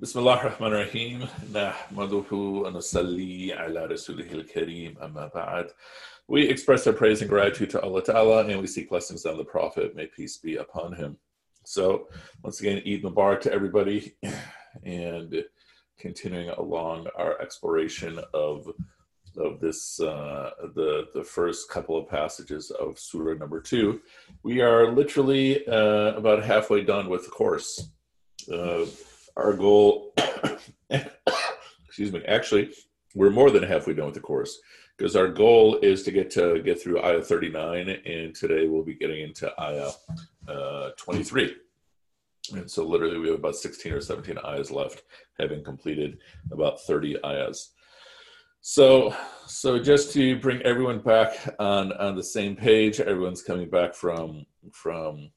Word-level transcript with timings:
بسم 0.00 0.18
الله 0.18 0.40
الرحمن 0.40 0.68
الرحيم 0.68 1.28
نحمده 1.54 2.32
ونصلي 2.32 3.52
على 3.52 3.86
رسوله 3.86 4.32
الكريم 4.32 4.98
أما 5.02 5.30
بعد 5.34 5.70
We 6.28 6.48
express 6.48 6.86
our 6.86 6.94
praise 6.94 7.20
and 7.20 7.28
gratitude 7.28 7.68
to 7.70 7.80
Allah 7.82 8.02
Ta'ala 8.02 8.46
and 8.46 8.60
we 8.60 8.66
seek 8.66 8.88
blessings 8.88 9.26
on 9.26 9.36
the 9.36 9.44
Prophet. 9.44 9.94
May 9.94 10.06
peace 10.06 10.38
be 10.38 10.56
upon 10.56 10.94
him. 10.94 11.18
So, 11.64 12.08
once 12.42 12.60
again, 12.60 12.78
Eid 12.86 13.02
Mubarak 13.02 13.40
to 13.42 13.52
everybody 13.52 14.14
and 14.84 15.44
continuing 15.98 16.48
along 16.48 17.08
our 17.18 17.38
exploration 17.42 18.20
of 18.32 18.72
of 19.36 19.60
this 19.60 20.00
uh, 20.00 20.50
the 20.74 21.08
the 21.12 21.24
first 21.24 21.68
couple 21.68 21.98
of 21.98 22.08
passages 22.08 22.70
of 22.70 22.98
Surah 22.98 23.34
number 23.34 23.60
two. 23.60 24.00
We 24.42 24.62
are 24.62 24.90
literally 24.90 25.66
uh, 25.66 26.14
about 26.14 26.42
halfway 26.42 26.84
done 26.84 27.10
with 27.10 27.24
the 27.24 27.30
course. 27.30 27.90
Uh, 28.50 28.86
our 29.36 29.52
goal, 29.52 30.14
excuse 30.90 32.12
me, 32.12 32.22
actually, 32.26 32.72
we're 33.14 33.30
more 33.30 33.50
than 33.50 33.62
halfway 33.62 33.94
done 33.94 34.06
with 34.06 34.14
the 34.14 34.20
course 34.20 34.58
because 35.00 35.16
our 35.16 35.28
goal 35.28 35.78
is 35.82 36.02
to 36.02 36.10
get 36.10 36.30
to 36.30 36.60
get 36.62 36.80
through 36.80 37.02
ayah 37.02 37.22
39 37.22 37.88
and 37.88 38.34
today 38.34 38.68
we'll 38.68 38.84
be 38.84 38.94
getting 38.94 39.22
into 39.22 39.50
ayah 39.60 39.90
uh, 40.46 40.90
23 40.98 41.56
and 42.52 42.70
so 42.70 42.84
literally 42.84 43.18
we 43.18 43.28
have 43.28 43.38
about 43.38 43.56
16 43.56 43.92
or 43.92 44.00
17 44.00 44.36
ayahs 44.44 44.70
left 44.70 45.02
having 45.38 45.64
completed 45.64 46.18
about 46.52 46.80
30 46.82 47.16
ayahs 47.24 47.70
so 48.60 49.14
so 49.46 49.78
just 49.78 50.12
to 50.12 50.38
bring 50.38 50.60
everyone 50.62 50.98
back 50.98 51.32
on 51.58 51.92
on 51.94 52.14
the 52.14 52.22
same 52.22 52.54
page 52.54 53.00
everyone's 53.00 53.42
coming 53.42 53.70
back 53.70 53.94
from 53.94 54.44
from 54.70 55.30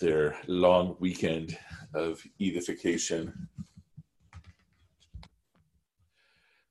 their 0.00 0.34
long 0.46 0.96
weekend 0.98 1.58
of 1.94 2.22
edification. 2.40 3.48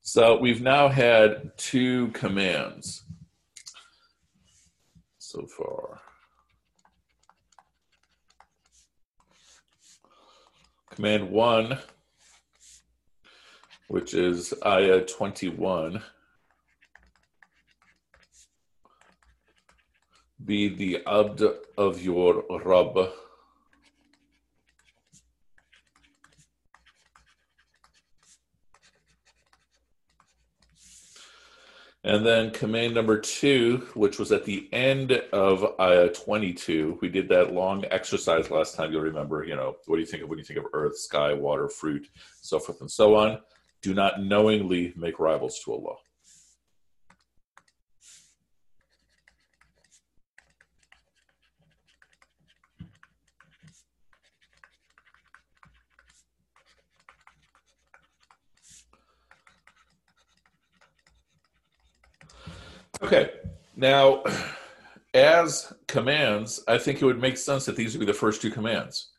So 0.02 0.38
we've 0.38 0.62
now 0.62 0.88
had 0.88 1.56
two 1.58 2.08
commands 2.08 3.04
so 5.18 5.46
far. 5.46 6.00
Command 10.90 11.30
one, 11.30 11.78
which 13.88 14.14
is 14.14 14.54
ayah 14.64 15.04
21, 15.04 16.02
be 20.44 20.68
the 20.68 21.02
abd 21.06 21.42
of 21.76 22.02
your 22.02 22.44
Rabb 22.64 23.10
And 32.04 32.24
then 32.24 32.52
command 32.52 32.94
number 32.94 33.18
two, 33.18 33.88
which 33.94 34.18
was 34.18 34.30
at 34.30 34.44
the 34.44 34.68
end 34.72 35.12
of 35.32 35.74
ayah 35.80 36.08
22, 36.08 36.98
we 37.02 37.08
did 37.08 37.28
that 37.28 37.52
long 37.52 37.84
exercise 37.90 38.50
last 38.50 38.76
time. 38.76 38.92
You'll 38.92 39.02
remember, 39.02 39.44
you 39.44 39.56
know, 39.56 39.76
what 39.86 39.96
do 39.96 40.00
you 40.00 40.06
think 40.06 40.22
of 40.22 40.28
when 40.28 40.38
you 40.38 40.44
think 40.44 40.60
of 40.60 40.66
earth, 40.72 40.96
sky, 40.96 41.32
water, 41.32 41.68
fruit, 41.68 42.08
so 42.40 42.60
forth 42.60 42.80
and 42.80 42.90
so 42.90 43.16
on? 43.16 43.40
Do 43.82 43.94
not 43.94 44.22
knowingly 44.22 44.92
make 44.96 45.18
rivals 45.18 45.60
to 45.64 45.72
Allah. 45.72 45.96
Okay. 63.02 63.30
Now, 63.76 64.24
as 65.14 65.72
commands, 65.86 66.62
I 66.66 66.78
think 66.78 67.00
it 67.00 67.04
would 67.04 67.20
make 67.20 67.36
sense 67.36 67.64
that 67.66 67.76
these 67.76 67.94
would 67.94 68.00
be 68.00 68.06
the 68.06 68.18
first 68.18 68.42
two 68.42 68.50
commands, 68.50 69.10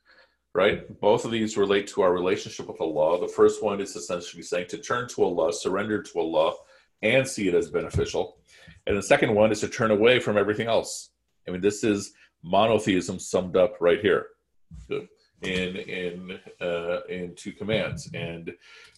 right? 0.53 0.99
Both 0.99 1.25
of 1.25 1.31
these 1.31 1.57
relate 1.57 1.87
to 1.87 2.01
our 2.01 2.11
relationship 2.11 2.67
with 2.67 2.81
Allah. 2.81 3.19
The 3.19 3.33
first 3.33 3.63
one 3.63 3.79
is 3.79 3.95
essentially 3.95 4.43
saying 4.43 4.67
to 4.69 4.77
turn 4.77 5.07
to 5.09 5.23
Allah, 5.23 5.53
surrender 5.53 6.03
to 6.03 6.19
Allah, 6.19 6.55
and 7.01 7.27
see 7.27 7.47
it 7.47 7.55
as 7.55 7.69
beneficial. 7.69 8.37
And 8.85 8.97
the 8.97 9.03
second 9.03 9.33
one 9.33 9.51
is 9.51 9.61
to 9.61 9.69
turn 9.69 9.91
away 9.91 10.19
from 10.19 10.37
everything 10.37 10.67
else. 10.67 11.11
I 11.47 11.51
mean, 11.51 11.61
this 11.61 11.83
is 11.83 12.13
monotheism 12.43 13.17
summed 13.19 13.55
up 13.55 13.75
right 13.79 14.01
here. 14.01 14.27
Good 14.87 15.07
in 15.41 15.75
in 15.77 16.39
uh, 16.61 17.01
in 17.09 17.33
two 17.35 17.51
commands. 17.53 18.09
And 18.13 18.53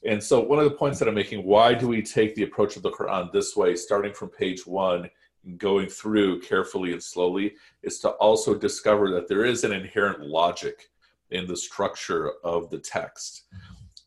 and 0.05 0.23
so 0.23 0.39
one 0.39 0.59
of 0.59 0.65
the 0.65 0.71
points 0.71 0.99
that 0.99 1.07
i'm 1.07 1.13
making 1.13 1.43
why 1.43 1.73
do 1.73 1.87
we 1.87 2.01
take 2.01 2.35
the 2.35 2.43
approach 2.43 2.75
of 2.75 2.81
the 2.81 2.91
quran 2.91 3.31
this 3.31 3.55
way 3.55 3.75
starting 3.75 4.13
from 4.13 4.29
page 4.29 4.65
one 4.65 5.09
going 5.57 5.87
through 5.87 6.39
carefully 6.41 6.91
and 6.91 7.01
slowly 7.01 7.53
is 7.83 7.99
to 7.99 8.09
also 8.11 8.55
discover 8.55 9.09
that 9.11 9.27
there 9.27 9.45
is 9.45 9.63
an 9.63 9.71
inherent 9.71 10.21
logic 10.21 10.89
in 11.31 11.47
the 11.47 11.55
structure 11.55 12.33
of 12.43 12.69
the 12.69 12.77
text. 12.77 13.45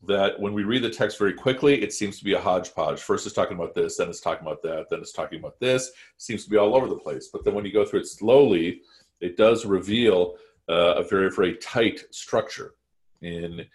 That 0.07 0.39
when 0.39 0.53
we 0.53 0.63
read 0.63 0.83
the 0.83 0.89
text 0.89 1.17
very 1.17 1.33
quickly 1.33 1.81
it 1.81 1.91
seems 1.91 2.19
to 2.19 2.23
be 2.23 2.33
a 2.33 2.39
hodgepodge. 2.39 3.01
First 3.01 3.25
it's 3.25 3.35
talking 3.35 3.57
about 3.57 3.75
this 3.75 3.97
then 3.97 4.09
it's 4.09 4.21
talking 4.21 4.45
about 4.45 4.61
that 4.63 4.87
then 4.89 4.99
it's 4.99 5.11
talking 5.11 5.39
about 5.39 5.59
this. 5.59 5.87
It 5.87 5.93
seems 6.17 6.43
to 6.45 6.49
be 6.49 6.57
all 6.57 6.75
over 6.75 6.87
the 6.87 6.97
place. 6.97 7.29
But 7.31 7.43
then 7.43 7.53
when 7.53 7.65
you 7.65 7.73
go 7.73 7.85
through 7.85 8.01
it 8.01 8.07
slowly 8.07 8.81
it 9.19 9.37
does 9.37 9.65
reveal 9.65 10.35
uh, 10.69 10.95
a 10.95 11.03
very 11.03 11.29
very 11.29 11.55
tight 11.57 12.01
structure. 12.11 12.73
In 13.21 13.65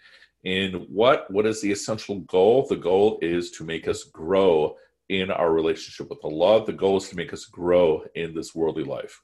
in 0.43 0.73
what 0.89 1.29
what 1.31 1.45
is 1.45 1.61
the 1.61 1.71
essential 1.71 2.19
goal? 2.21 2.65
The 2.67 2.75
goal 2.75 3.19
is 3.21 3.51
to 3.51 3.63
make 3.63 3.87
us 3.87 4.03
grow 4.03 4.77
in 5.11 5.29
our 5.29 5.51
relationship 5.51 6.09
with 6.09 6.23
allah 6.23 6.65
the 6.65 6.71
goal 6.71 6.95
is 6.95 7.09
to 7.09 7.17
make 7.17 7.33
us 7.33 7.43
grow 7.43 8.01
in 8.15 8.33
this 8.33 8.55
worldly 8.55 8.85
life. 8.85 9.21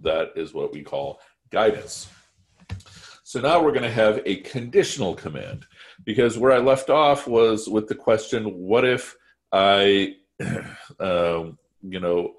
That 0.00 0.30
is 0.34 0.54
what 0.54 0.72
we 0.72 0.82
call 0.82 1.20
guidance. 1.50 2.08
So 3.22 3.40
now 3.40 3.62
we're 3.62 3.72
going 3.72 3.82
to 3.82 3.90
have 3.90 4.22
a 4.24 4.36
conditional 4.36 5.14
command 5.14 5.66
because 6.04 6.38
where 6.38 6.52
i 6.52 6.58
left 6.58 6.88
off 6.88 7.26
was 7.26 7.68
with 7.68 7.86
the 7.86 7.94
question 7.94 8.44
what 8.44 8.84
if 8.84 9.14
i 9.52 10.14
um, 11.00 11.58
you 11.82 12.00
know 12.00 12.34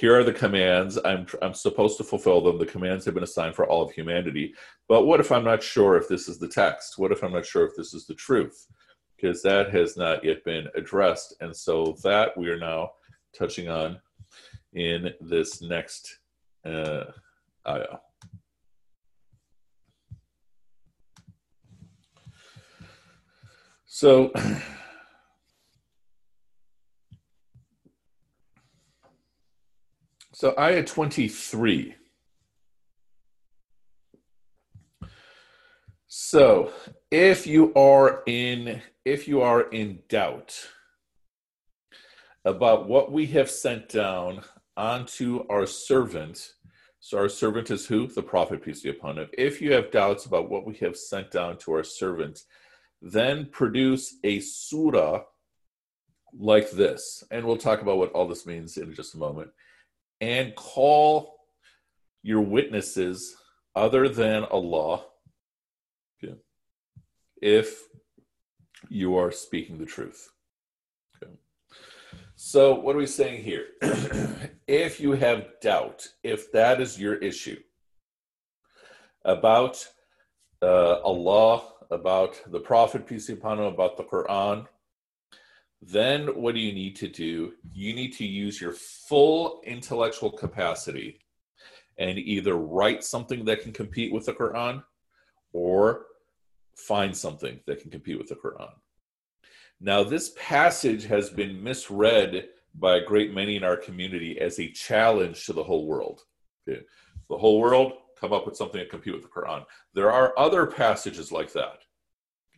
here 0.00 0.18
are 0.18 0.24
the 0.24 0.32
commands. 0.32 0.98
I'm 1.04 1.26
i'm 1.42 1.52
supposed 1.52 1.98
to 1.98 2.04
fulfill 2.04 2.40
them. 2.40 2.58
The 2.58 2.64
commands 2.64 3.04
have 3.04 3.12
been 3.12 3.22
assigned 3.22 3.54
for 3.54 3.66
all 3.66 3.82
of 3.82 3.92
humanity. 3.92 4.54
But 4.88 5.04
what 5.04 5.20
if 5.20 5.30
i'm 5.30 5.44
not 5.44 5.62
sure 5.62 5.98
if 5.98 6.08
this 6.08 6.26
is 6.26 6.38
the 6.38 6.48
text? 6.48 6.98
What 6.98 7.12
if 7.12 7.22
i'm 7.22 7.34
not 7.34 7.44
sure 7.44 7.66
if 7.66 7.76
this 7.76 7.92
is 7.92 8.06
the 8.06 8.14
truth? 8.14 8.66
Because 9.14 9.42
that 9.42 9.70
has 9.70 9.98
not 9.98 10.24
yet 10.24 10.42
been 10.42 10.68
addressed. 10.74 11.34
And 11.42 11.54
so 11.54 11.98
that 12.02 12.34
we 12.38 12.48
are 12.48 12.58
now 12.58 12.92
touching 13.38 13.68
on 13.68 14.00
in 14.72 15.12
this 15.20 15.60
next 15.60 16.20
uh, 16.64 17.04
ayah 17.68 17.98
so 23.84 24.32
So 30.40 30.54
ayah 30.58 30.82
23. 30.82 31.96
So 36.08 36.72
if 37.10 37.46
you 37.46 37.74
are 37.74 38.22
in 38.26 38.80
if 39.04 39.28
you 39.28 39.42
are 39.42 39.68
in 39.68 39.98
doubt 40.08 40.58
about 42.46 42.88
what 42.88 43.12
we 43.12 43.26
have 43.26 43.50
sent 43.50 43.90
down 43.90 44.40
onto 44.78 45.44
our 45.50 45.66
servant, 45.66 46.54
so 47.00 47.18
our 47.18 47.28
servant 47.28 47.70
is 47.70 47.86
who? 47.86 48.06
The 48.06 48.22
prophet, 48.22 48.64
peace 48.64 48.80
be 48.80 48.88
upon 48.88 49.18
him. 49.18 49.28
If 49.36 49.60
you 49.60 49.74
have 49.74 49.90
doubts 49.90 50.24
about 50.24 50.48
what 50.48 50.64
we 50.64 50.72
have 50.76 50.96
sent 50.96 51.30
down 51.30 51.58
to 51.58 51.72
our 51.72 51.84
servant, 51.84 52.44
then 53.02 53.44
produce 53.52 54.14
a 54.24 54.40
surah 54.40 55.20
like 56.32 56.70
this. 56.70 57.22
And 57.30 57.44
we'll 57.44 57.58
talk 57.58 57.82
about 57.82 57.98
what 57.98 58.12
all 58.12 58.26
this 58.26 58.46
means 58.46 58.78
in 58.78 58.94
just 58.94 59.14
a 59.14 59.18
moment 59.18 59.50
and 60.20 60.54
call 60.54 61.36
your 62.22 62.40
witnesses 62.40 63.36
other 63.74 64.08
than 64.08 64.44
Allah 64.44 65.04
okay, 66.22 66.34
if 67.40 67.84
you 68.88 69.16
are 69.16 69.30
speaking 69.30 69.78
the 69.78 69.86
truth. 69.86 70.28
Okay. 71.22 71.32
So, 72.34 72.74
what 72.74 72.94
are 72.94 72.98
we 72.98 73.06
saying 73.06 73.42
here? 73.42 73.66
if 74.66 75.00
you 75.00 75.12
have 75.12 75.46
doubt, 75.60 76.06
if 76.22 76.50
that 76.52 76.80
is 76.80 77.00
your 77.00 77.16
issue 77.16 77.58
about 79.24 79.86
uh, 80.62 81.00
Allah, 81.02 81.62
about 81.90 82.40
the 82.50 82.60
Prophet, 82.60 83.06
peace 83.06 83.26
be 83.26 83.34
upon 83.34 83.58
him, 83.58 83.66
about 83.66 83.96
the 83.96 84.04
Quran, 84.04 84.66
then 85.82 86.26
what 86.28 86.54
do 86.54 86.60
you 86.60 86.72
need 86.72 86.96
to 86.96 87.08
do? 87.08 87.52
You 87.72 87.94
need 87.94 88.12
to 88.14 88.26
use 88.26 88.60
your 88.60 88.72
full 88.72 89.60
intellectual 89.64 90.30
capacity 90.30 91.20
and 91.98 92.18
either 92.18 92.54
write 92.54 93.02
something 93.02 93.44
that 93.46 93.62
can 93.62 93.72
compete 93.72 94.12
with 94.12 94.26
the 94.26 94.32
Quran 94.32 94.82
or 95.52 96.06
find 96.76 97.16
something 97.16 97.60
that 97.66 97.80
can 97.80 97.90
compete 97.90 98.18
with 98.18 98.28
the 98.28 98.34
Quran. 98.34 98.72
Now, 99.80 100.02
this 100.02 100.32
passage 100.36 101.04
has 101.06 101.30
been 101.30 101.62
misread 101.62 102.48
by 102.74 102.96
a 102.96 103.04
great 103.04 103.34
many 103.34 103.56
in 103.56 103.64
our 103.64 103.76
community 103.76 104.38
as 104.38 104.58
a 104.58 104.70
challenge 104.70 105.46
to 105.46 105.52
the 105.52 105.64
whole 105.64 105.86
world. 105.86 106.22
Okay. 106.68 106.82
The 107.28 107.38
whole 107.38 107.60
world, 107.60 107.92
come 108.20 108.32
up 108.32 108.46
with 108.46 108.56
something 108.56 108.80
to 108.80 108.86
compete 108.86 109.14
with 109.14 109.22
the 109.22 109.28
Quran. 109.28 109.64
There 109.94 110.12
are 110.12 110.38
other 110.38 110.66
passages 110.66 111.32
like 111.32 111.52
that. 111.54 111.80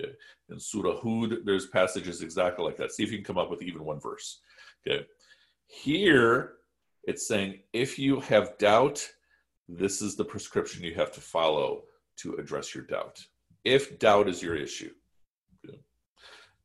Okay. 0.01 0.13
In 0.49 0.59
Surah 0.59 1.01
Hud, 1.01 1.39
there's 1.45 1.67
passages 1.67 2.23
exactly 2.23 2.65
like 2.65 2.77
that. 2.77 2.93
See 2.93 3.03
if 3.03 3.11
you 3.11 3.19
can 3.19 3.25
come 3.25 3.39
up 3.39 3.51
with 3.51 3.63
even 3.63 3.85
one 3.85 4.01
verse. 4.01 4.41
Okay. 4.87 5.07
Here, 5.67 6.55
it's 7.05 7.27
saying 7.27 7.61
if 7.73 7.99
you 7.99 8.21
have 8.21 8.59
doubt, 8.59 9.07
this 9.69 10.03
is 10.03 10.17
the 10.17 10.25
prescription 10.25 10.85
you 10.85 10.95
have 10.95 11.13
to 11.13 11.21
follow 11.21 11.83
to 12.19 12.35
address 12.35 12.75
your 12.75 12.85
doubt. 12.85 13.19
If 13.65 13.99
doubt 13.99 14.29
is 14.29 14.43
your 14.43 14.57
issue. 14.57 14.91
Okay. 15.65 15.79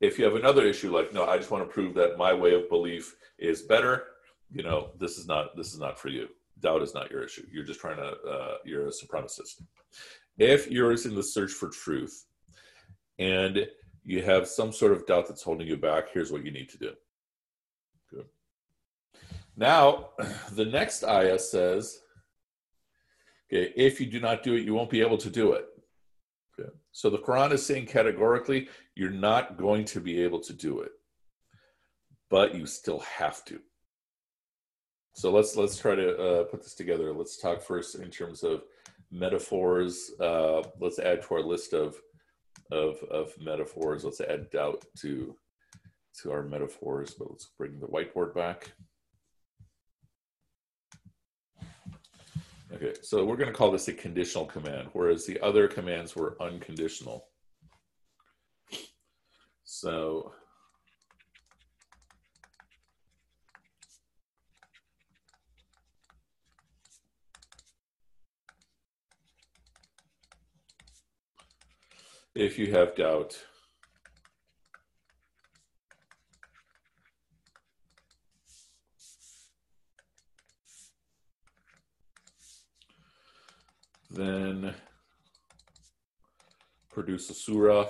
If 0.02 0.18
you 0.18 0.26
have 0.26 0.36
another 0.36 0.66
issue 0.66 0.96
like, 0.96 1.14
no, 1.14 1.26
I 1.26 1.38
just 1.38 1.52
want 1.52 1.68
to 1.68 1.74
prove 1.74 1.94
that 1.96 2.18
my 2.18 2.34
way 2.34 2.54
of 2.54 2.70
belief 2.70 3.16
is 3.38 3.64
better, 3.64 4.04
you 4.52 4.64
know, 4.64 4.92
this 5.00 5.18
is 5.18 5.28
not 5.28 5.56
this 5.56 5.74
is 5.74 5.80
not 5.80 6.00
for 6.00 6.10
you. 6.10 6.28
Doubt 6.60 6.82
is 6.82 6.94
not 6.94 7.12
your 7.12 7.24
issue. 7.24 7.46
You're 7.52 7.64
just 7.64 7.80
trying 7.80 7.98
to 7.98 8.16
uh, 8.28 8.58
you're 8.66 8.88
a 8.88 8.92
supremacist. 8.92 9.62
If 10.38 10.70
you're 10.72 10.92
in 10.92 11.16
the 11.16 11.24
search 11.24 11.52
for 11.52 11.70
truth, 11.70 12.26
and 13.20 13.68
you 14.04 14.24
have 14.24 14.48
some 14.48 14.72
sort 14.72 14.92
of 14.92 15.06
doubt 15.06 15.28
that's 15.28 15.44
holding 15.44 15.68
you 15.68 15.78
back, 15.78 16.10
here's 16.12 16.32
what 16.32 16.46
you 16.46 16.52
need 16.52 16.70
to 16.70 16.78
do. 16.78 16.92
Good. 18.10 18.26
Now, 19.56 20.10
the 20.54 20.66
next 20.66 21.04
ayah 21.04 21.40
says, 21.40 22.00
okay, 23.52 23.74
if 23.76 24.00
you 24.00 24.08
do 24.08 24.20
not 24.20 24.44
do 24.44 24.56
it, 24.56 24.64
you 24.64 24.74
won't 24.74 24.90
be 24.90 25.02
able 25.02 25.18
to 25.18 25.30
do 25.30 25.54
it. 25.54 25.66
Okay. 26.60 26.70
So 26.92 27.10
the 27.10 27.18
Quran 27.18 27.52
is 27.52 27.66
saying 27.66 27.88
categorically, 27.88 28.70
you're 28.96 29.10
not 29.10 29.58
going 29.58 29.86
to 29.86 30.00
be 30.00 30.22
able 30.24 30.40
to 30.42 30.54
do 30.54 30.82
it, 30.82 30.92
but 32.30 32.56
you 32.56 32.66
still 32.66 33.00
have 33.00 33.44
to. 33.46 33.60
So 35.14 35.32
let's 35.32 35.56
let's 35.56 35.78
try 35.78 35.96
to 35.96 36.16
uh, 36.16 36.44
put 36.44 36.62
this 36.62 36.76
together. 36.76 37.12
Let's 37.12 37.38
talk 37.38 37.62
first 37.62 37.96
in 37.96 38.12
terms 38.12 38.44
of 38.44 38.64
metaphors. 39.12 40.12
Uh, 40.20 40.62
let's 40.80 41.00
add 41.00 41.24
to 41.24 41.34
our 41.34 41.42
list 41.42 41.74
of 41.74 41.96
of, 42.72 42.98
of 43.10 43.32
metaphors. 43.40 44.04
Let's 44.04 44.22
add 44.22 44.50
doubt 44.50 44.84
to, 45.00 45.36
to 46.22 46.32
our 46.32 46.44
metaphors, 46.44 47.14
but 47.14 47.30
let's 47.30 47.50
bring 47.58 47.80
the 47.80 47.88
whiteboard 47.88 48.34
back. 48.34 48.72
Okay, 52.74 52.94
so 53.02 53.24
we're 53.24 53.38
going 53.38 53.48
to 53.48 53.54
call 53.54 53.72
this 53.72 53.88
a 53.88 53.94
conditional 53.94 54.46
command, 54.46 54.90
whereas 54.92 55.26
the 55.26 55.40
other 55.40 55.68
commands 55.68 56.16
were 56.16 56.36
unconditional. 56.42 57.28
So 59.64 60.34
if 72.38 72.60
you 72.60 72.72
have 72.72 72.96
doubt. 72.96 73.36
Then 84.12 84.76
produce 86.92 87.30
a 87.32 87.34
surah. 87.34 87.88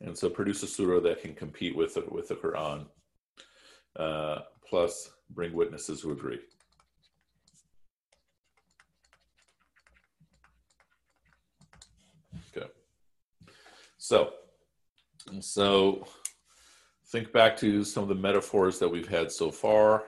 And 0.00 0.16
so 0.16 0.30
produce 0.30 0.62
a 0.62 0.68
surah 0.68 1.00
that 1.00 1.20
can 1.20 1.34
compete 1.34 1.76
with 1.76 1.94
the, 1.94 2.04
with 2.08 2.28
the 2.28 2.36
Quran. 2.36 2.86
Uh, 3.96 4.38
plus 4.68 5.10
bring 5.30 5.52
witnesses 5.52 6.00
who 6.00 6.12
agree. 6.12 6.38
So, 14.08 14.30
so 15.40 16.06
think 17.08 17.30
back 17.30 17.58
to 17.58 17.84
some 17.84 18.04
of 18.04 18.08
the 18.08 18.14
metaphors 18.14 18.78
that 18.78 18.88
we've 18.88 19.06
had 19.06 19.30
so 19.30 19.50
far. 19.50 20.04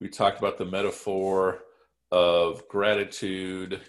We 0.00 0.08
talked 0.08 0.38
about 0.38 0.56
the 0.56 0.64
metaphor 0.64 1.58
of 2.10 2.66
gratitude, 2.68 3.82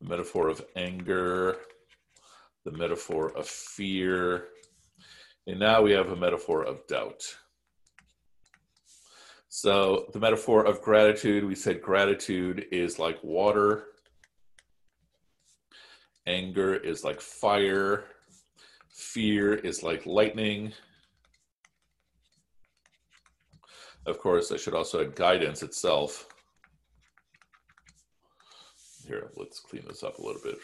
the 0.00 0.08
metaphor 0.08 0.48
of 0.48 0.64
anger, 0.76 1.56
the 2.64 2.70
metaphor 2.70 3.36
of 3.36 3.48
fear, 3.48 4.50
and 5.48 5.58
now 5.58 5.82
we 5.82 5.90
have 5.90 6.12
a 6.12 6.16
metaphor 6.16 6.62
of 6.62 6.86
doubt. 6.86 7.24
So, 9.56 10.06
the 10.12 10.18
metaphor 10.18 10.66
of 10.66 10.82
gratitude, 10.82 11.44
we 11.44 11.54
said 11.54 11.80
gratitude 11.80 12.66
is 12.72 12.98
like 12.98 13.22
water, 13.22 13.84
anger 16.26 16.74
is 16.74 17.04
like 17.04 17.20
fire, 17.20 18.02
fear 18.88 19.54
is 19.54 19.84
like 19.84 20.06
lightning. 20.06 20.72
Of 24.06 24.18
course, 24.18 24.50
I 24.50 24.56
should 24.56 24.74
also 24.74 25.02
add 25.02 25.14
guidance 25.14 25.62
itself. 25.62 26.26
Here, 29.06 29.30
let's 29.36 29.60
clean 29.60 29.84
this 29.86 30.02
up 30.02 30.18
a 30.18 30.22
little 30.22 30.42
bit. 30.42 30.58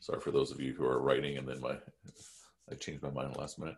Sorry 0.00 0.18
for 0.18 0.32
those 0.32 0.50
of 0.50 0.60
you 0.60 0.74
who 0.74 0.84
are 0.84 1.00
writing 1.00 1.38
and 1.38 1.46
then 1.46 1.60
my 1.60 1.76
I 2.68 2.74
changed 2.74 3.04
my 3.04 3.10
mind 3.10 3.36
last 3.36 3.60
minute. 3.60 3.76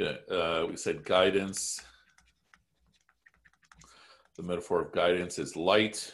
Okay, 0.00 0.18
uh, 0.34 0.66
we 0.66 0.76
said 0.76 1.04
guidance 1.04 1.80
the 4.36 4.42
metaphor 4.42 4.80
of 4.82 4.92
guidance 4.92 5.38
is 5.38 5.56
light. 5.56 6.12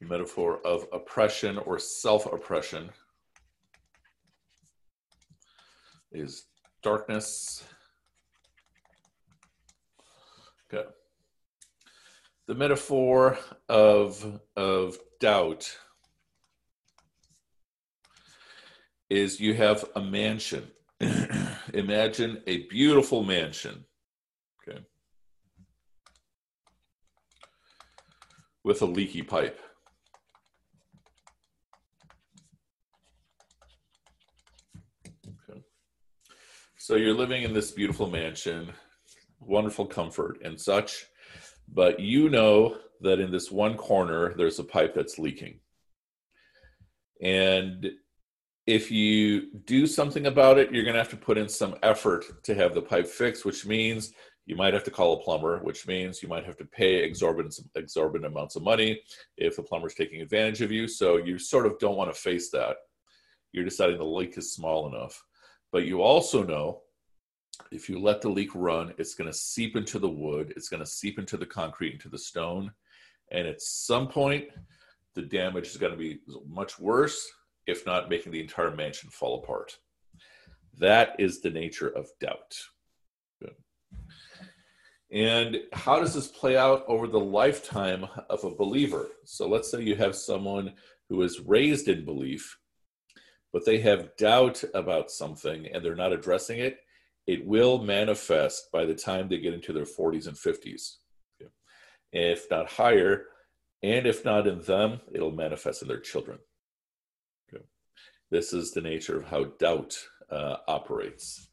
The 0.00 0.06
metaphor 0.06 0.60
of 0.64 0.86
oppression 0.92 1.58
or 1.58 1.78
self 1.78 2.32
oppression 2.32 2.90
is 6.12 6.46
darkness. 6.82 7.64
Okay. 10.72 10.88
The 12.46 12.54
metaphor 12.54 13.38
of, 13.68 14.40
of 14.56 14.98
doubt 15.20 15.76
is 19.10 19.40
you 19.40 19.54
have 19.54 19.84
a 19.96 20.00
mansion. 20.00 20.70
Imagine 21.72 22.42
a 22.46 22.66
beautiful 22.68 23.24
mansion 23.24 23.84
with 28.64 28.80
a 28.82 28.86
leaky 28.86 29.22
pipe. 29.22 29.60
Okay. 35.26 35.60
So 36.78 36.96
you're 36.96 37.14
living 37.14 37.42
in 37.42 37.52
this 37.52 37.70
beautiful 37.70 38.08
mansion, 38.08 38.72
wonderful 39.38 39.86
comfort 39.86 40.38
and 40.42 40.58
such, 40.58 41.06
but 41.72 42.00
you 42.00 42.30
know 42.30 42.78
that 43.02 43.20
in 43.20 43.30
this 43.30 43.50
one 43.50 43.76
corner 43.76 44.34
there's 44.34 44.58
a 44.58 44.64
pipe 44.64 44.94
that's 44.94 45.18
leaking. 45.18 45.60
And 47.22 47.90
if 48.66 48.90
you 48.90 49.52
do 49.66 49.86
something 49.86 50.26
about 50.26 50.58
it, 50.58 50.72
you're 50.72 50.84
going 50.84 50.94
to 50.94 51.00
have 51.00 51.10
to 51.10 51.16
put 51.16 51.36
in 51.36 51.48
some 51.48 51.76
effort 51.82 52.24
to 52.44 52.54
have 52.54 52.74
the 52.74 52.80
pipe 52.80 53.06
fixed, 53.06 53.44
which 53.44 53.66
means 53.66 54.12
you 54.46 54.56
might 54.56 54.74
have 54.74 54.84
to 54.84 54.90
call 54.90 55.14
a 55.14 55.22
plumber, 55.22 55.58
which 55.60 55.86
means 55.86 56.22
you 56.22 56.28
might 56.28 56.44
have 56.44 56.56
to 56.58 56.64
pay 56.64 56.96
exorbitant 56.96 57.58
exorbitant 57.74 58.30
amounts 58.30 58.56
of 58.56 58.62
money 58.62 59.00
if 59.36 59.56
the 59.56 59.62
plumber 59.62 59.86
is 59.86 59.94
taking 59.94 60.20
advantage 60.20 60.60
of 60.60 60.70
you. 60.70 60.86
So 60.86 61.16
you 61.16 61.38
sort 61.38 61.66
of 61.66 61.78
don't 61.78 61.96
want 61.96 62.14
to 62.14 62.20
face 62.20 62.50
that. 62.50 62.76
You're 63.52 63.64
deciding 63.64 63.98
the 63.98 64.04
leak 64.04 64.36
is 64.36 64.52
small 64.52 64.88
enough, 64.88 65.22
but 65.72 65.84
you 65.84 66.02
also 66.02 66.42
know 66.42 66.82
if 67.70 67.88
you 67.88 68.00
let 68.00 68.20
the 68.20 68.28
leak 68.28 68.50
run, 68.54 68.92
it's 68.98 69.14
going 69.14 69.30
to 69.30 69.36
seep 69.36 69.76
into 69.76 69.98
the 69.98 70.08
wood, 70.08 70.52
it's 70.56 70.68
going 70.68 70.80
to 70.80 70.86
seep 70.86 71.18
into 71.18 71.36
the 71.36 71.46
concrete, 71.46 71.92
into 71.92 72.08
the 72.08 72.18
stone, 72.18 72.72
and 73.30 73.46
at 73.46 73.62
some 73.62 74.08
point, 74.08 74.48
the 75.14 75.22
damage 75.22 75.68
is 75.68 75.76
going 75.76 75.92
to 75.92 75.98
be 75.98 76.18
much 76.48 76.78
worse, 76.78 77.24
if 77.66 77.86
not 77.86 78.10
making 78.10 78.32
the 78.32 78.40
entire 78.40 78.74
mansion 78.74 79.08
fall 79.08 79.42
apart. 79.42 79.78
That 80.78 81.14
is 81.18 81.40
the 81.40 81.50
nature 81.50 81.88
of 81.88 82.08
doubt. 82.20 82.56
And 85.14 85.58
how 85.72 86.00
does 86.00 86.12
this 86.12 86.26
play 86.26 86.56
out 86.56 86.84
over 86.88 87.06
the 87.06 87.20
lifetime 87.20 88.04
of 88.28 88.42
a 88.42 88.54
believer? 88.54 89.06
So 89.24 89.48
let's 89.48 89.70
say 89.70 89.80
you 89.80 89.94
have 89.94 90.16
someone 90.16 90.74
who 91.08 91.22
is 91.22 91.40
raised 91.40 91.86
in 91.86 92.04
belief, 92.04 92.58
but 93.52 93.64
they 93.64 93.78
have 93.78 94.16
doubt 94.16 94.64
about 94.74 95.12
something 95.12 95.68
and 95.72 95.84
they're 95.84 95.94
not 95.94 96.12
addressing 96.12 96.58
it. 96.58 96.80
it 97.26 97.46
will 97.46 97.78
manifest 97.78 98.70
by 98.72 98.84
the 98.84 98.94
time 98.94 99.28
they 99.28 99.38
get 99.38 99.54
into 99.54 99.72
their 99.72 99.84
40s 99.84 100.26
and 100.26 100.36
50s. 100.36 100.96
Okay. 101.40 101.50
If 102.12 102.50
not 102.50 102.68
higher, 102.70 103.26
and 103.82 104.06
if 104.06 104.24
not 104.24 104.46
in 104.46 104.60
them, 104.62 105.00
it'll 105.12 105.30
manifest 105.30 105.80
in 105.80 105.88
their 105.88 106.00
children. 106.00 106.38
This 108.30 108.52
is 108.52 108.72
the 108.72 108.80
nature 108.80 109.16
of 109.16 109.26
how 109.26 109.44
doubt 109.60 109.96
uh, 110.28 110.56
operates. 110.66 111.50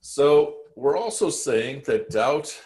So 0.00 0.56
we're 0.76 0.96
also 0.96 1.28
saying 1.28 1.82
that 1.86 2.08
doubt 2.08 2.58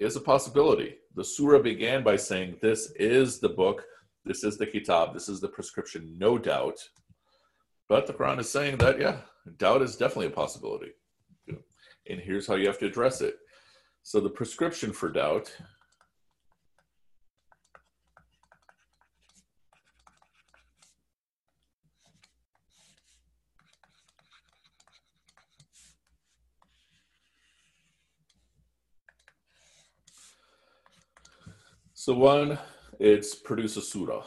is 0.00 0.16
a 0.16 0.20
possibility. 0.20 0.96
The 1.14 1.24
surah 1.24 1.60
began 1.60 2.02
by 2.02 2.16
saying, 2.16 2.56
This 2.60 2.90
is 2.96 3.38
the 3.38 3.50
book, 3.50 3.84
this 4.24 4.42
is 4.42 4.56
the 4.58 4.66
kitab, 4.66 5.14
this 5.14 5.28
is 5.28 5.40
the 5.40 5.48
prescription, 5.48 6.16
no 6.18 6.38
doubt. 6.38 6.78
But 7.88 8.06
the 8.06 8.14
Quran 8.14 8.40
is 8.40 8.50
saying 8.50 8.78
that, 8.78 9.00
yeah, 9.00 9.18
doubt 9.58 9.82
is 9.82 9.96
definitely 9.96 10.28
a 10.28 10.30
possibility. 10.30 10.92
And 11.48 12.20
here's 12.20 12.46
how 12.46 12.54
you 12.54 12.66
have 12.66 12.78
to 12.78 12.86
address 12.86 13.20
it. 13.20 13.36
So 14.02 14.20
the 14.20 14.30
prescription 14.30 14.92
for 14.92 15.10
doubt 15.10 15.54
So 32.02 32.14
one, 32.14 32.58
it's 32.98 33.34
produce 33.34 33.76
a 33.76 33.82
surah. 33.82 34.24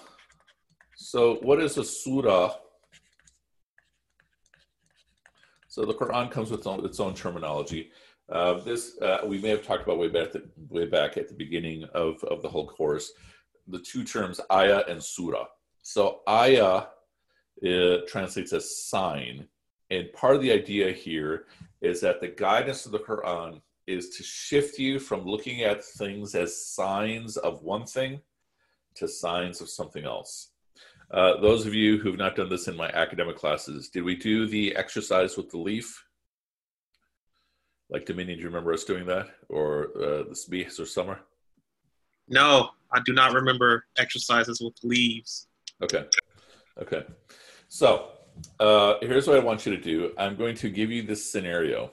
So 0.95 1.37
what 1.41 1.59
is 1.59 1.75
a 1.79 1.83
surah? 1.83 2.53
So 5.69 5.83
the 5.83 5.95
Quran 5.95 6.29
comes 6.29 6.51
with 6.51 6.59
its 6.59 6.67
own, 6.67 6.85
its 6.85 6.99
own 6.99 7.15
terminology. 7.15 7.89
Uh, 8.31 8.59
this 8.59 9.01
uh, 9.01 9.21
we 9.25 9.39
may 9.39 9.49
have 9.49 9.65
talked 9.65 9.81
about 9.81 9.97
way 9.97 10.07
back, 10.07 10.31
the, 10.33 10.47
way 10.69 10.85
back 10.85 11.17
at 11.17 11.27
the 11.27 11.33
beginning 11.33 11.85
of, 11.95 12.23
of 12.25 12.43
the 12.43 12.47
whole 12.47 12.67
course. 12.67 13.11
The 13.67 13.79
two 13.79 14.03
terms 14.03 14.39
ayah 14.51 14.83
and 14.87 15.03
surah. 15.03 15.47
So 15.81 16.19
ayah 16.29 16.83
it 17.63 18.07
translates 18.07 18.53
as 18.53 18.77
sign, 18.85 19.47
and 19.89 20.13
part 20.13 20.35
of 20.35 20.43
the 20.43 20.51
idea 20.51 20.91
here 20.91 21.45
is 21.81 22.01
that 22.01 22.21
the 22.21 22.27
guidance 22.27 22.85
of 22.85 22.91
the 22.91 22.99
Quran 22.99 23.61
is 23.87 24.09
to 24.09 24.23
shift 24.23 24.79
you 24.79 24.99
from 24.99 25.25
looking 25.25 25.61
at 25.61 25.83
things 25.83 26.35
as 26.35 26.65
signs 26.65 27.37
of 27.37 27.63
one 27.63 27.85
thing 27.85 28.21
to 28.95 29.07
signs 29.07 29.61
of 29.61 29.69
something 29.69 30.05
else. 30.05 30.51
Uh, 31.11 31.39
those 31.41 31.65
of 31.65 31.73
you 31.73 31.97
who've 31.97 32.17
not 32.17 32.35
done 32.35 32.49
this 32.49 32.67
in 32.67 32.75
my 32.75 32.89
academic 32.89 33.35
classes, 33.35 33.89
did 33.89 34.03
we 34.03 34.15
do 34.15 34.47
the 34.47 34.75
exercise 34.75 35.37
with 35.37 35.49
the 35.49 35.57
leaf? 35.57 36.03
Like 37.89 38.05
Dominion, 38.05 38.37
do 38.37 38.41
you 38.41 38.47
remember 38.47 38.73
us 38.73 38.83
doing 38.83 39.05
that? 39.05 39.27
Or 39.49 39.89
uh, 39.95 40.23
the 40.23 40.35
Sbihs 40.35 40.79
or 40.79 40.85
Summer? 40.85 41.19
No, 42.27 42.69
I 42.91 42.99
do 43.05 43.13
not 43.13 43.33
remember 43.33 43.85
exercises 43.97 44.61
with 44.61 44.73
leaves. 44.83 45.47
Okay. 45.81 46.05
Okay. 46.81 47.03
So 47.67 48.09
uh, 48.59 48.95
here's 49.01 49.27
what 49.27 49.37
I 49.37 49.39
want 49.39 49.65
you 49.65 49.75
to 49.75 49.81
do 49.81 50.13
I'm 50.17 50.35
going 50.35 50.55
to 50.55 50.69
give 50.69 50.89
you 50.89 51.03
this 51.03 51.31
scenario 51.31 51.91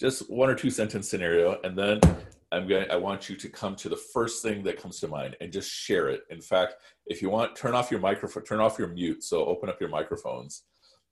just 0.00 0.30
one 0.30 0.50
or 0.50 0.54
two 0.54 0.70
sentence 0.70 1.08
scenario, 1.08 1.60
and 1.62 1.76
then 1.76 2.00
I'm 2.52 2.68
going. 2.68 2.90
I 2.90 2.96
want 2.96 3.30
you 3.30 3.36
to 3.36 3.48
come 3.48 3.74
to 3.76 3.88
the 3.88 3.96
first 3.96 4.42
thing 4.42 4.62
that 4.64 4.80
comes 4.80 5.00
to 5.00 5.08
mind 5.08 5.36
and 5.40 5.50
just 5.50 5.70
share 5.70 6.08
it. 6.08 6.22
In 6.30 6.40
fact, 6.40 6.74
if 7.06 7.22
you 7.22 7.30
want, 7.30 7.56
turn 7.56 7.74
off 7.74 7.90
your 7.90 8.00
microphone, 8.00 8.44
turn 8.44 8.60
off 8.60 8.78
your 8.78 8.88
mute. 8.88 9.24
So 9.24 9.46
open 9.46 9.70
up 9.70 9.80
your 9.80 9.88
microphones, 9.88 10.64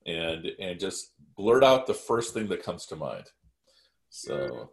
and 0.07 0.47
and 0.61 0.79
just 0.79 1.15
blurt 1.37 1.65
out 1.65 1.87
the 1.87 1.95
first 1.95 2.35
thing 2.35 2.49
that 2.49 2.63
comes 2.63 2.85
to 2.87 2.97
mind. 2.97 3.25
So, 4.11 4.71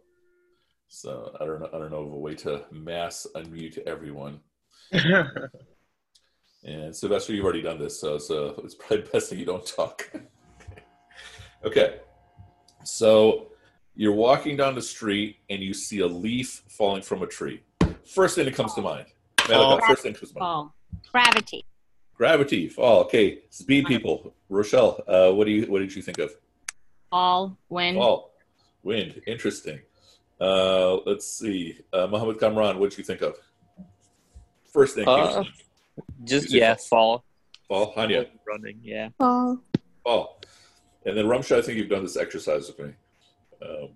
so 0.88 1.34
I 1.40 1.46
don't 1.46 1.60
know. 1.60 1.70
I 1.72 1.78
don't 1.78 1.90
know 1.90 2.02
of 2.02 2.12
a 2.12 2.18
way 2.18 2.34
to 2.36 2.64
mass 2.70 3.26
unmute 3.34 3.78
everyone. 3.86 4.40
and 4.92 6.94
Sylvester, 6.94 7.32
you've 7.32 7.44
already 7.44 7.62
done 7.62 7.78
this, 7.78 7.98
so 7.98 8.18
so 8.18 8.60
it's 8.62 8.74
probably 8.74 9.06
best 9.10 9.30
that 9.30 9.38
you 9.38 9.46
don't 9.46 9.66
talk. 9.66 10.12
okay. 11.64 12.00
So 12.84 13.52
you're 13.98 14.12
walking 14.12 14.56
down 14.56 14.76
the 14.76 14.80
street 14.80 15.38
and 15.50 15.60
you 15.60 15.74
see 15.74 15.98
a 15.98 16.06
leaf 16.06 16.62
falling 16.68 17.02
from 17.02 17.20
a 17.24 17.26
tree. 17.26 17.60
First 18.06 18.36
thing 18.36 18.44
that 18.44 18.54
comes 18.54 18.72
to 18.74 18.80
mind. 18.80 19.06
Malika, 19.48 19.84
first 19.88 20.02
thing 20.04 20.14
comes 20.14 20.30
to 20.30 20.38
mind. 20.38 20.70
Gravity. 21.10 21.64
Gravity. 22.14 22.68
Fall. 22.68 23.00
Okay. 23.00 23.40
Speed 23.50 23.86
people. 23.86 24.32
Rochelle, 24.48 25.02
uh, 25.08 25.32
what 25.32 25.46
do 25.46 25.50
you 25.50 25.66
what 25.66 25.80
did 25.80 25.94
you 25.96 26.00
think 26.00 26.18
of? 26.18 26.30
Fall. 27.10 27.58
Wind. 27.68 27.96
Fall. 27.96 28.34
Wind. 28.84 29.20
Interesting. 29.26 29.80
Uh, 30.40 30.98
let's 30.98 31.26
see. 31.26 31.80
Uh, 31.92 32.06
Muhammad 32.06 32.38
Kamran, 32.38 32.78
what 32.78 32.90
did 32.90 32.98
you 32.98 33.04
think 33.04 33.20
of? 33.20 33.34
First 34.72 34.94
thing. 34.94 35.08
Uh, 35.08 35.42
just 36.22 36.52
yeah, 36.52 36.76
fall. 36.76 37.24
Fall. 37.66 37.92
Hanya. 37.96 38.28
Running. 38.46 38.78
Yeah. 38.80 39.08
Fall. 39.18 39.58
Fall. 40.04 40.40
And 41.04 41.16
then 41.16 41.24
Rumsha, 41.24 41.58
I 41.58 41.62
think 41.62 41.78
you've 41.78 41.88
done 41.88 42.04
this 42.04 42.16
exercise 42.16 42.68
with 42.68 42.78
me. 42.78 42.94
Um, 43.62 43.90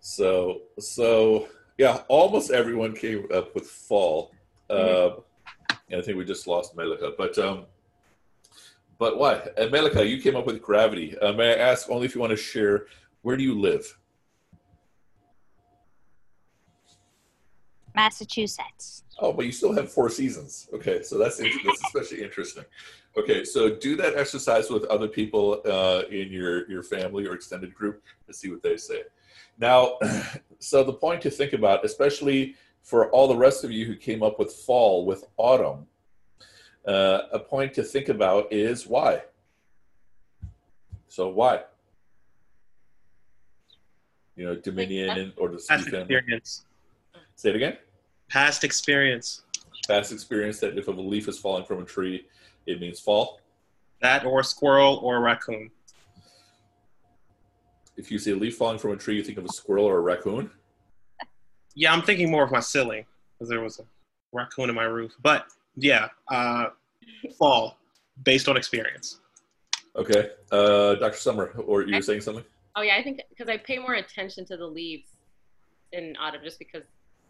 so 0.00 0.62
so 0.78 1.48
yeah, 1.78 2.02
almost 2.08 2.50
everyone 2.50 2.94
came 2.94 3.26
up 3.34 3.54
with 3.54 3.66
fall. 3.66 4.32
Mm-hmm. 4.70 5.18
Uh, 5.18 5.76
and 5.90 6.00
I 6.00 6.04
think 6.04 6.16
we 6.16 6.24
just 6.24 6.46
lost 6.46 6.76
Melika, 6.76 7.12
but 7.16 7.38
um, 7.38 7.66
but 8.98 9.18
what? 9.18 9.54
And 9.58 9.72
Melika, 9.72 10.08
you 10.08 10.20
came 10.20 10.36
up 10.36 10.46
with 10.46 10.62
gravity. 10.62 11.18
Uh, 11.18 11.32
may 11.32 11.50
I 11.50 11.70
ask 11.70 11.90
only 11.90 12.06
if 12.06 12.14
you 12.14 12.20
want 12.20 12.30
to 12.30 12.36
share 12.36 12.86
where 13.22 13.36
do 13.36 13.44
you 13.44 13.58
live? 13.58 13.98
Massachusetts. 17.94 19.04
Oh, 19.18 19.32
but 19.32 19.46
you 19.46 19.52
still 19.52 19.72
have 19.72 19.90
four 19.92 20.08
seasons. 20.08 20.68
Okay, 20.72 21.02
so 21.02 21.18
that's 21.18 21.38
that's 21.38 21.82
especially 21.84 22.22
interesting. 22.22 22.64
Okay, 23.16 23.44
so 23.44 23.74
do 23.76 23.94
that 23.96 24.16
exercise 24.16 24.70
with 24.70 24.84
other 24.84 25.08
people 25.08 25.60
uh, 25.66 26.02
in 26.10 26.32
your 26.32 26.68
your 26.70 26.82
family 26.82 27.26
or 27.26 27.34
extended 27.34 27.74
group 27.74 28.02
to 28.26 28.32
see 28.32 28.50
what 28.50 28.62
they 28.62 28.76
say. 28.76 29.02
Now, 29.58 29.98
so 30.58 30.82
the 30.82 30.92
point 30.92 31.20
to 31.22 31.30
think 31.30 31.52
about, 31.52 31.84
especially 31.84 32.56
for 32.82 33.10
all 33.10 33.28
the 33.28 33.36
rest 33.36 33.64
of 33.64 33.70
you 33.70 33.84
who 33.84 33.96
came 33.96 34.22
up 34.22 34.38
with 34.38 34.52
fall 34.52 35.04
with 35.04 35.24
autumn, 35.36 35.86
uh, 36.86 37.22
a 37.32 37.38
point 37.38 37.74
to 37.74 37.82
think 37.82 38.08
about 38.08 38.52
is 38.52 38.86
why. 38.86 39.22
So 41.08 41.28
why? 41.28 41.64
You 44.34 44.46
know, 44.46 44.56
Dominion 44.56 45.32
or 45.36 45.50
the 45.50 45.62
Past 45.68 45.86
experience. 45.86 46.64
Say 47.42 47.50
it 47.50 47.56
again. 47.56 47.76
Past 48.28 48.62
experience. 48.62 49.42
Past 49.88 50.12
experience 50.12 50.60
that 50.60 50.78
if 50.78 50.86
a 50.86 50.92
leaf 50.92 51.26
is 51.26 51.40
falling 51.40 51.64
from 51.64 51.82
a 51.82 51.84
tree, 51.84 52.24
it 52.66 52.80
means 52.80 53.00
fall. 53.00 53.40
That 54.00 54.24
or 54.24 54.38
a 54.38 54.44
squirrel 54.44 55.00
or 55.02 55.16
a 55.16 55.20
raccoon. 55.20 55.68
If 57.96 58.12
you 58.12 58.20
see 58.20 58.30
a 58.30 58.36
leaf 58.36 58.56
falling 58.56 58.78
from 58.78 58.92
a 58.92 58.96
tree, 58.96 59.16
you 59.16 59.24
think 59.24 59.38
of 59.38 59.44
a 59.44 59.48
squirrel 59.48 59.86
or 59.86 59.96
a 59.98 60.00
raccoon. 60.00 60.52
Yeah, 61.74 61.92
I'm 61.92 62.02
thinking 62.02 62.30
more 62.30 62.44
of 62.44 62.52
my 62.52 62.60
ceiling 62.60 63.06
because 63.34 63.48
there 63.48 63.60
was 63.60 63.80
a 63.80 63.84
raccoon 64.30 64.68
in 64.68 64.76
my 64.76 64.84
roof. 64.84 65.10
But 65.20 65.46
yeah, 65.74 66.10
uh, 66.28 66.66
fall 67.36 67.76
based 68.22 68.48
on 68.48 68.56
experience. 68.56 69.18
Okay, 69.96 70.30
uh, 70.52 70.94
Dr. 70.94 71.16
Summer, 71.16 71.46
or 71.66 71.82
you 71.82 71.96
were 71.96 72.02
saying 72.02 72.20
something? 72.20 72.44
Oh 72.76 72.82
yeah, 72.82 72.94
I 72.94 73.02
think 73.02 73.20
because 73.30 73.48
I 73.48 73.56
pay 73.56 73.80
more 73.80 73.94
attention 73.94 74.44
to 74.44 74.56
the 74.56 74.64
leaves 74.66 75.08
in 75.90 76.14
autumn, 76.20 76.42
just 76.44 76.60
because 76.60 76.84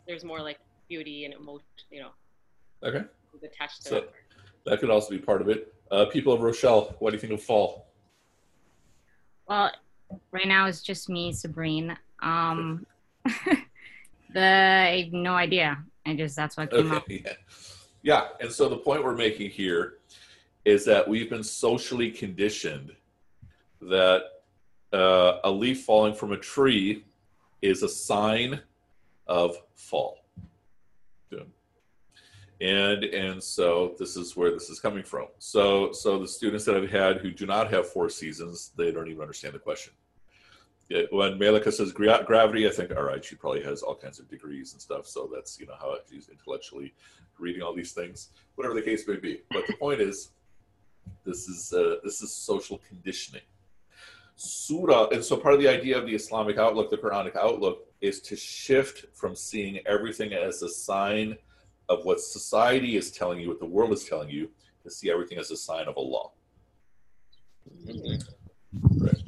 there's 0.06 0.25
more 0.25 0.40
like 0.40 0.59
beauty 0.88 1.25
and 1.25 1.35
emotion, 1.35 1.64
you 1.90 2.00
know. 2.00 2.11
Okay. 2.82 3.04
Attached 3.42 3.82
to 3.82 3.88
so, 3.88 3.97
it. 3.97 4.12
That 4.66 4.80
could 4.80 4.90
also 4.90 5.11
be 5.11 5.18
part 5.18 5.40
of 5.40 5.49
it. 5.49 5.75
Uh, 5.90 6.06
people 6.06 6.32
of 6.32 6.40
Rochelle, 6.40 6.94
what 6.99 7.11
do 7.11 7.16
you 7.16 7.21
think 7.21 7.32
of 7.32 7.42
fall? 7.42 7.87
Well, 9.49 9.73
right 10.30 10.47
now 10.47 10.66
it's 10.66 10.82
just 10.82 11.09
me, 11.09 11.32
Sabrine. 11.32 11.97
Um, 12.21 12.87
the 14.32 14.40
I 14.40 15.02
have 15.04 15.12
no 15.12 15.35
idea. 15.35 15.82
I 16.06 16.14
just 16.14 16.37
that's 16.37 16.56
what 16.56 16.71
came 16.71 16.92
okay, 16.92 16.97
up. 16.97 17.04
Yeah. 17.09 17.32
yeah, 18.02 18.28
and 18.40 18.50
so 18.50 18.68
the 18.68 18.76
point 18.76 19.04
we're 19.04 19.16
making 19.16 19.50
here 19.50 19.94
is 20.64 20.85
that 20.85 21.06
we've 21.06 21.28
been 21.28 21.42
socially 21.42 22.11
conditioned 22.11 22.92
that 23.80 24.23
uh, 24.92 25.38
a 25.44 25.50
leaf 25.50 25.85
falling 25.85 26.14
from 26.14 26.32
a 26.32 26.37
tree 26.37 27.04
is 27.61 27.82
a 27.82 27.88
sign 27.88 28.61
of 29.33 29.57
fall 29.75 30.19
and 32.61 33.03
and 33.05 33.43
so 33.43 33.95
this 33.99 34.17
is 34.17 34.37
where 34.37 34.53
this 34.53 34.69
is 34.69 34.79
coming 34.79 35.03
from 35.03 35.27
so 35.39 35.91
so 35.93 36.19
the 36.19 36.29
students 36.29 36.65
that 36.65 36.77
i've 36.77 36.91
had 36.91 37.17
who 37.17 37.31
do 37.31 37.47
not 37.47 37.71
have 37.71 37.89
four 37.89 38.09
seasons 38.09 38.73
they 38.77 38.93
don't 38.93 39.09
even 39.09 39.23
understand 39.23 39.55
the 39.55 39.59
question 39.59 39.93
it, 40.91 41.11
when 41.11 41.39
Malika 41.39 41.73
says 41.73 41.91
gravity, 41.93 42.69
I 42.69 42.71
think, 42.71 42.95
all 42.95 43.05
right, 43.05 43.25
she 43.25 43.35
probably 43.35 43.62
has 43.62 43.83
all 43.83 43.95
kinds 43.95 44.19
of 44.19 44.29
degrees 44.29 44.73
and 44.73 44.83
stuff. 44.83 45.07
So 45.07 45.31
that's, 45.33 45.59
you 45.59 45.65
know, 45.65 45.77
how 45.81 45.97
she's 46.11 46.29
intellectually 46.29 46.93
reading 47.39 47.62
all 47.62 47.75
these 47.75 47.93
things, 47.93 48.29
whatever 48.57 48.75
the 48.75 48.83
case 48.83 49.09
may 49.09 49.17
be. 49.17 49.41
But 49.51 49.67
the 49.67 49.73
point 49.75 50.03
is, 50.03 50.33
this 51.25 51.49
is, 51.49 51.73
uh, 51.73 51.97
this 52.05 52.21
is 52.21 52.31
social 52.31 52.79
conditioning. 52.87 53.41
Surah, 54.37 55.09
and 55.09 55.25
so 55.25 55.37
part 55.37 55.55
of 55.55 55.61
the 55.61 55.69
idea 55.69 55.99
of 55.99 56.07
the 56.07 56.15
Islamic 56.15 56.59
outlook, 56.59 56.91
the 56.91 56.97
Quranic 56.97 57.37
outlook, 57.37 57.87
is 58.01 58.21
to 58.23 58.37
shift 58.37 59.07
from 59.15 59.37
seeing 59.37 59.79
everything 59.87 60.33
as 60.33 60.62
a 60.62 60.69
sign 60.69 61.37
of 61.89 62.05
what 62.05 62.21
society 62.21 62.97
is 62.97 63.11
telling 63.11 63.41
you, 63.41 63.49
what 63.49 63.61
the 63.61 63.67
world 63.67 63.93
is 63.93 64.05
telling 64.05 64.31
you, 64.31 64.51
to 64.83 64.91
see 64.91 65.11
everything 65.11 65.39
as 65.39 65.51
a 65.51 65.57
sign 65.57 65.87
of 65.87 65.97
Allah. 65.97 66.31
Right. 67.87 69.23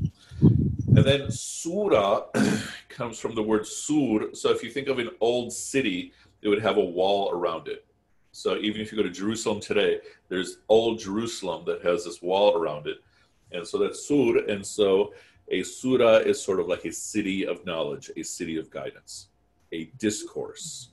And 0.97 1.05
then 1.05 1.31
surah 1.31 2.27
comes 2.89 3.19
from 3.19 3.35
the 3.35 3.43
word 3.43 3.67
sur. 3.67 4.33
So 4.33 4.51
if 4.51 4.63
you 4.63 4.71
think 4.71 4.89
of 4.89 4.99
an 4.99 5.11
old 5.21 5.53
city, 5.53 6.13
it 6.43 6.49
would 6.49 6.63
have 6.63 6.77
a 6.77 6.85
wall 6.85 7.31
around 7.33 7.69
it. 7.69 7.85
So 8.31 8.57
even 8.57 8.81
if 8.81 8.93
you 8.93 8.97
go 8.97 9.05
to 9.05 9.11
Jerusalem 9.11 9.61
today, 9.61 10.01
there's 10.29 10.59
old 10.69 10.99
Jerusalem 10.99 11.65
that 11.67 11.83
has 11.83 12.05
this 12.05 12.23
wall 12.23 12.57
around 12.57 12.87
it. 12.87 12.99
And 13.55 13.67
so 13.67 13.79
that's 13.79 14.07
sur. 14.07 14.39
And 14.49 14.67
so 14.67 15.13
a 15.49 15.63
surah 15.63 16.17
is 16.19 16.43
sort 16.43 16.61
of 16.61 16.69
like 16.69 16.85
a 16.85 16.93
city 16.93 17.47
of 17.47 17.65
knowledge, 17.65 18.11
a 18.17 18.23
city 18.23 18.57
of 18.59 18.71
guidance, 18.71 19.29
a 19.73 19.85
discourse. 19.99 20.91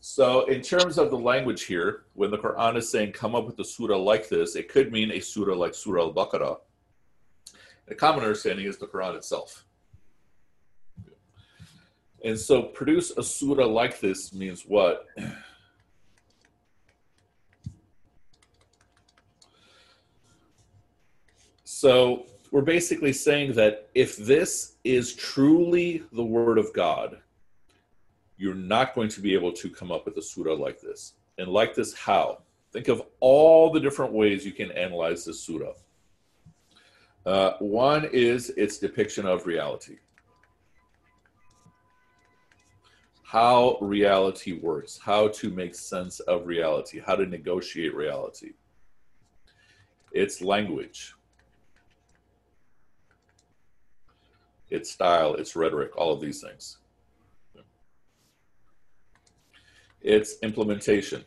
So, 0.00 0.44
in 0.44 0.62
terms 0.62 0.98
of 0.98 1.10
the 1.10 1.18
language 1.18 1.64
here, 1.64 2.04
when 2.14 2.30
the 2.30 2.38
Quran 2.38 2.76
is 2.76 2.88
saying 2.88 3.10
come 3.12 3.34
up 3.34 3.44
with 3.44 3.58
a 3.58 3.64
surah 3.64 3.96
like 3.96 4.28
this, 4.28 4.54
it 4.54 4.68
could 4.68 4.92
mean 4.92 5.10
a 5.10 5.18
surah 5.18 5.56
like 5.56 5.74
Surah 5.74 6.02
Al 6.02 6.12
Baqarah. 6.14 6.58
The 7.86 7.94
common 7.96 8.22
understanding 8.22 8.66
is 8.66 8.78
the 8.78 8.86
Quran 8.86 9.16
itself. 9.16 9.64
And 12.24 12.38
so, 12.38 12.62
produce 12.62 13.10
a 13.16 13.22
surah 13.22 13.66
like 13.66 13.98
this 13.98 14.32
means 14.32 14.62
what? 14.62 15.06
So, 21.78 22.24
we're 22.52 22.62
basically 22.62 23.12
saying 23.12 23.52
that 23.52 23.90
if 23.94 24.16
this 24.16 24.76
is 24.82 25.14
truly 25.14 26.04
the 26.10 26.24
Word 26.24 26.56
of 26.56 26.72
God, 26.72 27.18
you're 28.38 28.54
not 28.54 28.94
going 28.94 29.10
to 29.10 29.20
be 29.20 29.34
able 29.34 29.52
to 29.52 29.68
come 29.68 29.92
up 29.92 30.06
with 30.06 30.16
a 30.16 30.22
surah 30.22 30.54
like 30.54 30.80
this. 30.80 31.16
And 31.36 31.48
like 31.48 31.74
this, 31.74 31.92
how? 31.92 32.38
Think 32.72 32.88
of 32.88 33.02
all 33.20 33.70
the 33.70 33.78
different 33.78 34.14
ways 34.14 34.42
you 34.46 34.52
can 34.52 34.70
analyze 34.70 35.26
this 35.26 35.40
surah. 35.40 35.74
Uh, 37.26 37.52
one 37.58 38.08
is 38.10 38.48
its 38.56 38.78
depiction 38.78 39.26
of 39.26 39.44
reality. 39.44 39.98
How 43.22 43.76
reality 43.82 44.54
works, 44.54 44.98
how 44.98 45.28
to 45.28 45.50
make 45.50 45.74
sense 45.74 46.20
of 46.20 46.46
reality, 46.46 47.02
how 47.06 47.16
to 47.16 47.26
negotiate 47.26 47.94
reality. 47.94 48.52
Its 50.12 50.40
language, 50.40 51.12
its 54.70 54.90
style, 54.90 55.34
its 55.34 55.56
rhetoric, 55.56 55.96
all 55.96 56.12
of 56.12 56.20
these 56.20 56.40
things. 56.40 56.78
Its 60.00 60.36
implementation. 60.42 61.24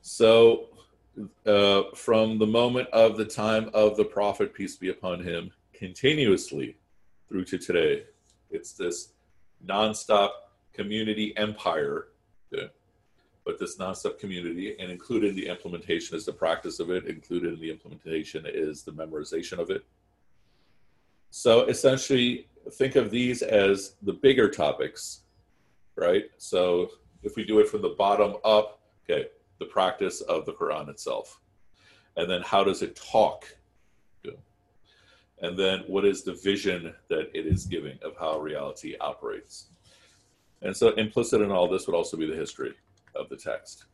So, 0.00 0.68
uh, 1.46 1.82
from 1.94 2.38
the 2.38 2.46
moment 2.46 2.88
of 2.90 3.16
the 3.16 3.24
time 3.24 3.70
of 3.74 3.96
the 3.96 4.04
prophet, 4.04 4.54
peace 4.54 4.76
be 4.76 4.90
upon 4.90 5.22
him, 5.22 5.50
continuously 5.72 6.76
through 7.28 7.44
to 7.46 7.58
today, 7.58 8.04
it's 8.50 8.72
this 8.72 9.12
nonstop 9.66 10.30
community 10.72 11.36
empire. 11.36 12.08
Okay? 12.52 12.70
But 13.44 13.58
this 13.58 13.76
nonstop 13.76 14.18
community, 14.18 14.74
and 14.78 14.90
included 14.90 15.30
in 15.30 15.36
the 15.36 15.48
implementation 15.48 16.16
is 16.16 16.24
the 16.24 16.32
practice 16.32 16.80
of 16.80 16.90
it, 16.90 17.06
included 17.06 17.52
in 17.54 17.60
the 17.60 17.70
implementation 17.70 18.46
is 18.46 18.82
the 18.82 18.92
memorization 18.92 19.58
of 19.58 19.70
it. 19.70 19.84
So 21.30 21.64
essentially, 21.66 22.48
think 22.72 22.96
of 22.96 23.10
these 23.10 23.42
as 23.42 23.96
the 24.02 24.14
bigger 24.14 24.48
topics, 24.48 25.20
right? 25.96 26.24
So 26.38 26.90
if 27.22 27.36
we 27.36 27.44
do 27.44 27.58
it 27.58 27.68
from 27.68 27.82
the 27.82 27.90
bottom 27.98 28.36
up, 28.44 28.80
okay, 29.04 29.28
the 29.58 29.66
practice 29.66 30.22
of 30.22 30.46
the 30.46 30.52
Quran 30.52 30.88
itself. 30.88 31.40
And 32.16 32.30
then 32.30 32.42
how 32.42 32.64
does 32.64 32.82
it 32.82 32.96
talk? 32.96 33.44
And 35.42 35.58
then 35.58 35.80
what 35.88 36.06
is 36.06 36.22
the 36.22 36.32
vision 36.32 36.94
that 37.08 37.30
it 37.34 37.46
is 37.46 37.66
giving 37.66 37.98
of 38.02 38.16
how 38.18 38.38
reality 38.38 38.94
operates? 39.00 39.66
And 40.62 40.74
so 40.74 40.90
implicit 40.94 41.42
in 41.42 41.50
all 41.50 41.68
this 41.68 41.86
would 41.86 41.96
also 41.96 42.16
be 42.16 42.26
the 42.26 42.36
history 42.36 42.74
of 43.14 43.28
the 43.28 43.36
text. 43.36 43.84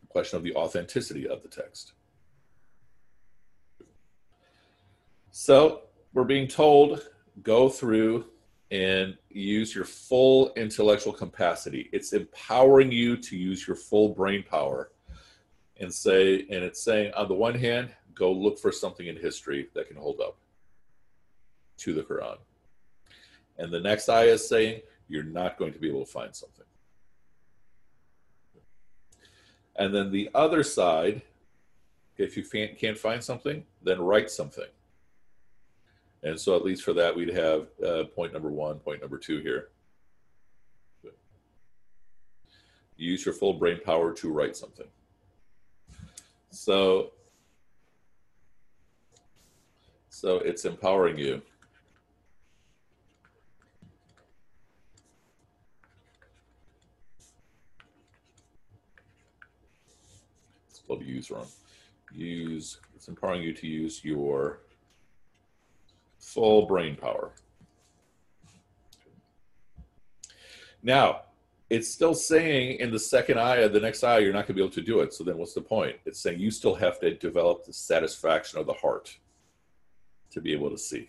The 0.00 0.06
question 0.08 0.36
of 0.36 0.42
the 0.42 0.54
authenticity 0.54 1.28
of 1.28 1.42
the 1.42 1.48
text. 1.48 1.92
So 5.30 5.82
we're 6.12 6.24
being 6.24 6.46
told 6.48 7.08
go 7.42 7.68
through 7.68 8.26
and 8.70 9.16
use 9.30 9.74
your 9.74 9.84
full 9.84 10.52
intellectual 10.54 11.12
capacity. 11.12 11.88
It's 11.92 12.12
empowering 12.12 12.90
you 12.90 13.16
to 13.18 13.36
use 13.36 13.66
your 13.66 13.76
full 13.76 14.10
brain 14.10 14.42
power 14.42 14.92
and 15.78 15.92
say, 15.92 16.46
and 16.50 16.64
it's 16.64 16.82
saying, 16.82 17.12
on 17.14 17.28
the 17.28 17.34
one 17.34 17.54
hand, 17.54 17.90
go 18.14 18.32
look 18.32 18.58
for 18.58 18.72
something 18.72 19.06
in 19.06 19.16
history 19.16 19.68
that 19.74 19.88
can 19.88 19.96
hold 19.96 20.20
up 20.20 20.36
to 21.78 21.92
the 21.92 22.02
Quran. 22.02 22.36
And 23.58 23.72
the 23.72 23.80
next 23.80 24.08
ayah 24.08 24.32
is 24.32 24.48
saying, 24.48 24.80
you're 25.08 25.22
not 25.22 25.58
going 25.58 25.72
to 25.72 25.78
be 25.78 25.88
able 25.88 26.04
to 26.04 26.10
find 26.10 26.34
something. 26.34 26.61
And 29.76 29.94
then 29.94 30.10
the 30.10 30.30
other 30.34 30.62
side, 30.62 31.22
if 32.18 32.36
you 32.36 32.44
can't 32.44 32.98
find 32.98 33.22
something, 33.22 33.64
then 33.82 34.00
write 34.00 34.30
something. 34.30 34.68
And 36.22 36.38
so, 36.38 36.54
at 36.54 36.64
least 36.64 36.84
for 36.84 36.92
that, 36.92 37.16
we'd 37.16 37.34
have 37.34 37.66
uh, 37.84 38.04
point 38.04 38.32
number 38.32 38.50
one, 38.50 38.78
point 38.78 39.00
number 39.00 39.18
two 39.18 39.38
here. 39.38 39.68
Use 42.96 43.24
your 43.24 43.34
full 43.34 43.54
brain 43.54 43.80
power 43.84 44.12
to 44.12 44.30
write 44.30 44.56
something. 44.56 44.86
So, 46.50 47.12
so 50.10 50.36
it's 50.36 50.64
empowering 50.64 51.18
you. 51.18 51.42
Called 60.86 61.02
use 61.02 61.30
wrong. 61.30 61.46
Use, 62.12 62.78
it's 62.94 63.08
empowering 63.08 63.42
you 63.42 63.52
to 63.54 63.66
use 63.66 64.04
your 64.04 64.60
full 66.18 66.66
brain 66.66 66.96
power. 66.96 67.32
Now, 70.82 71.22
it's 71.70 71.88
still 71.88 72.14
saying 72.14 72.80
in 72.80 72.90
the 72.90 72.98
second 72.98 73.38
ayah, 73.38 73.68
the 73.68 73.80
next 73.80 74.04
ayah, 74.04 74.20
you're 74.20 74.32
not 74.32 74.46
going 74.46 74.48
to 74.48 74.54
be 74.54 74.60
able 74.60 74.74
to 74.74 74.82
do 74.82 75.00
it. 75.00 75.14
So 75.14 75.24
then 75.24 75.38
what's 75.38 75.54
the 75.54 75.62
point? 75.62 75.96
It's 76.04 76.20
saying 76.20 76.38
you 76.38 76.50
still 76.50 76.74
have 76.74 77.00
to 77.00 77.14
develop 77.14 77.64
the 77.64 77.72
satisfaction 77.72 78.58
of 78.58 78.66
the 78.66 78.74
heart 78.74 79.16
to 80.32 80.40
be 80.40 80.52
able 80.52 80.70
to 80.70 80.76
see. 80.76 81.08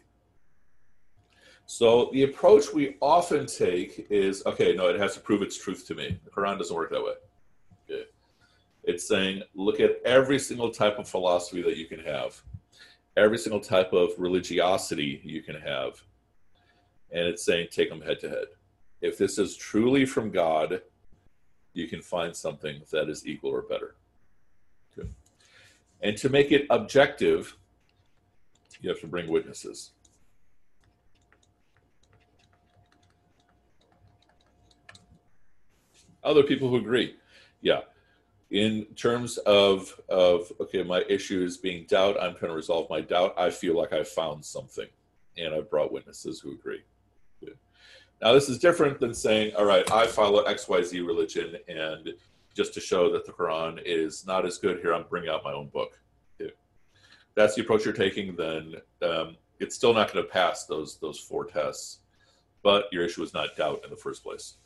So 1.66 2.10
the 2.14 2.24
approach 2.24 2.74
we 2.74 2.96
often 3.02 3.46
take 3.46 4.08
is 4.10 4.46
okay, 4.46 4.74
no, 4.74 4.88
it 4.88 5.00
has 5.00 5.16
to 5.16 5.20
prove 5.20 5.42
its 5.42 5.58
truth 5.58 5.88
to 5.88 5.96
me. 5.96 6.20
The 6.24 6.30
Quran 6.30 6.58
doesn't 6.58 6.76
work 6.76 6.92
that 6.92 7.04
way. 7.04 7.14
Okay. 8.84 8.94
It's 8.94 9.08
saying 9.08 9.44
look 9.56 9.80
at 9.80 10.02
every 10.06 10.40
single 10.40 10.70
type 10.70 11.00
of 11.00 11.08
philosophy 11.08 11.62
that 11.62 11.78
you 11.78 11.86
can 11.86 12.00
have 12.00 12.42
every 13.16 13.38
single 13.38 13.60
type 13.60 13.94
of 13.94 14.10
religiosity 14.18 15.22
you 15.24 15.42
can 15.42 15.56
have. 15.56 16.02
And 17.12 17.28
it's 17.28 17.46
saying 17.46 17.68
take 17.72 17.90
them 17.90 18.02
head 18.02 18.20
to 18.22 18.30
head. 18.30 18.46
If 19.02 19.18
this 19.18 19.38
is 19.38 19.56
truly 19.56 20.06
from 20.06 20.32
God, 20.32 20.82
you 21.74 21.88
can 21.88 22.02
find 22.02 22.36
something 22.36 22.82
that 22.92 23.10
is 23.10 23.28
equal 23.28 23.52
or 23.52 23.62
better. 23.62 23.96
Good. 24.96 25.14
And 26.02 26.18
to 26.18 26.30
make 26.30 26.52
it 26.52 26.66
objective, 26.70 27.56
you 28.82 28.90
have 28.90 29.00
to 29.02 29.08
bring 29.08 29.28
witnesses. 29.28 29.92
Other 36.24 36.44
people 36.44 36.70
who 36.70 36.78
agree. 36.78 37.16
Yeah, 37.62 37.82
in 38.54 38.86
terms 38.96 39.40
of 39.40 40.00
of 40.10 40.50
okay 40.62 40.84
my 40.84 41.04
issue 41.10 41.44
is 41.44 41.58
being 41.58 41.86
doubt 41.90 42.16
i'm 42.22 42.36
to 42.36 42.52
resolve 42.52 42.88
my 42.90 43.02
doubt. 43.02 43.34
I 43.36 43.50
feel 43.50 43.76
like 43.76 43.92
i've 43.92 44.08
found 44.08 44.46
something 44.46 44.88
and 45.38 45.54
i've 45.54 45.70
brought 45.70 45.92
witnesses 45.92 46.40
who 46.40 46.54
agree. 46.54 46.84
Now 48.22 48.32
this 48.32 48.48
is 48.48 48.60
different 48.60 49.00
than 49.02 49.14
saying 49.14 49.56
all 49.56 49.66
right 49.66 49.90
i 49.92 50.06
follow 50.06 50.46
xyz 50.46 51.06
religion 51.06 51.58
and 51.68 52.14
just 52.56 52.74
to 52.76 52.80
show 52.80 53.12
that 53.12 53.26
the 53.26 53.32
quran 53.34 53.82
is 53.84 54.26
not 54.26 54.46
as 54.46 54.60
good 54.60 54.80
here 54.80 54.94
i'm 54.94 55.06
bringing 55.10 55.30
out 55.30 55.44
my 55.44 55.52
own 55.52 55.68
book. 55.68 56.00
If 56.38 56.52
that's 57.36 57.56
the 57.56 57.64
approach 57.64 57.86
you're 57.86 57.94
taking 57.94 58.36
then 58.36 58.76
um, 59.02 59.36
it's 59.60 59.76
still 59.76 59.96
not 59.96 60.14
going 60.14 60.24
to 60.24 60.32
pass 60.32 60.66
those 60.68 60.98
those 60.98 61.20
four 61.20 61.46
tests 61.46 62.00
but 62.62 62.86
your 62.94 63.04
issue 63.04 63.24
is 63.24 63.34
not 63.34 63.58
doubt 63.58 63.82
in 63.84 63.90
the 63.90 63.98
first 63.98 64.24
place 64.24 64.58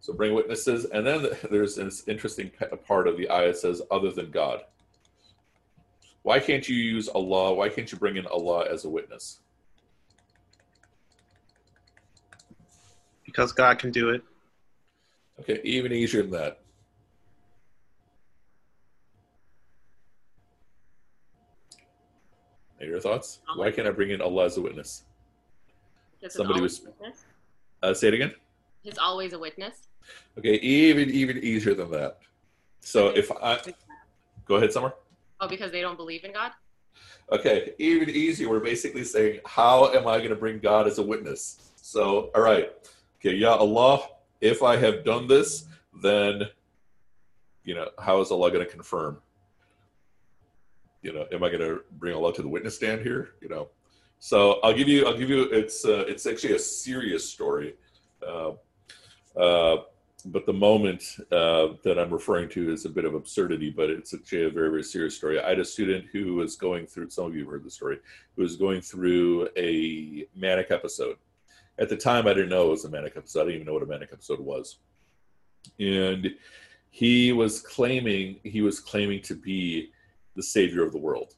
So 0.00 0.14
bring 0.14 0.34
witnesses, 0.34 0.86
and 0.86 1.06
then 1.06 1.28
there's 1.50 1.76
this 1.76 2.08
interesting 2.08 2.50
part 2.86 3.06
of 3.06 3.16
the 3.16 3.30
ayah 3.30 3.54
says, 3.54 3.82
other 3.90 4.10
than 4.10 4.30
God. 4.30 4.62
Why 6.22 6.38
can't 6.38 6.68
you 6.68 6.76
use 6.76 7.08
Allah? 7.08 7.54
Why 7.54 7.68
can't 7.68 7.90
you 7.90 7.98
bring 7.98 8.16
in 8.16 8.26
Allah 8.26 8.66
as 8.70 8.84
a 8.84 8.88
witness? 8.88 9.40
Because 13.24 13.52
God 13.52 13.78
can 13.78 13.90
do 13.90 14.10
it. 14.10 14.22
Okay, 15.40 15.60
even 15.64 15.92
easier 15.92 16.22
than 16.22 16.32
that. 16.32 16.60
Any 22.80 22.90
Your 22.90 23.00
thoughts? 23.00 23.40
Why 23.56 23.70
can't 23.70 23.86
I 23.86 23.90
bring 23.90 24.10
in 24.10 24.20
Allah 24.20 24.46
as 24.46 24.56
a 24.56 24.62
witness? 24.62 25.04
Because 26.18 26.34
Somebody 26.34 26.60
was- 26.60 26.80
always 26.80 26.96
witness. 26.98 27.24
Uh, 27.82 27.94
say 27.94 28.08
it 28.08 28.14
again. 28.14 28.34
He's 28.82 28.98
always 28.98 29.32
a 29.32 29.38
witness. 29.38 29.89
Okay, 30.38 30.54
even 30.54 31.10
even 31.10 31.38
easier 31.38 31.74
than 31.74 31.90
that. 31.90 32.18
So 32.80 33.08
if 33.08 33.30
I 33.30 33.60
go 34.46 34.56
ahead, 34.56 34.72
Summer. 34.72 34.94
Oh, 35.40 35.48
because 35.48 35.72
they 35.72 35.80
don't 35.80 35.96
believe 35.96 36.24
in 36.24 36.32
God. 36.32 36.52
Okay, 37.32 37.74
even 37.78 38.10
easier. 38.10 38.48
We're 38.48 38.60
basically 38.60 39.04
saying, 39.04 39.40
how 39.46 39.92
am 39.92 40.06
I 40.06 40.18
going 40.18 40.30
to 40.30 40.36
bring 40.36 40.58
God 40.58 40.86
as 40.86 40.98
a 40.98 41.02
witness? 41.02 41.72
So, 41.76 42.30
all 42.34 42.42
right, 42.42 42.72
okay, 43.18 43.34
yeah, 43.34 43.50
Allah. 43.50 44.00
If 44.40 44.62
I 44.62 44.76
have 44.76 45.04
done 45.04 45.26
this, 45.26 45.66
then 46.02 46.48
you 47.64 47.74
know, 47.74 47.88
how 47.98 48.20
is 48.20 48.30
Allah 48.30 48.50
going 48.50 48.64
to 48.64 48.70
confirm? 48.70 49.18
You 51.02 51.12
know, 51.12 51.26
am 51.32 51.42
I 51.44 51.48
going 51.48 51.60
to 51.60 51.82
bring 51.98 52.14
Allah 52.14 52.32
to 52.34 52.42
the 52.42 52.48
witness 52.48 52.76
stand 52.76 53.02
here? 53.02 53.30
You 53.40 53.48
know, 53.48 53.68
so 54.18 54.60
I'll 54.62 54.74
give 54.74 54.88
you, 54.88 55.06
I'll 55.06 55.16
give 55.16 55.30
you. 55.30 55.42
It's 55.44 55.84
uh, 55.84 56.04
it's 56.08 56.26
actually 56.26 56.54
a 56.54 56.58
serious 56.58 57.28
story. 57.28 57.74
Uh, 58.26 58.52
but 59.40 60.44
the 60.46 60.52
moment 60.52 61.02
uh, 61.32 61.68
that 61.82 61.98
I'm 61.98 62.12
referring 62.12 62.48
to 62.50 62.70
is 62.70 62.84
a 62.84 62.90
bit 62.90 63.04
of 63.04 63.14
absurdity, 63.14 63.70
but 63.70 63.88
it's 63.88 64.12
actually 64.12 64.44
a 64.44 64.50
very, 64.50 64.68
very 64.68 64.82
serious 64.82 65.16
story. 65.16 65.40
I 65.40 65.48
had 65.50 65.58
a 65.58 65.64
student 65.64 66.06
who 66.12 66.34
was 66.34 66.56
going 66.56 66.86
through, 66.86 67.10
some 67.10 67.26
of 67.26 67.34
you 67.34 67.44
have 67.44 67.50
heard 67.52 67.64
the 67.64 67.70
story, 67.70 67.98
who 68.36 68.42
was 68.42 68.56
going 68.56 68.80
through 68.82 69.48
a 69.56 70.26
manic 70.34 70.70
episode. 70.70 71.16
At 71.78 71.88
the 71.88 71.96
time, 71.96 72.26
I 72.26 72.34
didn't 72.34 72.50
know 72.50 72.66
it 72.66 72.70
was 72.70 72.84
a 72.84 72.90
manic 72.90 73.14
episode. 73.16 73.40
I 73.40 73.44
didn't 73.44 73.54
even 73.54 73.66
know 73.66 73.74
what 73.74 73.82
a 73.82 73.86
manic 73.86 74.10
episode 74.12 74.40
was. 74.40 74.78
And 75.78 76.34
he 76.90 77.32
was 77.32 77.60
claiming, 77.60 78.40
he 78.42 78.60
was 78.60 78.80
claiming 78.80 79.22
to 79.22 79.34
be 79.34 79.90
the 80.36 80.42
savior 80.42 80.84
of 80.84 80.92
the 80.92 80.98
world. 80.98 81.34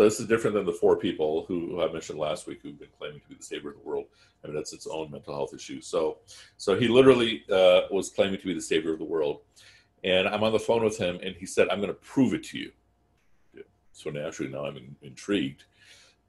So 0.00 0.04
this 0.04 0.18
is 0.18 0.26
different 0.28 0.56
than 0.56 0.64
the 0.64 0.72
four 0.72 0.96
people 0.96 1.44
who, 1.46 1.72
who 1.72 1.82
I 1.82 1.92
mentioned 1.92 2.18
last 2.18 2.46
week 2.46 2.60
who've 2.62 2.78
been 2.78 2.88
claiming 2.98 3.20
to 3.20 3.28
be 3.28 3.34
the 3.34 3.42
savior 3.42 3.68
of 3.68 3.74
the 3.76 3.86
world. 3.86 4.06
I 4.42 4.46
mean, 4.46 4.56
that's 4.56 4.72
its 4.72 4.86
own 4.86 5.10
mental 5.10 5.34
health 5.34 5.52
issue. 5.52 5.82
So, 5.82 6.20
so 6.56 6.74
he 6.74 6.88
literally 6.88 7.44
uh, 7.52 7.82
was 7.90 8.08
claiming 8.08 8.40
to 8.40 8.46
be 8.46 8.54
the 8.54 8.62
savior 8.62 8.94
of 8.94 8.98
the 8.98 9.04
world. 9.04 9.40
And 10.02 10.26
I'm 10.26 10.42
on 10.42 10.52
the 10.52 10.58
phone 10.58 10.82
with 10.82 10.96
him, 10.96 11.18
and 11.22 11.36
he 11.36 11.44
said, 11.44 11.68
"I'm 11.68 11.82
going 11.82 11.90
to 11.90 12.00
prove 12.00 12.32
it 12.32 12.42
to 12.44 12.58
you." 12.58 12.72
So 13.92 14.08
naturally, 14.08 14.50
now 14.50 14.64
I'm 14.64 14.78
in, 14.78 14.96
intrigued, 15.02 15.64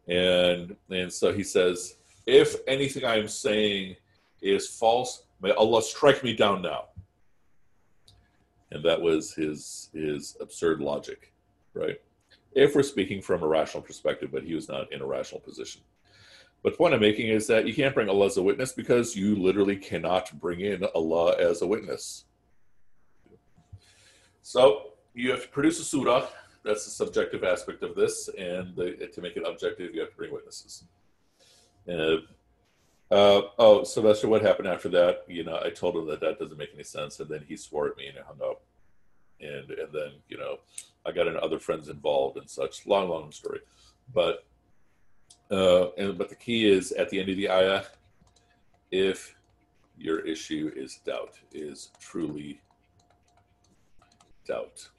and 0.06 0.76
and 0.90 1.10
so 1.14 1.32
he 1.32 1.42
says, 1.42 1.96
"If 2.26 2.58
anything 2.68 3.06
I 3.06 3.20
am 3.20 3.30
saying 3.30 3.96
is 4.42 4.68
false, 4.68 5.24
may 5.42 5.52
Allah 5.52 5.82
strike 5.82 6.26
me 6.26 6.36
down 6.36 6.62
now." 6.62 6.88
And 8.72 8.84
that 8.84 9.00
was 9.02 9.34
his 9.34 9.90
his 9.94 10.36
absurd 10.42 10.82
logic, 10.82 11.32
right? 11.74 12.02
If 12.54 12.76
we're 12.76 12.84
speaking 12.84 13.22
from 13.22 13.44
a 13.44 13.48
rational 13.48 13.84
perspective, 13.84 14.30
but 14.32 14.44
he 14.44 14.54
was 14.54 14.68
not 14.68 14.92
in 14.92 15.02
a 15.02 15.06
rational 15.06 15.42
position. 15.42 15.82
But 16.64 16.74
the 16.74 16.78
point 16.78 16.94
I'm 16.94 17.00
making 17.00 17.30
is 17.30 17.48
that 17.48 17.66
you 17.66 17.74
can't 17.74 17.96
bring 17.96 18.10
Allah 18.10 18.28
as 18.28 18.38
a 18.38 18.44
witness 18.44 18.72
because 18.72 19.16
you 19.16 19.36
literally 19.36 19.76
cannot 19.76 20.32
bring 20.40 20.62
in 20.62 20.84
Allah 20.94 21.36
as 21.38 21.62
a 21.62 21.68
witness. 21.68 22.26
So 24.42 24.92
you 25.14 25.32
have 25.32 25.44
to 25.44 25.50
produce 25.50 25.80
a 25.80 25.84
surah. 25.84 26.28
That's 26.64 26.86
the 26.86 26.92
subjective 26.92 27.44
aspect 27.44 27.82
of 27.82 27.96
this, 27.96 28.30
and 28.38 28.76
the, 28.76 29.10
to 29.12 29.22
make 29.22 29.36
it 29.36 29.44
objective, 29.48 29.96
you 29.96 30.02
have 30.02 30.12
to 30.12 30.16
bring 30.16 30.32
witnesses. 30.32 30.84
Uh, 31.90 32.18
uh, 33.12 33.42
oh, 33.58 33.84
Sylvester, 33.84 34.28
what 34.28 34.42
happened 34.42 34.68
after 34.68 34.88
that? 34.90 35.24
You 35.28 35.44
know, 35.44 35.60
I 35.64 35.70
told 35.72 35.96
him 35.96 36.08
that 36.08 36.22
that 36.22 36.38
doesn't 36.40 36.58
make 36.58 36.70
any 36.74 36.84
sense, 36.84 37.20
and 37.20 37.30
then 37.30 37.44
he 37.48 37.58
swore 37.58 37.88
at 37.88 37.98
me 37.98 38.08
and 38.08 38.18
I 38.20 38.22
hung 38.22 38.40
up. 38.42 38.62
And 39.42 39.72
and 39.72 39.92
then 39.92 40.12
you 40.30 40.38
know, 40.38 40.60
I 41.06 41.12
got 41.12 41.28
in 41.28 41.38
other 41.38 41.60
friends 41.60 41.90
involved 41.90 42.38
and 42.38 42.50
such. 42.50 42.86
Long, 42.86 43.10
long 43.10 43.32
story, 43.32 43.60
but 44.14 44.46
uh, 45.50 45.92
and 45.98 46.18
but 46.18 46.30
the 46.30 46.36
key 46.36 46.70
is 46.70 46.92
at 46.94 47.10
the 47.10 47.20
end 47.20 47.30
of 47.30 47.38
the 47.38 47.50
ayah, 47.50 47.84
if 48.92 49.36
your 49.98 50.20
issue 50.20 50.72
is 50.76 51.00
doubt, 51.06 51.38
is 51.52 51.92
truly 52.00 52.62
doubt. 54.46 54.90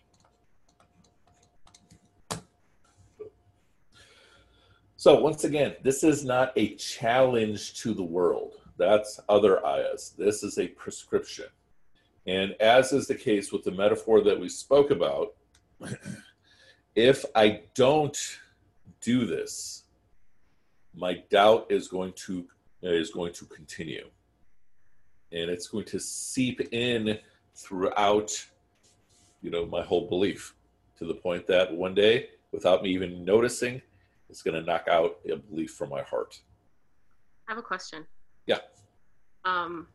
So 4.97 5.21
once 5.21 5.43
again, 5.43 5.75
this 5.83 6.05
is 6.05 6.25
not 6.25 6.53
a 6.55 6.77
challenge 6.77 7.75
to 7.81 7.93
the 7.93 8.05
world. 8.05 8.55
That's 8.79 9.19
other 9.29 9.65
ayahs. 9.67 10.15
This 10.17 10.45
is 10.45 10.59
a 10.59 10.69
prescription. 10.69 11.47
And 12.27 12.53
as 12.61 12.93
is 12.93 13.09
the 13.09 13.17
case 13.17 13.51
with 13.51 13.65
the 13.65 13.73
metaphor 13.73 14.21
that 14.23 14.39
we 14.39 14.49
spoke 14.49 14.93
about, 14.93 15.35
if 16.95 17.25
I 17.35 17.63
don't 17.75 18.17
do 19.01 19.27
this, 19.27 19.85
my 20.95 21.23
doubt 21.31 21.67
is 21.71 21.89
going 21.89 22.13
to 22.27 22.47
is 22.83 23.11
going 23.11 23.33
to 23.33 23.45
continue 23.47 24.09
and 25.31 25.49
it's 25.49 25.69
going 25.69 25.85
to 25.85 26.01
seep 26.01 26.61
in 26.73 27.17
throughout 27.55 28.45
you 29.41 29.51
know 29.51 29.65
my 29.65 29.81
whole 29.83 30.09
belief 30.09 30.55
to 30.99 31.05
the 31.05 31.15
point 31.15 31.47
that 31.47 31.73
one 31.73 31.95
day 31.95 32.29
without 32.51 32.83
me 32.83 32.91
even 32.91 33.25
noticing 33.25 33.81
it's 34.29 34.43
going 34.43 34.55
to 34.55 34.63
knock 34.63 34.89
out 34.89 35.19
a 35.31 35.37
belief 35.37 35.71
from 35.71 35.91
my 35.91 36.03
heart 36.03 36.41
I 37.49 37.53
have 37.53 37.59
a 37.59 37.63
question. 37.63 38.07
Yeah. 38.47 38.59
Um, 39.45 39.87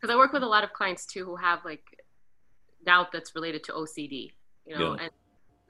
because 0.00 0.14
I 0.14 0.16
work 0.16 0.32
with 0.32 0.42
a 0.42 0.46
lot 0.46 0.64
of 0.64 0.72
clients 0.72 1.04
too 1.06 1.24
who 1.24 1.36
have 1.36 1.64
like 1.64 1.82
doubt 2.86 3.10
that's 3.12 3.34
related 3.34 3.64
to 3.64 3.72
OCD, 3.72 4.32
you 4.68 4.78
know, 4.78 4.94
Yeah. 4.94 5.04
and 5.04 5.10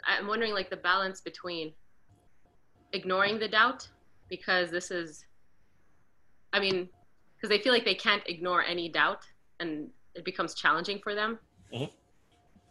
I'm 0.05 0.27
wondering 0.27 0.53
like 0.53 0.71
the 0.71 0.77
balance 0.77 1.21
between 1.21 1.73
ignoring 2.93 3.39
the 3.39 3.49
doubt 3.49 3.89
because 4.29 4.71
this 4.71 4.91
is, 4.91 5.25
I 6.53 6.61
mean, 6.61 6.89
because 7.37 7.49
they 7.51 7.63
feel 7.63 7.73
like 7.73 7.85
they 7.85 7.95
can't 7.95 8.23
ignore 8.27 8.63
any 8.63 8.89
doubt 8.89 9.25
and 9.61 9.91
it 10.15 10.25
becomes 10.25 10.55
challenging 10.55 10.99
for 10.99 11.15
them. 11.15 11.39
Mhm. 11.73 11.91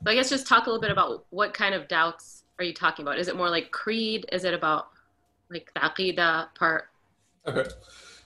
So 0.04 0.12
I 0.12 0.16
guess 0.16 0.30
just 0.30 0.48
talk 0.48 0.66
a 0.66 0.70
little 0.70 0.82
bit 0.82 0.92
about 0.92 1.26
what 1.30 1.54
kind 1.54 1.74
of 1.74 1.88
doubts 1.88 2.44
are 2.60 2.66
you 2.66 2.74
talking 2.74 3.04
about? 3.04 3.20
Is 3.20 3.28
it 3.28 3.36
more 3.36 3.50
like 3.50 3.72
creed? 3.72 4.26
Is 4.32 4.44
it 4.44 4.54
about 4.54 4.90
like 5.50 5.72
the 5.74 5.80
aqidah 5.82 6.54
part? 6.56 6.90
Okay. 7.46 7.70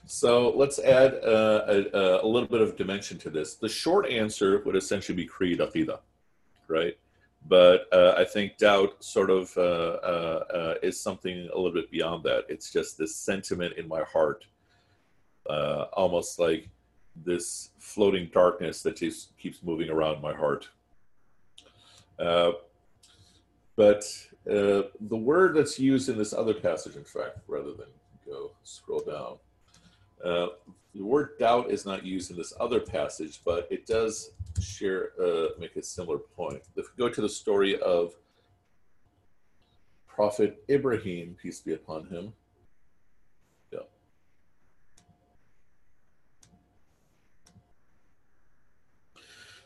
So 0.06 0.50
let's 0.50 0.78
add 0.80 1.14
uh, 1.22 1.64
a, 1.68 2.20
a 2.22 2.26
little 2.26 2.48
bit 2.48 2.60
of 2.60 2.76
dimension 2.76 3.18
to 3.18 3.30
this. 3.30 3.54
The 3.54 3.68
short 3.68 4.06
answer 4.08 4.60
would 4.64 4.74
essentially 4.74 5.14
be 5.14 5.26
creed 5.26 5.60
aqidah, 5.60 6.00
right? 6.66 6.98
But 7.48 7.86
uh, 7.92 8.14
I 8.16 8.24
think 8.24 8.56
doubt 8.56 9.02
sort 9.04 9.30
of 9.30 9.54
uh, 9.56 9.60
uh, 9.60 10.44
uh, 10.54 10.74
is 10.82 11.00
something 11.00 11.48
a 11.52 11.56
little 11.56 11.72
bit 11.72 11.90
beyond 11.90 12.24
that. 12.24 12.44
It's 12.48 12.72
just 12.72 12.96
this 12.96 13.16
sentiment 13.16 13.74
in 13.76 13.88
my 13.88 14.02
heart, 14.02 14.46
uh, 15.50 15.86
almost 15.92 16.38
like 16.38 16.68
this 17.24 17.70
floating 17.78 18.30
darkness 18.32 18.82
that 18.82 18.96
just 18.96 19.36
keeps 19.36 19.62
moving 19.62 19.90
around 19.90 20.22
my 20.22 20.32
heart. 20.32 20.68
But 23.76 24.04
the 24.44 24.90
word 25.10 25.56
that's 25.56 25.78
used 25.78 26.08
in 26.08 26.16
this 26.16 26.32
other 26.32 26.54
passage, 26.54 26.96
in 26.96 27.04
fact, 27.04 27.38
rather 27.48 27.72
than 27.72 27.88
go 28.24 28.52
scroll 28.62 29.00
down, 29.00 29.38
the 30.94 31.02
word 31.02 31.38
doubt 31.38 31.70
is 31.70 31.86
not 31.86 32.04
used 32.04 32.30
in 32.30 32.36
this 32.36 32.52
other 32.60 32.80
passage, 32.80 33.40
but 33.44 33.66
it 33.70 33.86
does 33.86 34.32
share 34.60 35.12
uh, 35.22 35.48
make 35.58 35.76
a 35.76 35.82
similar 35.82 36.18
point. 36.18 36.62
If 36.76 36.86
we 36.86 37.02
go 37.02 37.08
to 37.08 37.20
the 37.20 37.28
story 37.28 37.80
of 37.80 38.14
Prophet 40.06 40.62
Ibrahim, 40.68 41.36
peace 41.40 41.60
be 41.60 41.72
upon 41.72 42.06
him. 42.08 42.34
Yeah. 43.72 43.80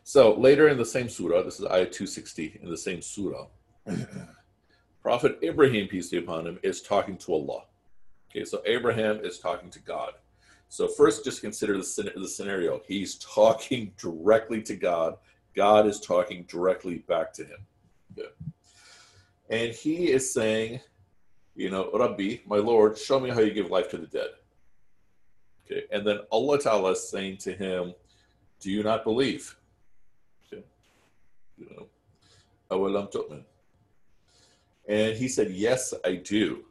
So 0.04 0.34
later 0.34 0.68
in 0.68 0.78
the 0.78 0.84
same 0.84 1.08
surah, 1.08 1.42
this 1.42 1.58
is 1.58 1.66
ayah 1.66 1.86
260 1.86 2.60
in 2.62 2.70
the 2.70 2.76
same 2.76 3.02
surah, 3.02 3.46
Prophet 5.02 5.38
Ibrahim, 5.42 5.88
peace 5.88 6.10
be 6.10 6.18
upon 6.18 6.46
him, 6.46 6.60
is 6.62 6.80
talking 6.80 7.16
to 7.18 7.32
Allah. 7.32 7.64
Okay, 8.30 8.44
so 8.44 8.62
Abraham 8.64 9.24
is 9.24 9.40
talking 9.40 9.70
to 9.70 9.80
God. 9.80 10.12
So 10.68 10.88
first, 10.88 11.24
just 11.24 11.40
consider 11.40 11.74
the, 11.74 12.12
the 12.16 12.28
scenario. 12.28 12.82
He's 12.86 13.16
talking 13.16 13.92
directly 13.98 14.62
to 14.62 14.76
God. 14.76 15.16
God 15.54 15.86
is 15.86 16.00
talking 16.00 16.44
directly 16.48 16.98
back 16.98 17.32
to 17.34 17.44
him. 17.44 17.58
And 19.48 19.72
he 19.72 20.10
is 20.10 20.32
saying, 20.32 20.80
you 21.54 21.70
know, 21.70 21.90
Rabbi, 21.94 22.38
my 22.46 22.56
Lord, 22.56 22.98
show 22.98 23.20
me 23.20 23.30
how 23.30 23.40
you 23.40 23.54
give 23.54 23.70
life 23.70 23.88
to 23.90 23.98
the 23.98 24.06
dead. 24.06 24.30
Okay. 25.64 25.84
And 25.90 26.06
then 26.06 26.18
Allah 26.30 26.58
Ta'ala 26.58 26.90
is 26.92 27.08
saying 27.08 27.38
to 27.38 27.52
him, 27.52 27.94
do 28.60 28.70
you 28.70 28.82
not 28.82 29.04
believe? 29.04 29.56
Okay. 30.52 30.62
You 31.56 31.68
know, 31.70 31.86
awalam. 32.70 33.44
And 34.88 35.16
he 35.16 35.28
said, 35.28 35.50
yes, 35.50 35.94
I 36.04 36.16
do. 36.16 36.64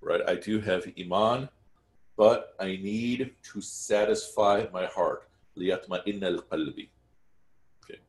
Right. 0.00 0.20
I 0.26 0.34
do 0.34 0.60
have 0.60 0.86
iman 0.98 1.48
but 2.17 2.55
I 2.59 2.67
need 2.67 3.31
to 3.53 3.61
satisfy 3.61 4.65
my 4.73 4.85
heart. 4.85 5.29
لِيَطْمَئِنَّ 5.57 6.21
الْقَلْبِ 6.21 6.89
Okay. 7.83 7.99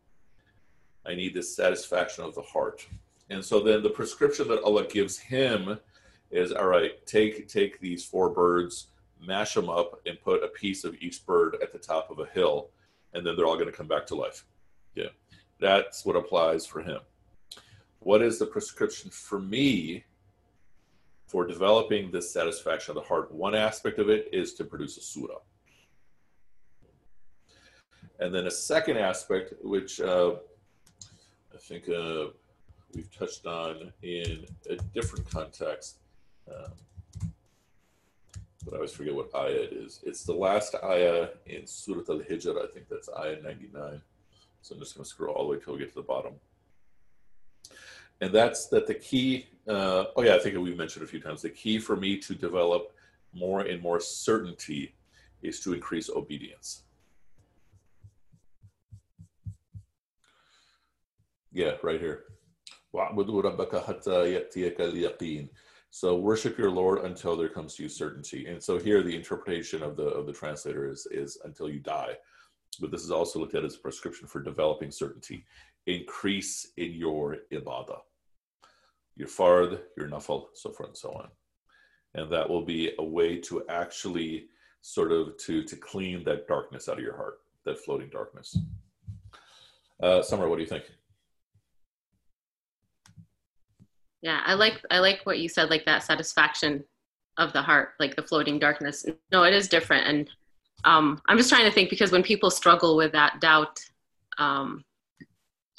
I 1.06 1.14
need 1.14 1.34
this 1.34 1.54
satisfaction 1.54 2.24
of 2.24 2.34
the 2.34 2.42
heart. 2.42 2.86
And 3.30 3.44
so 3.44 3.60
then 3.60 3.82
the 3.82 3.90
prescription 3.90 4.48
that 4.48 4.62
Allah 4.62 4.86
gives 4.86 5.18
him 5.18 5.78
is 6.30 6.52
all 6.52 6.66
right, 6.66 7.04
take 7.06 7.48
take 7.48 7.80
these 7.80 8.04
four 8.04 8.30
birds, 8.30 8.88
mash 9.20 9.54
them 9.54 9.68
up, 9.68 10.00
and 10.06 10.20
put 10.20 10.42
a 10.42 10.48
piece 10.48 10.84
of 10.84 10.94
each 11.00 11.24
bird 11.26 11.56
at 11.62 11.72
the 11.72 11.78
top 11.78 12.10
of 12.10 12.18
a 12.18 12.26
hill, 12.26 12.70
and 13.14 13.24
then 13.24 13.36
they're 13.36 13.46
all 13.46 13.54
going 13.54 13.70
to 13.70 13.76
come 13.76 13.88
back 13.88 14.06
to 14.06 14.14
life. 14.14 14.44
Yeah. 14.94 15.08
That's 15.60 16.04
what 16.04 16.16
applies 16.16 16.66
for 16.66 16.82
him. 16.82 17.00
What 18.00 18.22
is 18.22 18.38
the 18.38 18.46
prescription 18.46 19.10
for 19.10 19.38
me 19.38 20.04
for 21.25 21.45
developing 21.45 22.11
this 22.11 22.31
satisfaction 22.31 22.91
of 22.91 23.03
the 23.03 23.07
heart? 23.07 23.31
One 23.31 23.55
aspect 23.55 23.99
of 23.99 24.09
it 24.09 24.29
is 24.31 24.53
to 24.55 24.63
produce 24.63 24.97
a 24.97 25.01
surah. 25.01 25.39
And 28.19 28.33
then 28.33 28.47
a 28.47 28.51
second 28.51 28.97
aspect, 28.97 29.53
which 29.61 29.99
uh, 29.99 30.35
I 31.53 31.57
think 31.57 31.89
uh, 31.89 32.27
we've 32.93 33.11
touched 33.11 33.45
on 33.45 33.91
in 34.03 34.45
a 34.69 34.75
different 34.93 35.29
context, 35.29 35.97
um, 36.47 36.71
but 38.63 38.73
I 38.73 38.77
always 38.77 38.93
forget 38.93 39.13
what 39.13 39.33
ayah 39.35 39.51
it 39.51 39.73
is. 39.73 39.99
It's 40.03 40.23
the 40.23 40.33
last 40.33 40.75
ayah 40.83 41.29
in 41.45 41.67
Surah 41.67 42.01
Al 42.09 42.19
Hijr. 42.19 42.63
I 42.63 42.67
think 42.73 42.87
that's 42.89 43.09
ayah 43.19 43.37
99. 43.43 44.01
So 44.61 44.73
I'm 44.73 44.81
just 44.81 44.95
going 44.95 45.03
to 45.03 45.09
scroll 45.09 45.35
all 45.35 45.43
the 45.43 45.51
way 45.51 45.63
till 45.63 45.73
we 45.73 45.79
get 45.79 45.89
to 45.89 45.95
the 45.95 46.01
bottom. 46.01 46.33
And 48.21 48.33
that's 48.33 48.67
that 48.67 48.87
the 48.87 48.93
key, 48.93 49.47
uh, 49.67 50.05
oh 50.15 50.23
yeah, 50.23 50.35
I 50.35 50.39
think 50.39 50.57
we 50.57 50.73
mentioned 50.73 51.03
a 51.03 51.07
few 51.07 51.19
times, 51.19 51.41
the 51.41 51.49
key 51.49 51.79
for 51.79 51.95
me 51.95 52.17
to 52.19 52.33
develop 52.33 52.93
more 53.33 53.61
and 53.61 53.81
more 53.81 53.99
certainty 53.99 54.95
is 55.41 55.59
to 55.61 55.73
increase 55.73 56.09
obedience. 56.09 56.83
Yeah, 61.51 61.73
right 61.83 61.99
here. 61.99 62.23
So 65.89 66.17
worship 66.17 66.57
your 66.57 66.71
Lord 66.71 67.05
until 67.05 67.37
there 67.37 67.47
comes 67.47 67.75
to 67.75 67.83
you 67.83 67.89
certainty. 67.89 68.47
And 68.47 68.61
so 68.61 68.77
here 68.77 69.01
the 69.01 69.15
interpretation 69.15 69.81
of 69.81 69.95
the 69.95 70.07
of 70.07 70.25
the 70.25 70.33
translator 70.33 70.89
is 70.89 71.07
is 71.11 71.37
until 71.45 71.69
you 71.69 71.79
die. 71.79 72.17
But 72.81 72.91
this 72.91 73.03
is 73.03 73.11
also 73.11 73.39
looked 73.39 73.55
at 73.55 73.63
as 73.63 73.75
a 73.75 73.79
prescription 73.79 74.27
for 74.27 74.41
developing 74.41 74.91
certainty. 74.91 75.45
Increase 75.87 76.71
in 76.77 76.93
your 76.93 77.37
ibadah. 77.51 77.99
Your 79.15 79.27
fard, 79.27 79.79
your 79.97 80.07
nafal, 80.07 80.47
so 80.53 80.71
forth 80.71 80.89
and 80.89 80.97
so 80.97 81.11
on. 81.11 81.29
And 82.15 82.31
that 82.31 82.49
will 82.49 82.65
be 82.65 82.91
a 82.97 83.03
way 83.03 83.37
to 83.41 83.63
actually 83.69 84.47
sort 84.81 85.11
of 85.11 85.37
to 85.37 85.63
to 85.63 85.75
clean 85.75 86.23
that 86.23 86.47
darkness 86.47 86.87
out 86.87 86.97
of 86.97 87.03
your 87.03 87.15
heart, 87.15 87.39
that 87.65 87.79
floating 87.79 88.09
darkness. 88.09 88.57
Uh, 90.01 90.21
Summer, 90.21 90.47
what 90.47 90.57
do 90.57 90.61
you 90.61 90.69
think? 90.69 90.83
Yeah, 94.21 94.41
I 94.45 94.53
like 94.53 94.81
I 94.91 94.99
like 94.99 95.21
what 95.23 95.39
you 95.39 95.49
said, 95.49 95.69
like 95.69 95.85
that 95.85 96.03
satisfaction 96.03 96.83
of 97.37 97.53
the 97.53 97.61
heart, 97.61 97.93
like 97.99 98.15
the 98.15 98.23
floating 98.23 98.59
darkness. 98.59 99.05
No, 99.31 99.43
it 99.43 99.53
is 99.53 99.67
different, 99.67 100.07
and 100.07 100.29
um, 100.83 101.21
I'm 101.27 101.37
just 101.37 101.49
trying 101.49 101.65
to 101.65 101.71
think 101.71 101.89
because 101.89 102.11
when 102.11 102.23
people 102.23 102.49
struggle 102.49 102.95
with 102.95 103.11
that 103.13 103.39
doubt, 103.41 103.79
um, 104.37 104.83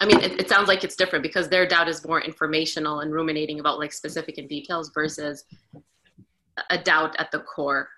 I 0.00 0.06
mean, 0.06 0.20
it, 0.20 0.40
it, 0.40 0.48
sounds 0.48 0.68
like 0.68 0.84
it's 0.84 0.96
different 0.96 1.22
because 1.22 1.48
their 1.48 1.66
doubt 1.66 1.88
is 1.88 2.06
more 2.06 2.20
informational 2.20 3.00
and 3.00 3.12
ruminating 3.12 3.60
about 3.60 3.78
like 3.78 3.92
specific 3.92 4.36
and 4.36 4.48
details 4.48 4.90
versus 4.94 5.44
a 6.70 6.76
doubt 6.76 7.16
at 7.18 7.30
the 7.30 7.38
core. 7.40 7.88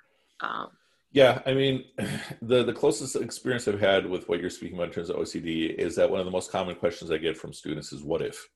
Um, 0.41 0.69
yeah, 1.11 1.41
I 1.45 1.55
mean, 1.55 1.85
the 2.43 2.63
the 2.65 2.73
closest 2.73 3.17
experience 3.17 3.67
I've 3.67 3.81
had 3.81 4.07
with 4.07 4.29
what 4.29 4.41
you're 4.41 4.51
speaking 4.51 4.77
about 4.77 4.89
in 4.89 4.95
terms 4.95 5.11
of 5.11 5.17
OCD 5.17 5.75
is 5.75 5.97
that 5.97 6.09
one 6.09 6.21
of 6.21 6.27
the 6.27 6.33
most 6.33 6.53
common 6.53 6.77
questions 6.77 7.11
I 7.11 7.19
get 7.19 7.37
from 7.37 7.53
students 7.53 7.93
is, 7.93 8.03
"What 8.03 8.23
if?" 8.23 8.49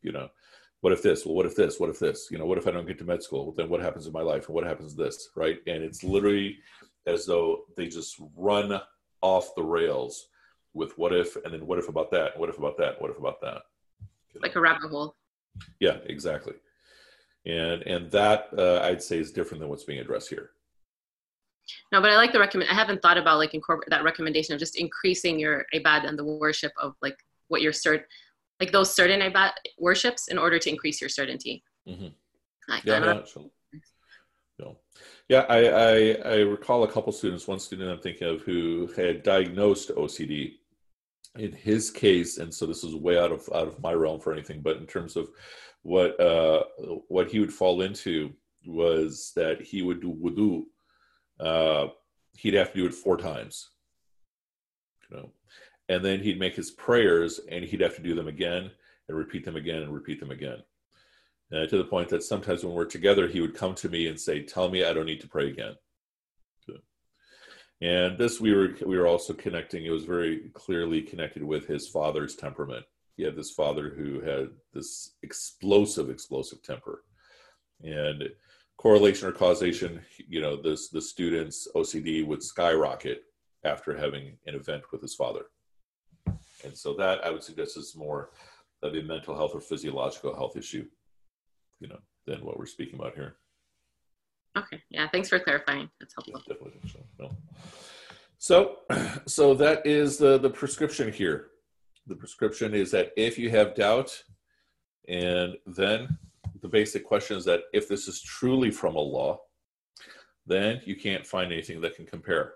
You 0.00 0.12
know, 0.12 0.28
what 0.80 0.92
if 0.92 1.02
this? 1.02 1.26
Well 1.26 1.34
what 1.34 1.46
if 1.46 1.56
this? 1.56 1.80
What 1.80 1.90
if 1.90 1.98
this? 1.98 2.28
You 2.30 2.38
know 2.38 2.46
what 2.46 2.58
if 2.58 2.66
i 2.66 2.70
don't 2.70 2.86
get 2.86 2.98
to 2.98 3.04
med 3.04 3.22
school? 3.22 3.52
Then 3.52 3.68
what 3.68 3.80
happens 3.80 4.06
in 4.06 4.12
my 4.12 4.22
life? 4.22 4.46
And 4.46 4.54
what 4.54 4.64
happens 4.64 4.94
this? 4.94 5.30
Right? 5.34 5.58
And 5.66 5.82
it's 5.82 6.04
literally 6.04 6.58
as 7.06 7.26
though 7.26 7.64
they 7.76 7.88
just 7.88 8.16
run 8.36 8.80
off 9.20 9.54
the 9.56 9.62
rails 9.62 10.28
with 10.74 10.96
what 10.98 11.12
if 11.12 11.36
and 11.44 11.52
then 11.52 11.66
what 11.66 11.78
if 11.78 11.88
about 11.88 12.10
that 12.10 12.38
what 12.38 12.48
if 12.48 12.58
about 12.58 12.76
that 12.76 13.00
what 13.00 13.10
if 13.10 13.18
about 13.18 13.40
that 13.40 13.62
you 14.00 14.40
know? 14.40 14.40
like 14.42 14.56
a 14.56 14.60
rabbit 14.60 14.90
hole 14.90 15.16
yeah 15.80 15.96
exactly 16.06 16.54
and 17.46 17.82
and 17.82 18.10
that 18.10 18.48
uh, 18.56 18.80
i'd 18.84 19.02
say 19.02 19.18
is 19.18 19.32
different 19.32 19.60
than 19.60 19.68
what's 19.68 19.84
being 19.84 20.00
addressed 20.00 20.28
here 20.28 20.50
no 21.92 22.00
but 22.00 22.10
i 22.10 22.16
like 22.16 22.32
the 22.32 22.38
recommend 22.38 22.70
i 22.70 22.74
haven't 22.74 23.00
thought 23.02 23.18
about 23.18 23.38
like 23.38 23.54
incorporate 23.54 23.90
that 23.90 24.04
recommendation 24.04 24.54
of 24.54 24.60
just 24.60 24.76
increasing 24.76 25.38
your 25.38 25.64
ibad 25.74 26.06
and 26.06 26.18
the 26.18 26.24
worship 26.24 26.72
of 26.80 26.94
like 27.02 27.16
what 27.48 27.62
your 27.62 27.72
cert 27.72 28.04
like 28.60 28.72
those 28.72 28.94
certain 28.94 29.20
ibad 29.20 29.52
worships 29.78 30.28
in 30.28 30.38
order 30.38 30.58
to 30.58 30.68
increase 30.68 31.00
your 31.00 31.10
certainty. 31.10 31.62
Mm-hmm. 31.88 32.08
yeah, 32.84 32.98
no, 32.98 33.24
yeah. 35.28 35.46
I, 35.48 35.58
I, 35.68 36.32
I 36.32 36.36
recall 36.38 36.84
a 36.84 36.90
couple 36.90 37.12
students. 37.12 37.46
One 37.46 37.60
student 37.60 37.90
I'm 37.90 38.00
thinking 38.00 38.28
of 38.28 38.42
who 38.42 38.90
had 38.96 39.22
diagnosed 39.22 39.90
OCD. 39.90 40.54
In 41.36 41.52
his 41.52 41.90
case, 41.90 42.38
and 42.38 42.52
so 42.52 42.66
this 42.66 42.82
is 42.82 42.96
way 42.96 43.16
out 43.16 43.30
of 43.30 43.48
out 43.54 43.68
of 43.68 43.80
my 43.80 43.92
realm 43.92 44.18
for 44.18 44.32
anything, 44.32 44.60
but 44.60 44.78
in 44.78 44.86
terms 44.86 45.14
of 45.14 45.28
what 45.82 46.18
uh, 46.18 46.64
what 47.06 47.30
he 47.30 47.38
would 47.38 47.52
fall 47.52 47.82
into 47.82 48.32
was 48.66 49.32
that 49.36 49.60
he 49.60 49.82
would 49.82 50.00
do 50.00 50.12
wudu. 50.12 50.64
Uh, 51.38 51.92
he'd 52.32 52.54
have 52.54 52.72
to 52.72 52.78
do 52.78 52.86
it 52.86 52.94
four 52.94 53.16
times. 53.16 53.70
You 55.08 55.18
know, 55.18 55.32
and 55.88 56.04
then 56.04 56.20
he'd 56.20 56.40
make 56.40 56.56
his 56.56 56.70
prayers 56.70 57.40
and 57.50 57.64
he'd 57.64 57.80
have 57.80 57.96
to 57.96 58.02
do 58.02 58.14
them 58.14 58.28
again 58.28 58.70
and 59.08 59.16
repeat 59.16 59.44
them 59.44 59.56
again 59.56 59.82
and 59.82 59.94
repeat 59.94 60.20
them 60.20 60.30
again 60.30 60.62
uh, 61.52 61.66
to 61.66 61.78
the 61.78 61.84
point 61.84 62.08
that 62.08 62.22
sometimes 62.22 62.64
when 62.64 62.74
we're 62.74 62.84
together 62.84 63.26
he 63.28 63.40
would 63.40 63.54
come 63.54 63.74
to 63.74 63.88
me 63.88 64.06
and 64.06 64.20
say 64.20 64.42
tell 64.42 64.68
me 64.68 64.84
i 64.84 64.92
don't 64.92 65.06
need 65.06 65.20
to 65.20 65.28
pray 65.28 65.48
again. 65.48 65.74
And 67.80 68.18
this 68.18 68.40
we 68.40 68.52
were 68.54 68.74
we 68.84 68.98
were 68.98 69.06
also 69.06 69.32
connecting 69.32 69.84
it 69.84 69.90
was 69.90 70.04
very 70.04 70.50
clearly 70.52 71.00
connected 71.00 71.44
with 71.44 71.66
his 71.66 71.88
father's 71.88 72.34
temperament. 72.34 72.84
He 73.16 73.22
had 73.22 73.36
this 73.36 73.52
father 73.52 73.90
who 73.90 74.20
had 74.20 74.48
this 74.72 75.14
explosive 75.22 76.10
explosive 76.10 76.62
temper. 76.62 77.04
And 77.84 78.24
correlation 78.78 79.28
or 79.28 79.32
causation 79.32 80.00
you 80.16 80.40
know 80.40 80.60
this 80.60 80.88
the 80.88 81.00
student's 81.00 81.66
ocd 81.74 82.26
would 82.26 82.42
skyrocket 82.42 83.22
after 83.64 83.96
having 83.96 84.36
an 84.46 84.54
event 84.54 84.82
with 84.90 85.00
his 85.00 85.14
father. 85.14 85.46
And 86.64 86.76
so 86.76 86.94
that 86.94 87.24
I 87.24 87.30
would 87.30 87.44
suggest 87.44 87.76
is 87.76 87.94
more 87.94 88.30
of 88.82 88.94
a 88.94 89.02
mental 89.02 89.36
health 89.36 89.52
or 89.54 89.60
physiological 89.60 90.34
health 90.34 90.56
issue, 90.56 90.86
you 91.80 91.88
know, 91.88 91.98
than 92.26 92.44
what 92.44 92.58
we're 92.58 92.66
speaking 92.66 92.98
about 92.98 93.14
here. 93.14 93.36
Okay. 94.56 94.82
Yeah. 94.90 95.08
Thanks 95.08 95.28
for 95.28 95.38
clarifying. 95.38 95.88
That's 96.00 96.14
helpful. 96.14 96.42
Yeah, 96.46 96.54
definitely. 96.54 96.90
So, 96.90 97.00
no. 97.18 97.30
so, 98.38 99.20
so 99.26 99.54
that 99.54 99.86
is 99.86 100.18
the 100.18 100.38
the 100.38 100.50
prescription 100.50 101.12
here. 101.12 101.48
The 102.06 102.16
prescription 102.16 102.74
is 102.74 102.90
that 102.92 103.12
if 103.16 103.38
you 103.38 103.50
have 103.50 103.74
doubt, 103.74 104.22
and 105.08 105.54
then 105.66 106.18
the 106.60 106.68
basic 106.68 107.04
question 107.04 107.36
is 107.36 107.44
that 107.44 107.62
if 107.72 107.88
this 107.88 108.08
is 108.08 108.20
truly 108.20 108.70
from 108.70 108.96
Allah, 108.96 109.36
then 110.46 110.80
you 110.84 110.96
can't 110.96 111.26
find 111.26 111.52
anything 111.52 111.80
that 111.82 111.94
can 111.94 112.06
compare. 112.06 112.54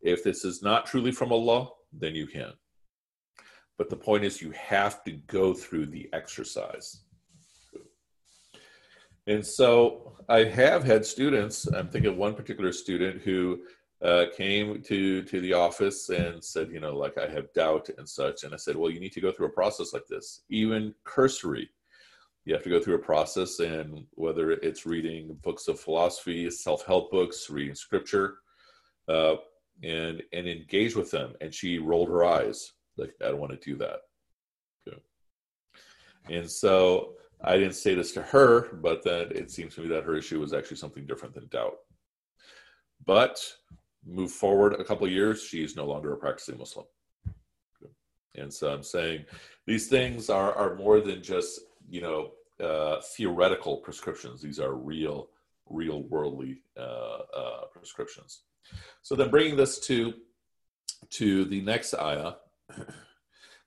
If 0.00 0.24
this 0.24 0.44
is 0.44 0.62
not 0.62 0.86
truly 0.86 1.12
from 1.12 1.32
Allah, 1.32 1.68
then 1.92 2.14
you 2.14 2.26
can. 2.26 2.52
But 3.76 3.90
the 3.90 3.96
point 3.96 4.24
is, 4.24 4.42
you 4.42 4.50
have 4.52 5.04
to 5.04 5.12
go 5.12 5.54
through 5.54 5.86
the 5.86 6.08
exercise. 6.12 7.02
And 9.30 9.46
so 9.46 10.16
I 10.28 10.42
have 10.42 10.82
had 10.82 11.06
students, 11.06 11.68
I'm 11.68 11.88
thinking 11.88 12.10
of 12.10 12.16
one 12.16 12.34
particular 12.34 12.72
student 12.72 13.22
who 13.22 13.60
uh, 14.02 14.24
came 14.36 14.82
to, 14.82 15.22
to 15.22 15.40
the 15.40 15.52
office 15.52 16.08
and 16.08 16.42
said, 16.42 16.72
you 16.72 16.80
know, 16.80 16.96
like 16.96 17.16
I 17.16 17.28
have 17.28 17.52
doubt 17.52 17.90
and 17.96 18.08
such. 18.08 18.42
And 18.42 18.52
I 18.52 18.56
said, 18.56 18.74
well, 18.74 18.90
you 18.90 18.98
need 18.98 19.12
to 19.12 19.20
go 19.20 19.30
through 19.30 19.46
a 19.46 19.50
process 19.50 19.92
like 19.92 20.08
this, 20.08 20.42
even 20.48 20.92
cursory. 21.04 21.70
You 22.44 22.54
have 22.54 22.64
to 22.64 22.70
go 22.70 22.80
through 22.80 22.96
a 22.96 23.06
process, 23.12 23.60
and 23.60 24.04
whether 24.14 24.50
it's 24.50 24.84
reading 24.84 25.38
books 25.42 25.68
of 25.68 25.78
philosophy, 25.78 26.50
self 26.50 26.84
help 26.84 27.12
books, 27.12 27.50
reading 27.50 27.76
scripture, 27.76 28.38
uh, 29.08 29.36
and 29.84 30.22
and 30.32 30.48
engage 30.48 30.96
with 30.96 31.10
them. 31.10 31.34
And 31.42 31.54
she 31.54 31.78
rolled 31.78 32.08
her 32.08 32.24
eyes 32.24 32.72
like, 32.96 33.12
I 33.22 33.26
don't 33.28 33.38
want 33.38 33.52
to 33.52 33.70
do 33.70 33.76
that. 33.76 34.00
Okay. 34.88 34.98
And 36.30 36.50
so 36.50 37.16
I 37.42 37.56
didn't 37.56 37.74
say 37.74 37.94
this 37.94 38.12
to 38.12 38.22
her, 38.22 38.74
but 38.74 39.02
that 39.04 39.32
it 39.32 39.50
seems 39.50 39.74
to 39.74 39.80
me 39.80 39.88
that 39.88 40.04
her 40.04 40.16
issue 40.16 40.40
was 40.40 40.52
actually 40.52 40.76
something 40.76 41.06
different 41.06 41.34
than 41.34 41.48
doubt. 41.48 41.76
But 43.06 43.42
move 44.06 44.30
forward 44.30 44.74
a 44.74 44.84
couple 44.84 45.08
years, 45.08 45.42
she's 45.42 45.76
no 45.76 45.86
longer 45.86 46.12
a 46.12 46.16
practicing 46.16 46.58
Muslim. 46.58 46.86
And 48.36 48.52
so 48.52 48.72
I'm 48.72 48.82
saying 48.82 49.24
these 49.66 49.88
things 49.88 50.30
are, 50.30 50.54
are 50.54 50.76
more 50.76 51.00
than 51.00 51.22
just, 51.22 51.60
you 51.88 52.00
know, 52.00 52.32
uh, 52.64 53.00
theoretical 53.16 53.78
prescriptions. 53.78 54.42
These 54.42 54.60
are 54.60 54.74
real, 54.74 55.30
real 55.68 56.02
worldly 56.04 56.62
uh, 56.78 57.18
uh, 57.36 57.64
prescriptions. 57.72 58.42
So 59.02 59.16
then 59.16 59.30
bringing 59.30 59.56
this 59.56 59.80
to, 59.86 60.14
to 61.10 61.44
the 61.46 61.62
next 61.62 61.94
ayah. 61.94 62.34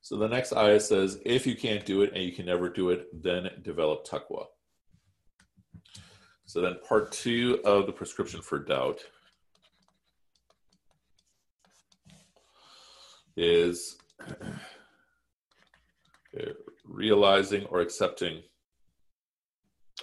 So 0.03 0.17
the 0.17 0.27
next 0.27 0.51
ayah 0.51 0.81
says, 0.81 1.19
if 1.25 1.47
you 1.47 1.55
can't 1.55 1.85
do 1.85 2.01
it 2.01 2.11
and 2.13 2.21
you 2.21 2.33
can 2.33 2.45
never 2.45 2.67
do 2.67 2.89
it, 2.89 3.07
then 3.23 3.49
develop 3.61 4.05
taqwa. 4.05 4.47
So 6.45 6.59
then 6.59 6.75
part 6.87 7.13
two 7.13 7.61
of 7.63 7.85
the 7.85 7.93
prescription 7.93 8.41
for 8.41 8.59
doubt 8.59 8.99
is 13.37 13.97
realizing 16.85 17.65
or 17.65 17.79
accepting 17.79 18.43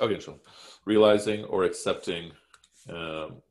okay 0.01 0.19
so 0.19 0.41
realizing 0.87 1.45
or 1.45 1.65
accepting 1.65 2.33
um, 2.89 3.43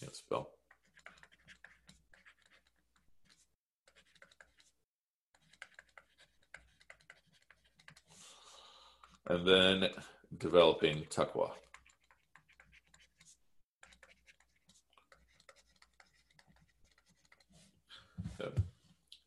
can't 0.00 0.16
spell 0.16 0.49
and 9.30 9.46
then 9.46 9.88
developing 10.38 11.04
taqwa 11.08 11.50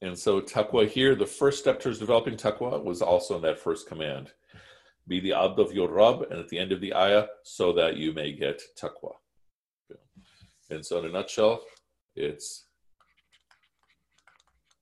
And 0.01 0.19
so 0.19 0.41
taqwa 0.41 0.85
here, 0.85 1.15
the 1.15 1.25
first 1.25 1.59
step 1.59 1.79
towards 1.79 1.97
developing 1.97 2.35
taqwa 2.35 2.83
was 2.83 3.01
also 3.01 3.37
in 3.37 3.41
that 3.43 3.57
first 3.57 3.87
command. 3.87 4.31
Be 5.07 5.21
the 5.21 5.31
abd 5.31 5.59
of 5.59 5.71
your 5.71 5.89
Rabb, 5.89 6.23
and 6.29 6.39
at 6.39 6.49
the 6.49 6.59
end 6.59 6.73
of 6.73 6.81
the 6.81 6.93
ayah, 6.93 7.27
so 7.43 7.71
that 7.71 7.95
you 7.95 8.11
may 8.11 8.33
get 8.33 8.61
taqwa. 8.77 9.13
And 10.69 10.85
so 10.85 10.99
in 10.99 11.05
a 11.05 11.09
nutshell, 11.09 11.63
it's 12.17 12.65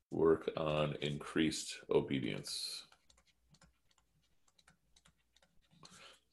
work 0.10 0.50
on 0.58 0.96
increased 1.02 1.78
obedience. 1.92 2.88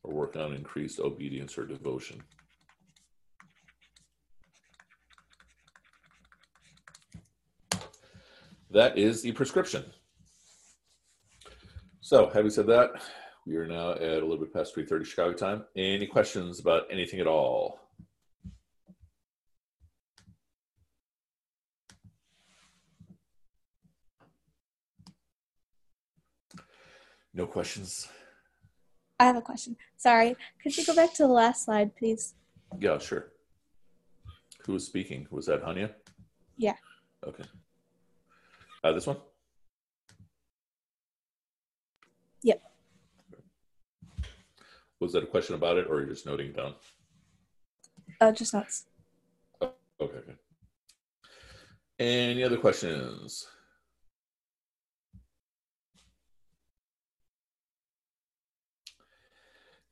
Or 0.08 0.14
work 0.14 0.36
on 0.36 0.54
increased 0.54 1.00
obedience 1.00 1.58
or 1.58 1.66
devotion. 1.66 2.22
that 8.70 8.98
is 8.98 9.22
the 9.22 9.32
prescription. 9.32 9.84
So, 12.00 12.30
having 12.32 12.50
said 12.50 12.66
that, 12.66 12.90
we 13.46 13.56
are 13.56 13.66
now 13.66 13.92
at 13.92 14.00
a 14.00 14.26
little 14.26 14.38
bit 14.38 14.52
past 14.52 14.74
3.30 14.74 15.04
Chicago 15.04 15.32
time. 15.32 15.64
Any 15.76 16.06
questions 16.06 16.60
about 16.60 16.84
anything 16.90 17.20
at 17.20 17.26
all? 17.26 17.80
No 27.34 27.46
questions? 27.46 28.08
I 29.20 29.24
have 29.24 29.36
a 29.36 29.42
question. 29.42 29.76
Sorry. 29.96 30.36
Could 30.62 30.76
you 30.76 30.84
go 30.84 30.94
back 30.94 31.12
to 31.14 31.24
the 31.24 31.32
last 31.32 31.64
slide, 31.64 31.96
please? 31.96 32.34
Yeah, 32.78 32.98
sure. 32.98 33.32
Who 34.64 34.74
was 34.74 34.86
speaking? 34.86 35.26
Was 35.30 35.46
that 35.46 35.64
Hanya? 35.64 35.92
Yeah. 36.56 36.74
Okay. 37.26 37.44
Uh, 38.84 38.92
this 38.92 39.06
one? 39.06 39.16
Yep. 42.42 42.62
Was 45.00 45.12
that 45.12 45.24
a 45.24 45.26
question 45.26 45.54
about 45.56 45.78
it, 45.78 45.86
or 45.88 45.98
you're 45.98 46.08
just 46.08 46.26
noting 46.26 46.52
down? 46.52 46.74
Uh, 48.20 48.32
just 48.32 48.54
notes. 48.54 48.86
Oh, 49.60 49.72
okay, 50.00 50.18
okay. 50.18 50.34
Any 51.98 52.44
other 52.44 52.56
questions? 52.56 53.48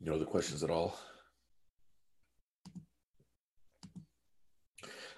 No 0.06 0.14
other 0.14 0.24
questions 0.24 0.62
at 0.62 0.70
all? 0.70 0.96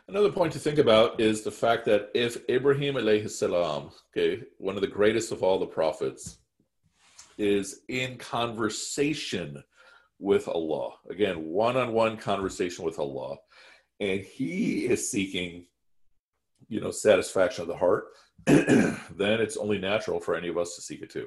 Another 0.09 0.33
point 0.33 0.55
to 0.55 0.59
think 0.59 0.79
about 0.79 1.21
is 1.21 1.43
the 1.43 1.51
fact 1.51 1.85
that 1.85 2.09
if 2.15 2.39
Ibrahim 2.49 2.95
alayhi 2.95 3.29
salam, 3.29 3.91
okay, 4.11 4.43
one 4.57 4.77
of 4.77 4.81
the 4.81 4.87
greatest 4.87 5.31
of 5.31 5.43
all 5.43 5.59
the 5.59 5.67
prophets, 5.67 6.39
is 7.37 7.83
in 7.89 8.17
conversation 8.17 9.63
with 10.19 10.49
Allah, 10.49 10.95
again, 11.11 11.45
one 11.45 11.77
on 11.77 11.93
one 11.93 12.17
conversation 12.17 12.83
with 12.83 12.99
Allah, 12.99 13.37
and 14.01 14.23
he 14.23 14.87
is 14.87 15.11
seeking, 15.11 15.67
you 16.69 16.81
know, 16.81 16.91
satisfaction 16.91 17.61
of 17.61 17.69
the 17.69 17.77
heart, 17.77 18.07
then 18.47 18.97
it's 19.19 19.59
only 19.59 19.79
natural 19.79 20.19
for 20.19 20.35
any 20.35 20.49
of 20.49 20.57
us 20.57 20.75
to 20.77 20.81
seek 20.81 21.03
it 21.03 21.11
too. 21.11 21.27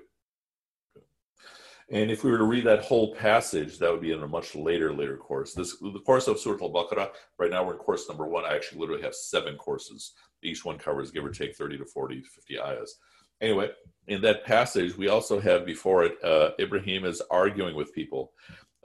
And 1.92 2.10
if 2.10 2.24
we 2.24 2.32
were 2.32 2.38
to 2.38 2.46
read 2.46 2.64
that 2.66 2.86
whole 2.86 3.14
passage, 3.14 3.78
that 3.78 3.92
would 3.92 4.02
be 4.02 4.14
in 4.14 4.24
a 4.24 4.28
much 4.28 4.56
later, 4.56 4.94
later 4.94 5.18
course. 5.18 5.54
This 5.54 5.78
the 5.78 6.00
course 6.06 6.28
of 6.28 6.40
Surah 6.40 6.64
Al-Baqarah. 6.64 7.10
Right 7.38 7.52
now, 7.52 7.66
we're 7.66 7.74
in 7.74 7.80
course 7.80 8.08
number 8.08 8.26
one. 8.26 8.46
I 8.46 8.56
actually 8.56 8.80
literally 8.80 9.02
have 9.02 9.14
seven 9.14 9.58
courses. 9.58 10.14
Each 10.42 10.64
one 10.64 10.78
covers 10.78 11.12
give 11.12 11.26
or 11.26 11.32
take 11.32 11.56
30 11.56 11.80
to 11.80 11.86
40 11.86 12.22
to 12.22 12.28
50 12.28 12.60
ayahs. 12.60 12.96
Anyway, 13.42 13.72
in 14.08 14.22
that 14.22 14.46
passage, 14.46 14.98
we 14.98 15.10
also 15.10 15.42
have 15.42 15.66
before 15.66 16.06
it 16.06 16.24
uh, 16.24 16.52
Ibrahim 16.60 17.04
is 17.04 17.22
arguing 17.30 17.76
with 17.76 17.94
people 17.94 18.32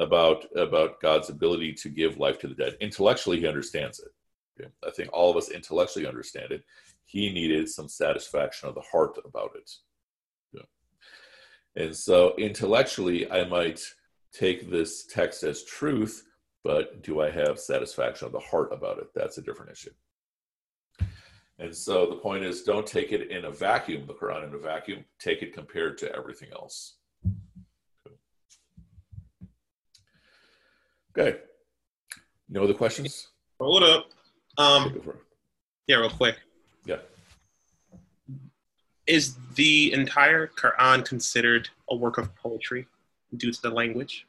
about 0.01 0.45
about 0.57 1.01
God's 1.01 1.31
ability 1.31 1.75
to 1.75 1.89
give 1.89 2.19
life 2.19 2.41
to 2.41 2.49
the 2.49 2.55
dead. 2.55 2.77
Intellectually, 2.81 3.39
he 3.39 3.47
understands 3.47 4.01
it. 4.01 4.09
Okay? 4.61 4.71
I 4.85 4.91
think 4.91 5.11
all 5.13 5.31
of 5.31 5.37
us 5.37 5.51
intellectually 5.51 6.09
understand 6.09 6.51
it. 6.51 6.65
He 7.05 7.33
needed 7.33 7.69
some 7.69 7.89
satisfaction 7.89 8.69
of 8.69 8.75
the 8.75 8.81
heart 8.81 9.17
about 9.25 9.53
it. 9.55 9.71
And 11.77 11.95
so 11.95 12.35
intellectually, 12.39 13.31
I 13.31 13.45
might 13.45 13.83
take 14.33 14.71
this 14.71 15.07
text 15.07 15.43
as 15.43 15.63
truth, 15.65 16.25
but 16.65 17.03
do 17.03 17.21
I 17.21 17.31
have 17.31 17.59
satisfaction 17.59 18.27
of 18.27 18.33
the 18.33 18.41
heart 18.41 18.73
about 18.73 18.99
it? 18.99 19.09
That's 19.15 19.39
a 19.39 19.43
different 19.43 19.73
issue. 19.73 19.91
And 21.59 21.75
so 21.75 22.07
the 22.07 22.17
point 22.17 22.45
is 22.45 22.63
don't 22.63 22.87
take 22.87 23.13
it 23.13 23.31
in 23.31 23.45
a 23.45 23.51
vacuum, 23.51 24.07
the 24.07 24.15
Quran 24.15 24.49
in 24.49 24.55
a 24.55 24.59
vacuum, 24.59 25.05
take 25.19 25.43
it 25.43 25.55
compared 25.55 25.97
to 25.99 26.15
everything 26.15 26.49
else. 26.53 26.97
Okay. 31.17 31.39
No 32.49 32.65
other 32.65 32.75
questions? 32.75 33.29
Hold 33.59 33.83
up. 33.83 34.11
Um, 34.59 35.01
yeah, 35.87 35.97
real 35.97 36.11
quick. 36.11 36.37
Is 39.07 39.37
the 39.55 39.93
entire 39.93 40.49
Quran 40.49 41.05
considered 41.05 41.69
a 41.91 41.97
work 41.97 42.19
of 42.19 42.35
poetry 42.35 42.87
due 43.37 43.53
to 43.53 43.63
the 43.63 43.71
language? 43.71 44.27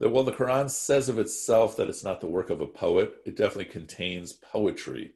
Well, 0.00 0.24
the 0.24 0.32
Quran 0.32 0.70
says 0.70 1.08
of 1.08 1.18
itself 1.18 1.76
that 1.76 1.88
it's 1.88 2.04
not 2.04 2.20
the 2.20 2.26
work 2.26 2.50
of 2.50 2.60
a 2.60 2.66
poet. 2.66 3.16
It 3.26 3.36
definitely 3.36 3.66
contains 3.66 4.32
poetry, 4.32 5.12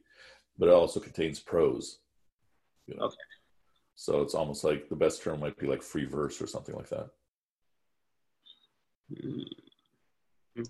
but 0.57 0.67
it 0.67 0.73
also 0.73 0.99
contains 0.99 1.39
prose. 1.39 1.99
You 2.87 2.97
know? 2.97 3.05
Okay. 3.05 3.15
So 3.95 4.21
it's 4.21 4.35
almost 4.35 4.63
like 4.63 4.89
the 4.89 4.95
best 4.95 5.23
term 5.23 5.39
might 5.39 5.57
be 5.57 5.67
like 5.67 5.81
free 5.81 6.05
verse 6.05 6.41
or 6.41 6.47
something 6.47 6.75
like 6.75 6.89
that. 6.89 7.09
Mm, 9.13 9.45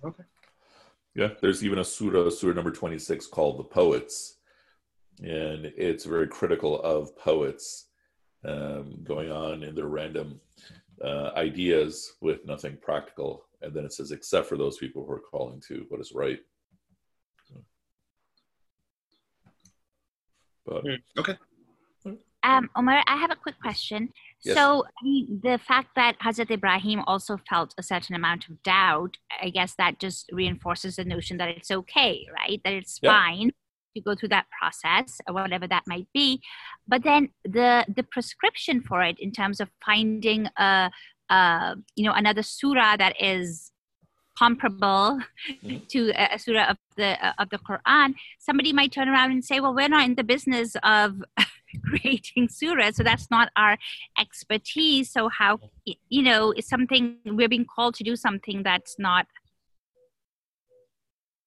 okay. 0.06 0.24
Yeah, 1.16 1.30
there's 1.42 1.64
even 1.64 1.80
a 1.80 1.84
surah, 1.84 2.30
surah 2.30 2.54
number 2.54 2.72
26, 2.72 3.28
called 3.28 3.60
The 3.60 3.64
Poets, 3.64 4.38
and 5.24 5.72
it's 5.78 6.04
very 6.04 6.28
critical 6.28 6.82
of 6.82 7.18
poets 7.18 7.88
um, 8.46 9.00
going 9.04 9.32
on 9.32 9.64
in 9.64 9.74
their 9.74 9.88
random 9.88 10.40
uh, 11.04 11.32
ideas 11.36 12.14
with 12.22 12.46
nothing 12.46 12.78
practical. 12.82 13.46
And 13.62 13.74
then 13.74 13.86
it 13.86 13.94
says, 13.94 14.12
except 14.12 14.48
for 14.48 14.58
those 14.58 14.78
people 14.78 15.06
who 15.06 15.14
are 15.14 15.20
calling 15.20 15.62
to 15.70 15.86
what 15.88 16.02
is 16.02 16.12
right. 16.14 16.40
But, 20.66 20.82
hmm, 20.82 21.20
okay. 21.20 21.38
Um, 22.46 22.70
Omar, 22.76 23.02
I 23.08 23.16
have 23.16 23.32
a 23.32 23.38
quick 23.38 23.56
question. 23.62 24.10
Yes. 24.44 24.58
So, 24.58 24.84
I 24.84 25.04
mean, 25.06 25.40
the 25.42 25.58
fact 25.66 25.92
that 25.96 26.20
Hazrat 26.20 26.52
Ibrahim 26.52 27.02
also 27.08 27.38
felt 27.50 27.74
a 27.78 27.84
certain 27.84 28.16
amount 28.16 28.50
of 28.50 28.62
doubt, 28.64 29.16
I 29.42 29.50
guess 29.50 29.76
that 29.78 30.00
just 30.00 30.30
reinforces 30.34 30.98
the 30.98 31.06
notion 31.06 31.38
that 31.38 31.48
it's 31.48 31.72
okay, 31.72 32.28
right? 32.38 32.60
That 32.66 32.74
it's 32.74 33.00
yeah. 33.02 33.12
fine 33.12 33.52
to 33.96 34.02
go 34.02 34.16
through 34.16 34.30
that 34.30 34.46
process 34.60 35.20
or 35.28 35.34
whatever 35.34 35.68
that 35.68 35.84
might 35.88 36.08
be 36.14 36.42
but 36.88 37.04
then 37.04 37.30
the 37.44 37.86
the 37.96 38.04
prescription 38.04 38.82
for 38.82 39.02
it 39.04 39.18
in 39.20 39.32
terms 39.32 39.60
of 39.60 39.70
finding 39.86 40.48
a, 40.58 40.90
a 41.30 41.76
you 41.96 42.06
know 42.06 42.14
another 42.14 42.44
surah 42.44 42.96
that 42.98 43.16
is 43.22 43.72
comparable 44.38 45.20
Mhm. 45.64 45.88
to 45.94 46.10
a, 46.12 46.36
a 46.36 46.40
surah 46.40 46.66
of 46.72 46.78
the 46.98 47.24
uh, 47.26 47.34
of 47.38 47.50
the 47.50 47.60
Quran, 47.60 48.14
somebody 48.40 48.74
might 48.74 48.92
turn 48.92 49.08
around 49.08 49.32
and 49.32 49.44
say, 49.46 49.60
"Well, 49.60 49.76
we're 49.76 49.90
not 49.90 50.06
in 50.06 50.16
the 50.16 50.24
business 50.24 50.76
of 50.84 51.24
creating 51.90 52.48
surahs, 52.48 52.96
so 52.96 53.04
that's 53.04 53.30
not 53.30 53.50
our 53.56 53.78
expertise. 54.20 55.12
So 55.12 55.30
how 55.30 55.60
you 56.10 56.24
know 56.24 56.52
it's 56.52 56.70
something 56.70 57.18
we're 57.26 57.50
being 57.50 57.66
called 57.76 57.96
to 57.96 58.04
do 58.04 58.16
something 58.16 58.64
that's 58.64 58.96
not." 58.98 59.28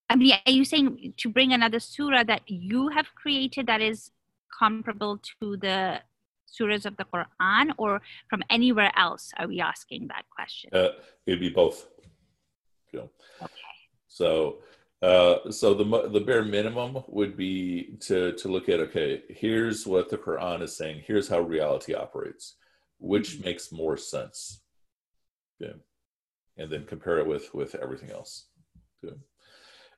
I 0.09 0.17
mean, 0.17 0.33
are 0.47 0.53
you 0.53 0.65
saying 0.65 1.15
to 1.17 1.29
bring 1.29 1.53
another 1.53 1.81
surah 1.81 2.25
that 2.25 2.43
you 2.47 2.89
have 2.89 3.07
created 3.15 3.67
that 3.67 3.81
is 3.81 4.11
comparable 4.57 5.19
to 5.41 5.57
the 5.57 6.01
surahs 6.47 6.87
of 6.87 6.97
the 6.97 7.05
Quran, 7.05 7.73
or 7.77 8.01
from 8.31 8.43
anywhere 8.51 8.93
else? 8.97 9.33
Are 9.37 9.49
we 9.49 9.61
asking 9.61 10.09
that 10.09 10.25
question? 10.31 10.71
Uh, 10.73 10.91
it'd 11.27 11.41
be 11.41 11.51
both. 11.51 11.87
You 12.93 13.01
know. 13.01 13.11
Okay. 13.43 13.53
So, 14.09 14.59
uh, 15.03 15.51
so 15.51 15.75
the 15.75 16.09
the 16.09 16.21
bare 16.21 16.45
minimum 16.45 17.03
would 17.09 17.37
be 17.37 17.97
to 18.03 18.33
to 18.33 18.49
look 18.49 18.69
at 18.69 18.81
okay, 18.81 19.23
here's 19.29 19.87
what 19.87 20.09
the 20.09 20.19
Quran 20.19 20.63
is 20.63 20.77
saying. 20.77 21.03
Here's 21.07 21.29
how 21.29 21.41
reality 21.41 21.95
operates. 21.95 22.55
Which 22.99 23.45
makes 23.45 23.73
more 23.73 23.97
sense? 23.97 24.63
Yeah, 25.59 25.75
and 26.57 26.71
then 26.71 26.87
compare 26.87 27.19
it 27.19 27.27
with 27.27 27.53
with 27.55 27.75
everything 27.75 28.11
else. 28.11 28.47
Good. 29.03 29.21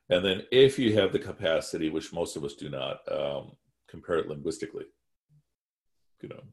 And 0.09 0.25
then 0.25 0.43
if 0.51 0.79
you 0.79 0.95
have 0.95 1.11
the 1.11 1.19
capacity, 1.19 1.89
which 1.89 2.13
most 2.13 2.35
of 2.35 2.43
us 2.43 2.55
do 2.55 2.69
not, 2.69 2.99
um, 3.11 3.51
compare 3.87 4.17
it 4.17 4.27
linguistically. 4.27 4.85
You 6.21 6.29
know. 6.29 6.43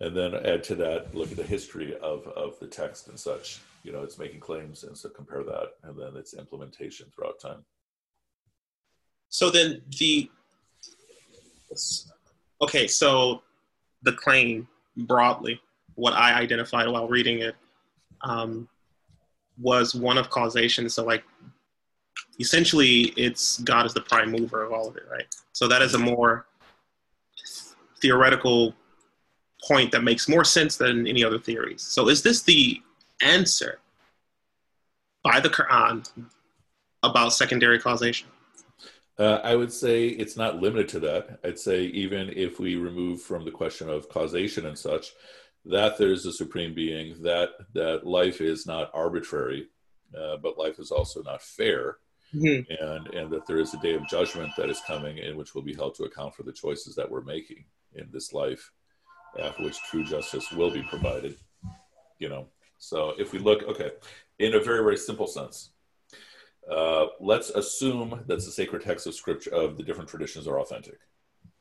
And 0.00 0.16
then 0.16 0.34
add 0.34 0.64
to 0.64 0.74
that, 0.76 1.14
look 1.14 1.30
at 1.30 1.36
the 1.36 1.42
history 1.42 1.96
of, 1.98 2.26
of 2.28 2.58
the 2.58 2.66
text 2.66 3.08
and 3.08 3.18
such. 3.18 3.60
You 3.84 3.92
know, 3.92 4.02
it's 4.02 4.18
making 4.18 4.40
claims, 4.40 4.84
and 4.84 4.96
so 4.96 5.08
compare 5.08 5.42
that, 5.44 5.70
and 5.84 5.98
then 5.98 6.16
its 6.16 6.34
implementation 6.34 7.06
throughout 7.14 7.40
time. 7.40 7.64
So 9.28 9.50
then 9.50 9.82
the 9.98 10.30
okay, 12.60 12.86
so 12.86 13.42
the 14.02 14.12
claim 14.12 14.68
broadly, 14.96 15.60
what 15.94 16.12
I 16.12 16.34
identified 16.34 16.88
while 16.88 17.08
reading 17.08 17.40
it, 17.40 17.56
um, 18.22 18.68
was 19.60 19.94
one 19.94 20.18
of 20.18 20.30
causation. 20.30 20.88
So 20.88 21.04
like, 21.04 21.24
essentially, 22.38 23.12
it's 23.16 23.58
God 23.60 23.86
is 23.86 23.94
the 23.94 24.00
prime 24.00 24.30
mover 24.30 24.62
of 24.62 24.72
all 24.72 24.88
of 24.88 24.96
it, 24.96 25.04
right? 25.10 25.26
So 25.52 25.68
that 25.68 25.82
is 25.82 25.94
a 25.94 25.98
more 25.98 26.46
theoretical 28.00 28.74
point 29.66 29.92
that 29.92 30.02
makes 30.02 30.28
more 30.28 30.44
sense 30.44 30.76
than 30.76 31.06
any 31.06 31.22
other 31.24 31.38
theories. 31.38 31.82
So 31.82 32.08
is 32.08 32.22
this 32.22 32.42
the 32.42 32.82
answer 33.22 33.78
by 35.22 35.40
the 35.40 35.48
Quran 35.48 36.08
about 37.02 37.32
secondary 37.32 37.78
causation? 37.78 38.28
Uh, 39.18 39.40
I 39.44 39.54
would 39.54 39.72
say 39.72 40.06
it's 40.08 40.36
not 40.36 40.60
limited 40.60 40.88
to 40.88 41.00
that. 41.00 41.38
I'd 41.44 41.58
say 41.58 41.82
even 41.84 42.30
if 42.34 42.58
we 42.58 42.76
remove 42.76 43.22
from 43.22 43.44
the 43.44 43.50
question 43.50 43.88
of 43.88 44.08
causation 44.08 44.66
and 44.66 44.76
such, 44.76 45.12
that 45.64 45.96
there's 45.96 46.26
a 46.26 46.32
supreme 46.32 46.74
being, 46.74 47.22
that 47.22 47.50
that 47.74 48.04
life 48.04 48.40
is 48.40 48.66
not 48.66 48.90
arbitrary, 48.92 49.68
uh, 50.18 50.38
but 50.38 50.58
life 50.58 50.80
is 50.80 50.90
also 50.90 51.22
not 51.22 51.42
fair, 51.42 51.98
Mhm. 52.34 52.66
and 52.80 53.06
and 53.08 53.30
that 53.30 53.46
there 53.46 53.58
is 53.58 53.74
a 53.74 53.78
day 53.78 53.94
of 53.94 54.08
judgment 54.08 54.50
that 54.56 54.70
is 54.70 54.80
coming 54.86 55.18
in 55.18 55.36
which 55.36 55.54
we'll 55.54 55.64
be 55.64 55.74
held 55.74 55.94
to 55.96 56.04
account 56.04 56.34
for 56.34 56.42
the 56.42 56.52
choices 56.52 56.94
that 56.94 57.10
we're 57.10 57.22
making 57.22 57.64
in 57.94 58.08
this 58.10 58.32
life, 58.32 58.72
after 59.38 59.62
which 59.62 59.78
true 59.90 60.04
justice 60.04 60.50
will 60.52 60.70
be 60.70 60.82
provided. 60.82 61.36
You 62.18 62.28
know, 62.28 62.48
so 62.78 63.14
if 63.18 63.32
we 63.32 63.38
look, 63.38 63.62
okay, 63.64 63.90
in 64.38 64.54
a 64.54 64.60
very 64.60 64.82
very 64.82 64.96
simple 64.96 65.26
sense, 65.26 65.72
uh, 66.70 67.06
let's 67.20 67.50
assume 67.50 68.10
that 68.26 68.36
the 68.36 68.40
sacred 68.40 68.82
texts 68.82 69.06
of 69.06 69.14
scripture 69.14 69.50
of 69.54 69.76
the 69.76 69.82
different 69.82 70.08
traditions 70.08 70.46
are 70.46 70.60
authentic, 70.60 70.98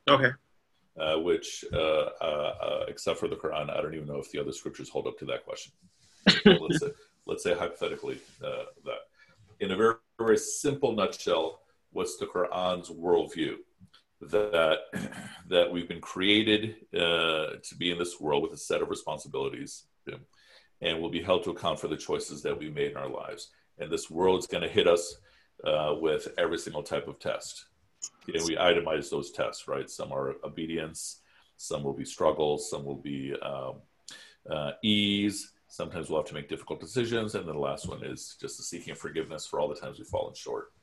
Okay. 0.08 0.32
uh, 1.00 1.18
which, 1.20 1.66
uh, 1.74 1.78
uh, 2.22 2.54
uh, 2.62 2.86
except 2.88 3.20
for 3.20 3.28
the 3.28 3.36
Quran, 3.36 3.70
I 3.70 3.82
don't 3.82 3.96
even 3.96 4.08
know 4.08 4.20
if 4.20 4.32
the 4.32 4.40
other 4.40 4.52
scriptures 4.52 4.90
hold 4.90 5.08
up 5.08 5.18
to 5.20 5.26
that 5.26 5.44
question. 5.44 5.74
So 6.28 6.58
let's 6.60 6.80
say, 6.80 6.92
let's 7.26 7.44
say 7.44 7.54
hypothetically 7.56 8.20
uh, 8.44 8.66
that, 8.86 9.00
in 9.62 9.72
a 9.72 9.78
very, 9.78 9.96
very 10.18 10.38
simple 10.38 10.92
nutshell, 10.92 11.62
what's 11.92 12.18
the 12.18 12.26
Quran's 12.26 12.90
worldview? 12.90 13.56
That 14.20 14.80
that 15.48 15.72
we've 15.72 15.88
been 15.88 16.02
created 16.02 16.76
uh, 16.94 17.58
to 17.64 17.76
be 17.80 17.92
in 17.92 17.98
this 17.98 18.20
world 18.20 18.44
with 18.44 18.54
a 18.54 18.58
set 18.58 18.82
of 18.82 18.90
responsibilities, 18.90 19.86
and 20.82 21.02
will 21.02 21.10
be 21.10 21.24
held 21.24 21.44
to 21.46 21.52
account 21.52 21.80
for 21.80 21.88
the 21.88 21.98
choices 21.98 22.44
that 22.44 22.60
we 22.60 22.70
made 22.70 22.92
in 22.92 22.98
our 22.98 23.10
lives 23.10 23.50
and 23.82 23.92
this 23.92 24.10
world's 24.10 24.48
going 24.48 24.64
to 24.64 24.70
hit 24.70 24.88
us 24.88 25.18
uh, 25.66 25.96
with 26.00 26.28
every 26.38 26.58
single 26.58 26.84
type 26.84 27.08
of 27.08 27.20
test. 27.20 27.66
And 28.34 28.44
we 28.46 28.56
itemize 28.56 29.10
those 29.10 29.32
tests, 29.32 29.68
right? 29.68 29.90
Some 29.90 30.12
are 30.12 30.36
obedience, 30.44 31.22
some 31.58 31.84
will 31.84 31.94
be 31.94 32.06
struggles, 32.06 32.70
some 32.70 32.86
will 32.86 32.96
be 32.96 33.34
um, 33.42 33.82
uh, 34.50 34.72
ease. 34.84 35.52
Sometimes 35.72 36.10
we'll 36.10 36.20
have 36.20 36.28
to 36.28 36.34
make 36.34 36.50
difficult 36.50 36.80
decisions, 36.80 37.34
and 37.34 37.48
then 37.48 37.56
the 37.56 37.62
last 37.62 37.88
one 37.88 38.04
is 38.04 38.36
just 38.40 38.58
the 38.58 38.64
seeking 38.64 38.94
forgiveness 38.94 39.48
for 39.48 39.60
all 39.60 39.70
the 39.70 39.76
times 39.76 39.98
we've 39.98 40.08
fallen 40.08 40.36
short. 40.36 40.74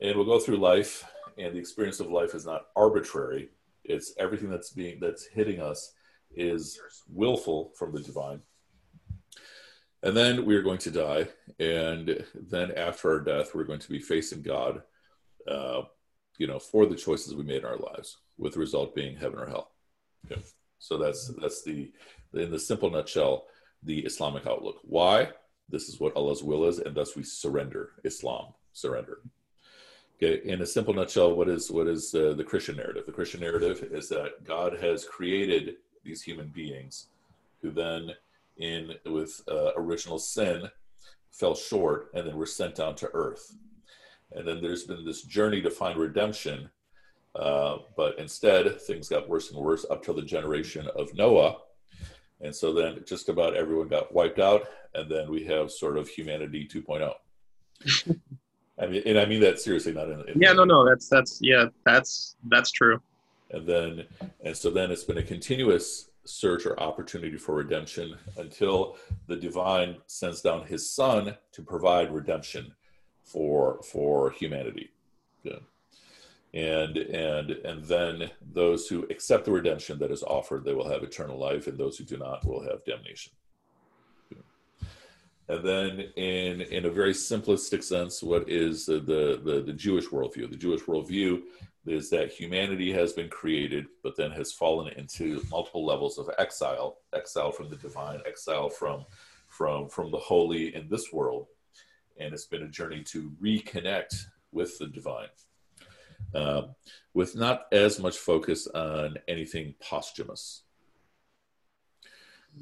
And 0.00 0.16
we'll 0.16 0.24
go 0.24 0.38
through 0.38 0.56
life, 0.56 1.04
and 1.38 1.54
the 1.54 1.58
experience 1.58 2.00
of 2.00 2.10
life 2.10 2.34
is 2.34 2.46
not 2.46 2.66
arbitrary. 2.74 3.50
It's 3.84 4.14
everything 4.18 4.50
that's 4.50 4.70
being 4.70 4.98
that's 5.00 5.26
hitting 5.26 5.60
us 5.60 5.92
is 6.34 6.80
willful 7.08 7.72
from 7.76 7.92
the 7.92 8.00
divine 8.00 8.40
and 10.02 10.16
then 10.16 10.44
we 10.44 10.54
are 10.54 10.62
going 10.62 10.78
to 10.78 10.90
die 10.90 11.26
and 11.58 12.24
then 12.34 12.70
after 12.72 13.10
our 13.10 13.20
death 13.20 13.54
we're 13.54 13.64
going 13.64 13.80
to 13.80 13.88
be 13.88 13.98
facing 13.98 14.42
god 14.42 14.82
uh, 15.50 15.82
you 16.38 16.46
know 16.46 16.58
for 16.58 16.86
the 16.86 16.94
choices 16.94 17.34
we 17.34 17.42
made 17.42 17.58
in 17.58 17.64
our 17.64 17.78
lives 17.78 18.18
with 18.38 18.54
the 18.54 18.58
result 18.58 18.94
being 18.94 19.16
heaven 19.16 19.38
or 19.38 19.46
hell 19.46 19.72
okay. 20.30 20.40
so 20.78 20.98
that's 20.98 21.32
that's 21.40 21.62
the 21.62 21.90
in 22.34 22.50
the 22.50 22.58
simple 22.58 22.90
nutshell 22.90 23.46
the 23.86 24.00
islamic 24.00 24.46
outlook. 24.46 24.80
Why? 24.82 25.30
This 25.68 25.88
is 25.88 25.98
what 25.98 26.14
allah's 26.16 26.42
will 26.42 26.64
is 26.64 26.78
and 26.78 26.94
thus 26.94 27.16
we 27.16 27.22
surrender 27.22 27.92
islam 28.04 28.52
surrender. 28.72 29.20
Okay 30.22 30.40
in 30.44 30.60
a 30.60 30.66
simple 30.66 30.94
nutshell 30.94 31.34
what 31.34 31.48
is 31.48 31.70
what 31.70 31.86
is 31.86 32.14
uh, 32.14 32.34
the 32.36 32.44
christian 32.44 32.76
narrative? 32.76 33.06
The 33.06 33.12
christian 33.12 33.40
narrative 33.40 33.88
is 33.90 34.08
that 34.10 34.44
god 34.44 34.78
has 34.80 35.04
created 35.04 35.76
these 36.04 36.22
human 36.22 36.48
beings 36.48 37.06
who 37.62 37.70
then 37.70 38.10
in 38.58 38.92
with 39.06 39.42
uh, 39.48 39.72
original 39.76 40.18
sin 40.18 40.70
fell 41.30 41.54
short 41.54 42.10
and 42.14 42.26
then 42.26 42.36
were 42.36 42.46
sent 42.46 42.76
down 42.76 42.94
to 42.94 43.10
earth. 43.12 43.54
And 44.32 44.48
then 44.48 44.62
there's 44.62 44.84
been 44.84 45.04
this 45.04 45.22
journey 45.22 45.60
to 45.62 45.70
find 45.70 45.98
redemption 45.98 46.70
uh, 47.36 47.78
but 47.96 48.18
instead 48.18 48.80
things 48.80 49.08
got 49.08 49.28
worse 49.28 49.50
and 49.50 49.60
worse 49.60 49.84
up 49.90 50.02
till 50.02 50.14
the 50.14 50.22
generation 50.22 50.88
of 50.96 51.12
noah 51.14 51.56
and 52.40 52.54
so 52.54 52.72
then 52.72 53.02
just 53.06 53.28
about 53.28 53.56
everyone 53.56 53.88
got 53.88 54.12
wiped 54.14 54.38
out 54.38 54.62
and 54.94 55.10
then 55.10 55.30
we 55.30 55.44
have 55.44 55.70
sort 55.70 55.96
of 55.96 56.08
humanity 56.08 56.68
2.0 56.72 57.12
i 58.78 58.86
mean 58.86 59.02
and 59.06 59.18
i 59.18 59.24
mean 59.24 59.40
that 59.40 59.58
seriously 59.60 59.92
not 59.92 60.08
in, 60.10 60.20
in 60.28 60.40
Yeah, 60.40 60.52
no, 60.52 60.64
no, 60.64 60.84
that's 60.88 61.08
that's 61.08 61.38
yeah, 61.42 61.66
that's 61.84 62.36
that's 62.48 62.70
true. 62.70 63.00
and 63.50 63.66
then 63.66 64.04
and 64.44 64.56
so 64.56 64.70
then 64.70 64.90
it's 64.90 65.04
been 65.04 65.18
a 65.18 65.22
continuous 65.22 66.10
search 66.24 66.66
or 66.66 66.78
opportunity 66.80 67.36
for 67.36 67.54
redemption 67.54 68.16
until 68.36 68.96
the 69.28 69.36
divine 69.36 69.96
sends 70.06 70.40
down 70.40 70.66
his 70.66 70.90
son 70.92 71.36
to 71.52 71.62
provide 71.62 72.12
redemption 72.12 72.74
for 73.22 73.80
for 73.82 74.30
humanity 74.30 74.90
Good. 75.44 75.62
And 76.56 76.96
and 76.96 77.50
and 77.50 77.84
then 77.84 78.30
those 78.40 78.88
who 78.88 79.06
accept 79.10 79.44
the 79.44 79.52
redemption 79.52 79.98
that 79.98 80.10
is 80.10 80.22
offered 80.22 80.64
they 80.64 80.72
will 80.72 80.88
have 80.88 81.02
eternal 81.02 81.38
life 81.38 81.66
and 81.66 81.76
those 81.76 81.98
who 81.98 82.04
do 82.04 82.16
not 82.16 82.44
will 82.46 82.62
have 82.62 82.82
damnation. 82.84 83.32
And 85.48 85.62
then 85.64 86.00
in 86.16 86.62
in 86.62 86.86
a 86.86 86.90
very 86.90 87.12
simplistic 87.12 87.84
sense 87.84 88.22
what 88.22 88.48
is 88.48 88.86
the 88.86 89.00
the 89.44 89.62
the, 89.66 89.72
jewish 89.74 90.06
worldview? 90.06 90.50
The 90.50 90.56
jewish 90.56 90.82
worldview 90.84 91.42
is 91.86 92.08
that 92.10 92.32
humanity 92.32 92.90
has 92.90 93.12
been 93.12 93.28
created, 93.28 93.86
but 94.02 94.16
then 94.16 94.30
has 94.30 94.50
fallen 94.50 94.88
into 94.96 95.44
multiple 95.50 95.84
levels 95.84 96.18
of 96.18 96.28
exile, 96.38 96.98
exile 97.14 97.52
from 97.52 97.68
the 97.68 97.76
divine, 97.76 98.20
exile 98.26 98.70
from 98.70 99.04
from 99.46 99.90
from 99.90 100.10
the 100.10 100.18
holy 100.18 100.74
in 100.74 100.88
this 100.88 101.12
world, 101.12 101.48
and 102.18 102.32
it's 102.32 102.46
been 102.46 102.62
a 102.62 102.68
journey 102.68 103.02
to 103.04 103.30
reconnect 103.42 104.14
with 104.52 104.78
the 104.78 104.86
divine, 104.86 105.28
uh, 106.34 106.62
with 107.14 107.36
not 107.36 107.66
as 107.72 107.98
much 107.98 108.16
focus 108.16 108.66
on 108.68 109.16
anything 109.28 109.74
posthumous. 109.80 110.62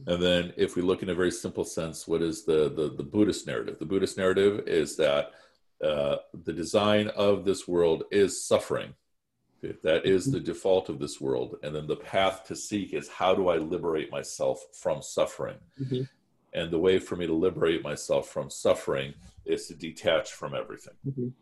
And 0.07 0.21
then, 0.21 0.53
if 0.57 0.75
we 0.75 0.83
look 0.83 1.03
in 1.03 1.09
a 1.09 1.15
very 1.15 1.31
simple 1.31 1.65
sense, 1.65 2.09
what 2.09 2.21
is 2.23 2.45
the 2.45 2.69
the, 2.69 2.95
the 2.97 3.05
Buddhist 3.05 3.47
narrative? 3.47 3.79
The 3.79 3.87
Buddhist 3.87 4.19
narrative 4.19 4.67
is 4.67 4.97
that 4.97 5.33
uh, 5.83 6.17
the 6.45 6.53
design 6.53 7.09
of 7.09 7.45
this 7.45 7.69
world 7.69 8.05
is 8.11 8.45
suffering 8.45 8.95
that 9.83 10.05
is 10.05 10.31
the 10.31 10.41
default 10.41 10.89
of 10.89 10.99
this 10.99 11.21
world. 11.21 11.57
And 11.63 11.75
then 11.75 11.87
the 11.87 11.97
path 11.97 12.45
to 12.49 12.57
seek 12.57 12.93
is 12.93 13.09
how 13.09 13.35
do 13.35 13.49
I 13.49 13.57
liberate 13.57 14.11
myself 14.11 14.65
from 14.73 15.03
suffering? 15.03 15.59
Mhm. 15.81 16.09
and 16.57 16.71
the 16.71 16.79
way 16.79 17.01
for 17.01 17.17
me 17.17 17.27
to 17.27 17.35
liberate 17.35 17.83
myself 17.83 18.29
from 18.29 18.49
suffering 18.49 19.13
is 19.45 19.67
to 19.67 19.75
detach 19.75 20.31
from 20.31 20.55
everything. 20.55 20.95
Mhm. 21.05 21.33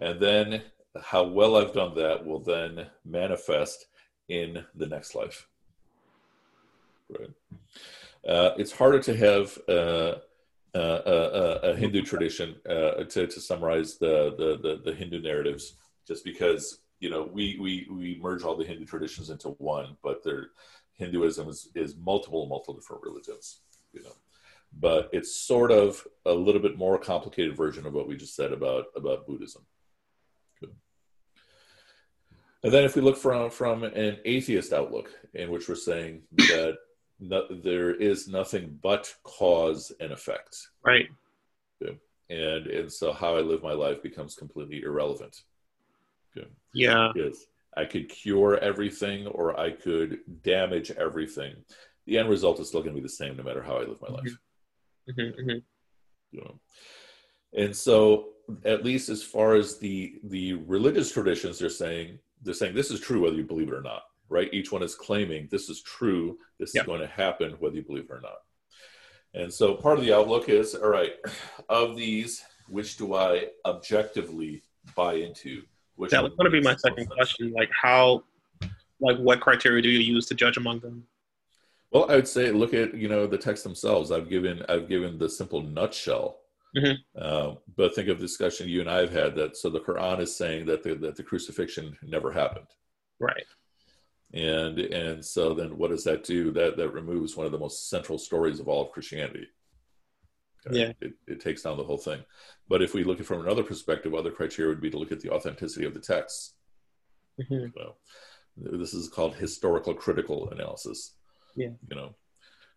And 0.00 0.20
then 0.20 0.62
how 1.02 1.24
well 1.24 1.56
I've 1.56 1.72
done 1.72 1.94
that 1.96 2.24
will 2.24 2.40
then 2.40 2.86
manifest 3.04 3.86
in 4.28 4.64
the 4.74 4.86
next 4.86 5.14
life. 5.14 5.48
Right. 7.08 7.30
Uh, 8.26 8.50
it's 8.58 8.72
harder 8.72 9.00
to 9.00 9.16
have 9.16 9.58
uh, 9.68 10.16
uh, 10.74 11.02
a, 11.06 11.12
a, 11.12 11.70
a 11.70 11.76
Hindu 11.76 12.02
tradition 12.02 12.56
uh, 12.68 13.04
to, 13.04 13.26
to 13.26 13.40
summarize 13.40 13.96
the, 13.96 14.34
the, 14.36 14.58
the, 14.62 14.82
the 14.84 14.94
Hindu 14.94 15.22
narratives, 15.22 15.74
just 16.06 16.24
because 16.24 16.80
you 17.00 17.08
know 17.08 17.30
we, 17.32 17.56
we, 17.58 17.86
we 17.90 18.18
merge 18.20 18.42
all 18.42 18.56
the 18.56 18.66
Hindu 18.66 18.84
traditions 18.84 19.30
into 19.30 19.50
one, 19.58 19.96
but 20.02 20.22
their 20.22 20.50
Hinduism 20.92 21.48
is, 21.48 21.68
is 21.74 21.96
multiple 21.96 22.46
multiple 22.46 22.74
different 22.74 23.02
religions, 23.02 23.60
you 23.92 24.02
know. 24.02 24.12
But 24.78 25.08
it's 25.12 25.34
sort 25.34 25.70
of 25.70 26.06
a 26.26 26.32
little 26.32 26.60
bit 26.60 26.76
more 26.76 26.98
complicated 26.98 27.56
version 27.56 27.86
of 27.86 27.94
what 27.94 28.06
we 28.06 28.16
just 28.16 28.36
said 28.36 28.52
about 28.52 28.86
about 28.94 29.26
Buddhism. 29.26 29.62
And 32.64 32.72
then 32.72 32.84
if 32.84 32.96
we 32.96 33.02
look 33.02 33.16
from 33.16 33.50
from 33.50 33.84
an 33.84 34.18
atheist 34.24 34.72
outlook, 34.72 35.10
in 35.34 35.50
which 35.50 35.68
we're 35.68 35.74
saying 35.76 36.22
that 36.32 36.76
no, 37.20 37.46
there 37.62 37.94
is 37.94 38.28
nothing 38.28 38.78
but 38.82 39.12
cause 39.22 39.92
and 40.00 40.12
effect, 40.12 40.56
Right. 40.84 41.08
and 42.30 42.66
and 42.66 42.92
so 42.92 43.12
how 43.12 43.36
I 43.36 43.40
live 43.40 43.62
my 43.62 43.72
life 43.72 44.02
becomes 44.02 44.34
completely 44.34 44.82
irrelevant. 44.82 45.42
Yeah. 46.74 47.12
Yes, 47.16 47.46
I 47.76 47.84
could 47.84 48.08
cure 48.08 48.58
everything, 48.58 49.26
or 49.28 49.58
I 49.58 49.70
could 49.70 50.20
damage 50.42 50.90
everything. 50.92 51.54
The 52.06 52.18
end 52.18 52.28
result 52.28 52.60
is 52.60 52.68
still 52.68 52.82
going 52.82 52.94
to 52.94 53.00
be 53.00 53.06
the 53.06 53.08
same, 53.08 53.36
no 53.36 53.42
matter 53.42 53.62
how 53.62 53.76
I 53.76 53.84
live 53.84 54.00
my 54.00 54.08
life. 54.08 54.36
hmm 55.14 55.30
hmm 55.42 55.58
you 56.30 56.40
know 56.42 56.60
and 57.54 57.74
so 57.74 58.28
at 58.66 58.84
least 58.84 59.08
as 59.08 59.22
far 59.22 59.54
as 59.54 59.78
the 59.78 60.20
the 60.24 60.52
religious 60.52 61.10
traditions 61.10 61.58
they're 61.58 61.70
saying 61.70 62.18
they're 62.42 62.54
saying 62.54 62.74
this 62.74 62.90
is 62.90 63.00
true 63.00 63.22
whether 63.22 63.36
you 63.36 63.44
believe 63.44 63.68
it 63.68 63.74
or 63.74 63.82
not 63.82 64.02
right 64.28 64.52
each 64.52 64.70
one 64.72 64.82
is 64.82 64.94
claiming 64.94 65.48
this 65.50 65.68
is 65.68 65.82
true 65.82 66.38
this 66.58 66.74
Yeah. 66.74 66.82
is 66.82 66.86
going 66.86 67.00
to 67.00 67.06
happen 67.06 67.52
whether 67.58 67.76
you 67.76 67.82
believe 67.82 68.04
it 68.04 68.10
or 68.12 68.20
not 68.20 68.38
and 69.34 69.52
so 69.52 69.74
part 69.74 69.98
of 69.98 70.04
the 70.04 70.12
outlook 70.14 70.48
is 70.48 70.74
all 70.74 70.88
right 70.88 71.14
of 71.68 71.96
these 71.96 72.42
which 72.68 72.96
do 72.96 73.14
i 73.14 73.46
objectively 73.66 74.62
buy 74.94 75.14
into 75.14 75.62
which 75.96 76.12
That 76.12 76.22
was 76.22 76.32
going 76.34 76.44
to 76.44 76.50
be 76.50 76.60
my 76.60 76.70
makes 76.70 76.82
the 76.82 76.90
most 76.90 76.96
second 76.96 77.08
sense? 77.08 77.14
question. 77.16 77.52
Like, 77.52 77.70
how, 77.72 78.22
like, 79.00 79.16
what 79.18 79.40
criteria 79.40 79.82
do 79.82 79.88
you 79.88 79.98
use 79.98 80.26
to 80.26 80.34
judge 80.36 80.56
among 80.56 80.78
them? 80.78 81.02
Well, 81.90 82.08
I 82.08 82.14
would 82.14 82.28
say 82.28 82.52
look 82.52 82.72
at 82.72 82.94
you 82.94 83.08
know 83.08 83.26
the 83.26 83.36
text 83.36 83.64
themselves. 83.64 84.12
I've 84.12 84.30
given 84.30 84.62
I've 84.68 84.88
given 84.88 85.18
the 85.18 85.28
simple 85.28 85.60
nutshell, 85.60 86.38
Mhm. 86.78 86.96
uh, 87.16 87.54
but 87.76 87.94
think 87.94 88.08
of 88.08 88.18
the 88.18 88.24
discussion 88.26 88.68
you 88.68 88.80
and 88.80 88.90
I 88.90 88.98
have 89.00 89.12
had 89.12 89.34
that. 89.36 89.56
So 89.56 89.70
the 89.70 89.80
Quran 89.80 90.20
is 90.20 90.36
saying 90.36 90.66
that 90.66 90.82
the, 90.82 90.94
that 90.96 91.16
the 91.16 91.22
crucifixion 91.22 91.96
never 92.02 92.30
happened, 92.32 92.66
Right. 93.18 93.46
and 94.32 94.78
and 94.78 95.24
so 95.24 95.54
then 95.54 95.76
what 95.78 95.90
does 95.90 96.04
that 96.04 96.24
do? 96.24 96.50
That 96.52 96.76
that 96.76 96.90
removes 96.90 97.36
one 97.36 97.46
of 97.46 97.52
the 97.52 97.58
most 97.66 97.88
central 97.88 98.18
stories 98.18 98.60
of 98.60 98.68
all 98.68 98.82
of 98.84 98.92
Christianity. 98.92 99.46
Yeah. 100.70 100.92
it, 101.00 101.14
it 101.26 101.40
takes 101.40 101.62
down 101.62 101.78
the 101.78 101.84
whole 101.84 101.96
thing. 101.98 102.22
But 102.68 102.82
if 102.82 102.92
we 102.92 103.02
look 103.04 103.16
at 103.18 103.20
it 103.22 103.26
from 103.26 103.40
another 103.40 103.62
perspective, 103.62 104.12
other 104.14 104.30
criteria 104.32 104.68
would 104.70 104.82
be 104.82 104.90
to 104.90 104.98
look 104.98 105.12
at 105.12 105.20
the 105.20 105.30
authenticity 105.30 105.86
of 105.86 105.94
the 105.94 106.00
texts. 106.00 106.54
hmm 107.48 107.66
So 107.74 107.96
this 108.56 108.92
is 108.92 109.08
called 109.08 109.34
historical 109.36 109.94
critical 109.94 110.50
analysis. 110.50 111.14
Yeah. 111.56 111.70
You 111.88 111.96
know, 111.96 112.14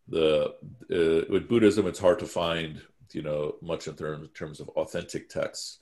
the 0.07 0.55
uh, 0.89 1.25
with 1.33 1.49
Buddhism, 1.49 1.85
it's 1.87 1.99
hard 1.99 2.19
to 2.19 2.25
find 2.27 2.81
you 3.13 3.21
know 3.21 3.55
much 3.61 3.87
in 3.87 3.95
terms, 3.95 4.29
terms 4.33 4.59
of 4.59 4.69
authentic 4.69 5.29
texts, 5.29 5.79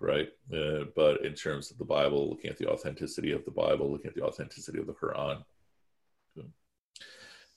right? 0.00 0.28
Uh, 0.52 0.84
but 0.94 1.24
in 1.24 1.34
terms 1.34 1.70
of 1.70 1.78
the 1.78 1.84
Bible, 1.84 2.28
looking 2.28 2.50
at 2.50 2.58
the 2.58 2.68
authenticity 2.68 3.32
of 3.32 3.44
the 3.44 3.50
Bible, 3.50 3.90
looking 3.90 4.08
at 4.08 4.14
the 4.14 4.24
authenticity 4.24 4.78
of 4.78 4.86
the 4.86 4.92
Quran, 4.92 5.42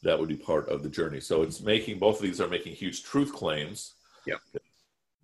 that 0.04 0.20
would 0.20 0.30
be 0.30 0.38
part 0.38 0.70
of 0.70 0.84
the 0.84 0.90
journey. 0.90 1.20
So 1.20 1.42
it's 1.42 1.62
making 1.62 1.98
both 1.98 2.18
of 2.18 2.22
these 2.22 2.40
are 2.40 2.48
making 2.48 2.76
huge 2.76 3.04
truth 3.04 3.34
claims. 3.34 3.96
Yep. 4.28 4.40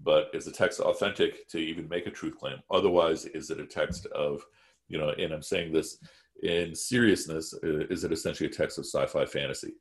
But 0.03 0.31
is 0.33 0.45
the 0.45 0.51
text 0.51 0.79
authentic 0.79 1.47
to 1.49 1.59
even 1.59 1.87
make 1.87 2.07
a 2.07 2.11
truth 2.11 2.35
claim? 2.39 2.57
Otherwise, 2.71 3.25
is 3.25 3.51
it 3.51 3.59
a 3.59 3.65
text 3.65 4.07
of, 4.07 4.43
you 4.87 4.97
know, 4.97 5.09
and 5.09 5.31
I'm 5.31 5.43
saying 5.43 5.71
this 5.71 5.99
in 6.41 6.73
seriousness, 6.73 7.53
uh, 7.63 7.85
is 7.91 8.03
it 8.03 8.11
essentially 8.11 8.49
a 8.49 8.51
text 8.51 8.79
of 8.79 8.85
sci-fi 8.85 9.25
fantasy, 9.25 9.73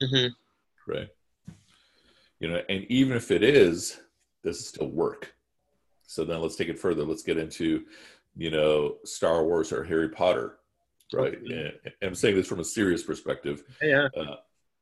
hmm 0.00 0.28
right? 0.88 1.08
You 2.42 2.48
know, 2.48 2.60
and 2.68 2.84
even 2.88 3.16
if 3.16 3.30
it 3.30 3.44
is, 3.44 4.00
does 4.42 4.58
it 4.58 4.64
still 4.64 4.88
work? 4.88 5.32
So 6.08 6.24
then 6.24 6.40
let's 6.40 6.56
take 6.56 6.68
it 6.68 6.78
further. 6.78 7.04
Let's 7.04 7.22
get 7.22 7.38
into, 7.38 7.84
you 8.36 8.50
know, 8.50 8.96
Star 9.04 9.44
Wars 9.44 9.72
or 9.72 9.84
Harry 9.84 10.08
Potter, 10.08 10.58
right? 11.12 11.38
Okay. 11.40 11.72
And 11.84 11.94
I'm 12.02 12.14
saying 12.16 12.34
this 12.34 12.48
from 12.48 12.58
a 12.58 12.64
serious 12.64 13.04
perspective 13.04 13.62
Yeah. 13.80 14.08
uh, 14.16 14.38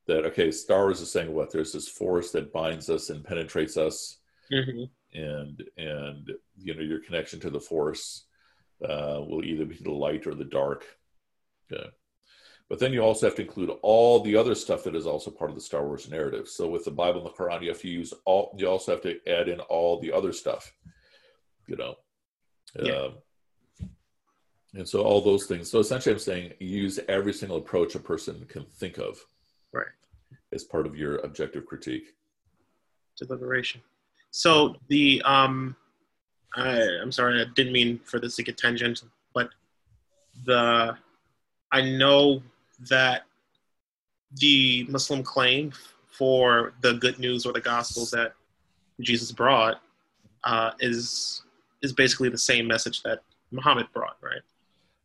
that 0.06 0.24
okay, 0.24 0.50
Star 0.50 0.84
Wars 0.84 1.02
is 1.02 1.12
saying 1.12 1.34
what? 1.34 1.52
There's 1.52 1.74
this 1.74 1.86
force 1.86 2.30
that 2.30 2.50
binds 2.50 2.88
us 2.88 3.10
and 3.10 3.22
penetrates 3.22 3.76
us, 3.76 4.16
hmm 4.50 4.84
and 5.12 5.62
and 5.76 6.32
you 6.56 6.74
know 6.74 6.80
your 6.80 7.00
connection 7.00 7.40
to 7.40 7.50
the 7.50 7.60
force 7.60 8.24
uh, 8.82 9.20
will 9.28 9.44
either 9.44 9.66
be 9.66 9.76
the 9.76 9.92
light 9.92 10.26
or 10.26 10.34
the 10.34 10.44
dark. 10.44 10.86
Okay. 11.70 11.90
But 12.70 12.78
then 12.78 12.92
you 12.92 13.02
also 13.02 13.26
have 13.26 13.34
to 13.34 13.42
include 13.42 13.70
all 13.82 14.20
the 14.20 14.36
other 14.36 14.54
stuff 14.54 14.84
that 14.84 14.94
is 14.94 15.04
also 15.04 15.28
part 15.32 15.50
of 15.50 15.56
the 15.56 15.60
Star 15.60 15.84
Wars 15.84 16.08
narrative. 16.08 16.48
So 16.48 16.68
with 16.68 16.84
the 16.84 16.92
Bible 16.92 17.18
and 17.20 17.26
the 17.26 17.32
Quran, 17.32 17.62
you 17.62 17.68
have 17.68 17.80
to 17.80 17.88
use 17.88 18.14
all. 18.24 18.54
You 18.56 18.68
also 18.68 18.92
have 18.92 19.02
to 19.02 19.18
add 19.28 19.48
in 19.48 19.58
all 19.58 20.00
the 20.00 20.12
other 20.12 20.32
stuff. 20.32 20.72
You 21.66 21.76
know. 21.76 21.96
Yeah. 22.80 22.92
Um, 22.92 23.12
and 24.74 24.88
so 24.88 25.02
all 25.02 25.20
those 25.20 25.46
things. 25.46 25.68
So 25.68 25.80
essentially, 25.80 26.12
I'm 26.12 26.20
saying 26.20 26.52
use 26.60 27.00
every 27.08 27.32
single 27.32 27.58
approach 27.58 27.96
a 27.96 27.98
person 27.98 28.46
can 28.48 28.64
think 28.64 28.98
of 28.98 29.18
Right. 29.72 29.86
as 30.52 30.62
part 30.62 30.86
of 30.86 30.96
your 30.96 31.16
objective 31.18 31.66
critique. 31.66 32.14
Deliberation. 33.18 33.80
So 34.30 34.76
the 34.86 35.20
um, 35.24 35.74
I, 36.54 36.82
I'm 37.02 37.10
sorry, 37.10 37.40
I 37.40 37.46
didn't 37.56 37.72
mean 37.72 37.98
for 38.04 38.20
this 38.20 38.36
to 38.36 38.44
get 38.44 38.56
tangential, 38.56 39.08
but 39.34 39.50
the 40.44 40.96
I 41.72 41.80
know 41.82 42.42
that 42.88 43.22
the 44.36 44.86
Muslim 44.88 45.22
claim 45.22 45.72
for 46.10 46.74
the 46.80 46.94
good 46.94 47.18
news 47.18 47.46
or 47.46 47.52
the 47.52 47.60
gospels 47.60 48.10
that 48.10 48.34
Jesus 49.00 49.32
brought 49.32 49.80
uh, 50.44 50.72
is 50.80 51.42
is 51.82 51.92
basically 51.92 52.28
the 52.28 52.38
same 52.38 52.66
message 52.66 53.02
that 53.02 53.20
Muhammad 53.50 53.86
brought, 53.92 54.16
right? 54.22 54.42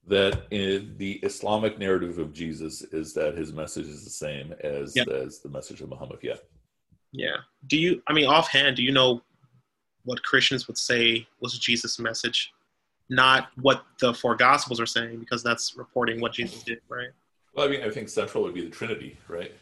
That 0.07 0.43
in 0.51 0.95
the 0.97 1.13
Islamic 1.23 1.79
narrative 1.79 2.19
of 2.19 2.33
Jesus 2.33 2.81
is 2.81 3.13
that 3.13 3.37
his 3.37 3.53
message 3.53 3.87
is 3.87 4.03
the 4.03 4.09
same 4.09 4.53
as 4.61 4.95
as 4.97 5.39
the 5.39 5.49
message 5.49 5.81
of 5.81 5.89
Muhammad. 5.89 6.19
Yeah. 6.21 6.35
Yeah. 7.11 7.37
Do 7.67 7.77
you? 7.77 8.01
I 8.07 8.13
mean, 8.13 8.27
offhand, 8.27 8.75
do 8.75 8.83
you 8.83 8.91
know 8.91 9.21
what 10.03 10.21
Christians 10.23 10.67
would 10.67 10.77
say 10.77 11.27
was 11.39 11.57
Jesus' 11.57 11.97
message? 11.97 12.51
Not 13.09 13.49
what 13.61 13.85
the 13.99 14.13
four 14.13 14.35
Gospels 14.35 14.79
are 14.79 14.85
saying, 14.85 15.19
because 15.19 15.43
that's 15.43 15.75
reporting 15.77 16.19
what 16.19 16.33
Jesus 16.33 16.63
did, 16.63 16.79
right? 16.89 17.09
Well, 17.55 17.67
I 17.67 17.71
mean, 17.71 17.83
I 17.83 17.89
think 17.89 18.09
central 18.09 18.43
would 18.43 18.53
be 18.53 18.65
the 18.65 18.69
Trinity, 18.69 19.17
right? 19.29 19.53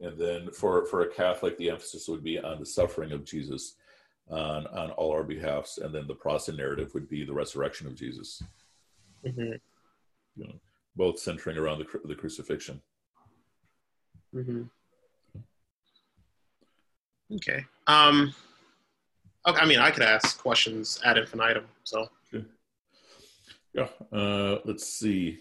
And 0.00 0.18
then 0.18 0.50
for 0.50 0.84
for 0.86 1.02
a 1.02 1.12
Catholic, 1.12 1.56
the 1.56 1.70
emphasis 1.70 2.08
would 2.08 2.22
be 2.22 2.38
on 2.38 2.60
the 2.60 2.66
suffering 2.66 3.10
of 3.12 3.24
Jesus 3.24 3.74
on 4.28 4.66
on 4.68 4.90
all 4.92 5.12
our 5.12 5.24
behalfs, 5.24 5.78
and 5.78 5.94
then 5.94 6.06
the 6.06 6.14
Protestant 6.14 6.58
narrative 6.58 6.92
would 6.94 7.08
be 7.08 7.24
the 7.24 7.32
resurrection 7.32 7.86
of 7.86 7.96
Jesus, 7.96 8.42
hmm 9.24 9.52
you 10.36 10.44
know, 10.46 10.54
both 10.94 11.18
centering 11.18 11.56
around 11.56 11.78
the 11.78 12.00
the 12.04 12.14
crucifixion. 12.14 12.80
hmm 14.32 14.62
Okay. 17.34 17.64
Um. 17.86 18.34
Okay. 19.46 19.60
I 19.60 19.66
mean, 19.66 19.78
I 19.78 19.90
could 19.90 20.02
ask 20.02 20.38
questions 20.38 21.00
ad 21.04 21.18
infinitum. 21.18 21.64
So. 21.84 22.08
Yeah. 23.74 23.88
Uh, 24.12 24.58
let's 24.64 24.86
see. 24.86 25.40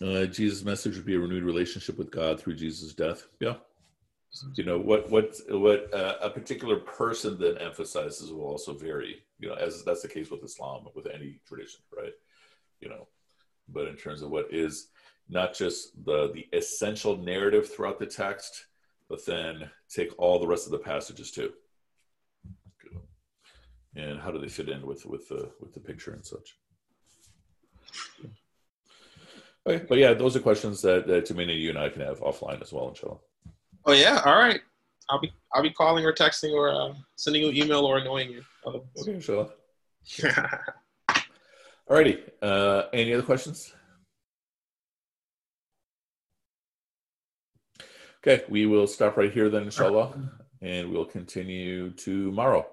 Uh, 0.00 0.26
Jesus' 0.26 0.64
message 0.64 0.96
would 0.96 1.06
be 1.06 1.16
a 1.16 1.20
renewed 1.20 1.42
relationship 1.42 1.98
with 1.98 2.10
God 2.10 2.40
through 2.40 2.54
Jesus' 2.54 2.94
death. 2.94 3.26
Yeah. 3.40 3.56
You 4.54 4.64
know 4.64 4.78
what 4.78 5.10
what 5.10 5.36
what 5.48 5.92
uh, 5.92 6.16
a 6.20 6.28
particular 6.28 6.76
person 6.76 7.38
then 7.40 7.56
emphasizes 7.58 8.30
will 8.30 8.44
also 8.44 8.74
vary. 8.74 9.24
You 9.38 9.48
know, 9.48 9.54
as 9.54 9.82
that's 9.84 10.02
the 10.02 10.08
case 10.08 10.30
with 10.30 10.44
Islam, 10.44 10.86
with 10.94 11.06
any 11.06 11.40
tradition, 11.46 11.80
right? 11.96 12.12
You 12.80 12.90
know, 12.90 13.08
but 13.68 13.88
in 13.88 13.96
terms 13.96 14.20
of 14.20 14.30
what 14.30 14.52
is 14.52 14.88
not 15.30 15.54
just 15.54 16.04
the 16.04 16.30
the 16.32 16.46
essential 16.52 17.16
narrative 17.16 17.72
throughout 17.72 17.98
the 17.98 18.06
text, 18.06 18.66
but 19.08 19.24
then 19.24 19.70
take 19.88 20.10
all 20.18 20.38
the 20.38 20.46
rest 20.46 20.66
of 20.66 20.72
the 20.72 20.78
passages 20.78 21.30
too. 21.30 21.52
And 23.96 24.20
how 24.20 24.30
do 24.30 24.38
they 24.38 24.48
fit 24.48 24.68
in 24.68 24.86
with 24.86 25.06
with 25.06 25.26
the 25.28 25.50
with 25.58 25.72
the 25.72 25.80
picture 25.80 26.12
and 26.12 26.24
such? 26.24 26.58
Okay, 28.20 28.30
but 29.67 29.97
yeah, 29.97 30.13
those 30.13 30.35
are 30.35 30.39
questions 30.39 30.81
that, 30.81 31.07
that 31.07 31.25
Tamina, 31.25 31.57
you 31.57 31.69
and 31.69 31.79
I 31.79 31.89
can 31.89 32.01
have 32.01 32.19
offline 32.19 32.61
as 32.61 32.73
well, 32.73 32.89
inshallah. 32.89 33.19
Oh 33.85 33.93
yeah, 33.93 34.21
all 34.25 34.37
right. 34.37 34.61
I'll 35.09 35.19
be 35.19 35.33
I'll 35.53 35.63
be 35.63 35.71
calling 35.71 36.05
or 36.05 36.13
texting 36.13 36.53
or 36.53 36.69
uh, 36.69 36.93
sending 37.15 37.41
you 37.43 37.49
an 37.49 37.57
email 37.57 37.85
or 37.85 37.97
annoying 37.97 38.29
you. 38.31 38.43
Okay, 38.65 39.13
inshallah. 39.13 39.49
Alrighty. 41.89 42.17
Uh, 42.41 42.83
any 42.93 43.13
other 43.13 43.23
questions? 43.23 43.73
Okay, 48.19 48.43
we 48.47 48.65
will 48.65 48.87
stop 48.87 49.17
right 49.17 49.33
here 49.33 49.49
then, 49.49 49.63
inshallah, 49.63 50.13
and 50.61 50.89
we'll 50.91 51.05
continue 51.05 51.91
tomorrow. 51.91 52.65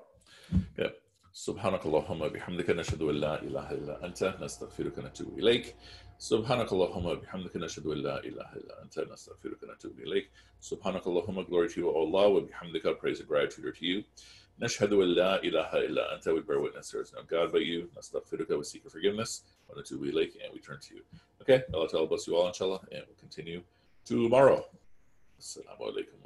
Yeah. 0.79 0.91
سبحانك 1.33 1.87
اللهم 1.87 2.23
وبحمدك 2.23 2.71
نشهد 2.71 3.03
ان 3.03 3.15
لا 3.15 3.43
اله 3.43 3.71
الا 3.71 4.05
انت 4.05 4.37
نستغفرك 4.41 4.99
ونتوب 4.99 5.39
اليك 5.39 5.75
سبحانك 6.19 6.73
اللهم 6.73 7.07
وبحمدك 7.07 7.57
نشهد 7.57 7.87
ان 7.87 7.99
لا 7.99 8.19
اله 8.25 8.53
الا 8.57 8.83
انت 8.83 8.99
نستغفرك 8.99 9.63
ونتوب 9.63 10.01
اليك 10.01 10.31
سبحانك 10.61 11.07
اللهم 11.07 11.45
glory 11.45 11.69
to 11.69 11.81
you 11.81 11.87
O 11.89 11.97
Allah 12.05 12.29
وبحمدك 12.29 12.99
praise 13.01 13.21
and 13.21 13.29
gratitude 13.29 13.65
are 13.65 13.73
to 13.73 13.87
you 13.87 14.05
نشهد 14.59 14.93
ان 14.93 15.09
لا 15.09 15.43
اله 15.43 15.77
الا 15.77 16.15
انت 16.15 16.29
we 16.29 16.43
bear 16.43 16.61
witness 16.61 16.91
there 16.91 17.03
is 17.03 17.13
no 17.13 17.23
God 17.23 17.53
but 17.53 17.63
you 17.63 17.99
نستغفرك 17.99 18.49
we 18.49 18.65
seek 18.65 18.83
your 18.85 18.91
forgiveness 18.91 19.45
ونتوب 19.69 20.05
اليك 20.05 20.33
and 20.33 20.53
we 20.55 20.61
turn 20.61 20.79
to 20.81 20.95
you 20.95 21.03
okay 21.43 21.63
Allah 21.75 21.89
Ta'ala 21.89 22.07
bless 22.07 22.27
you 22.29 22.37
all 22.37 22.49
inshallah 22.49 22.81
and 22.93 23.03
we'll 23.07 23.21
continue 23.21 23.63
tomorrow 24.05 24.65
السلام 25.39 25.83
عليكم 25.83 26.17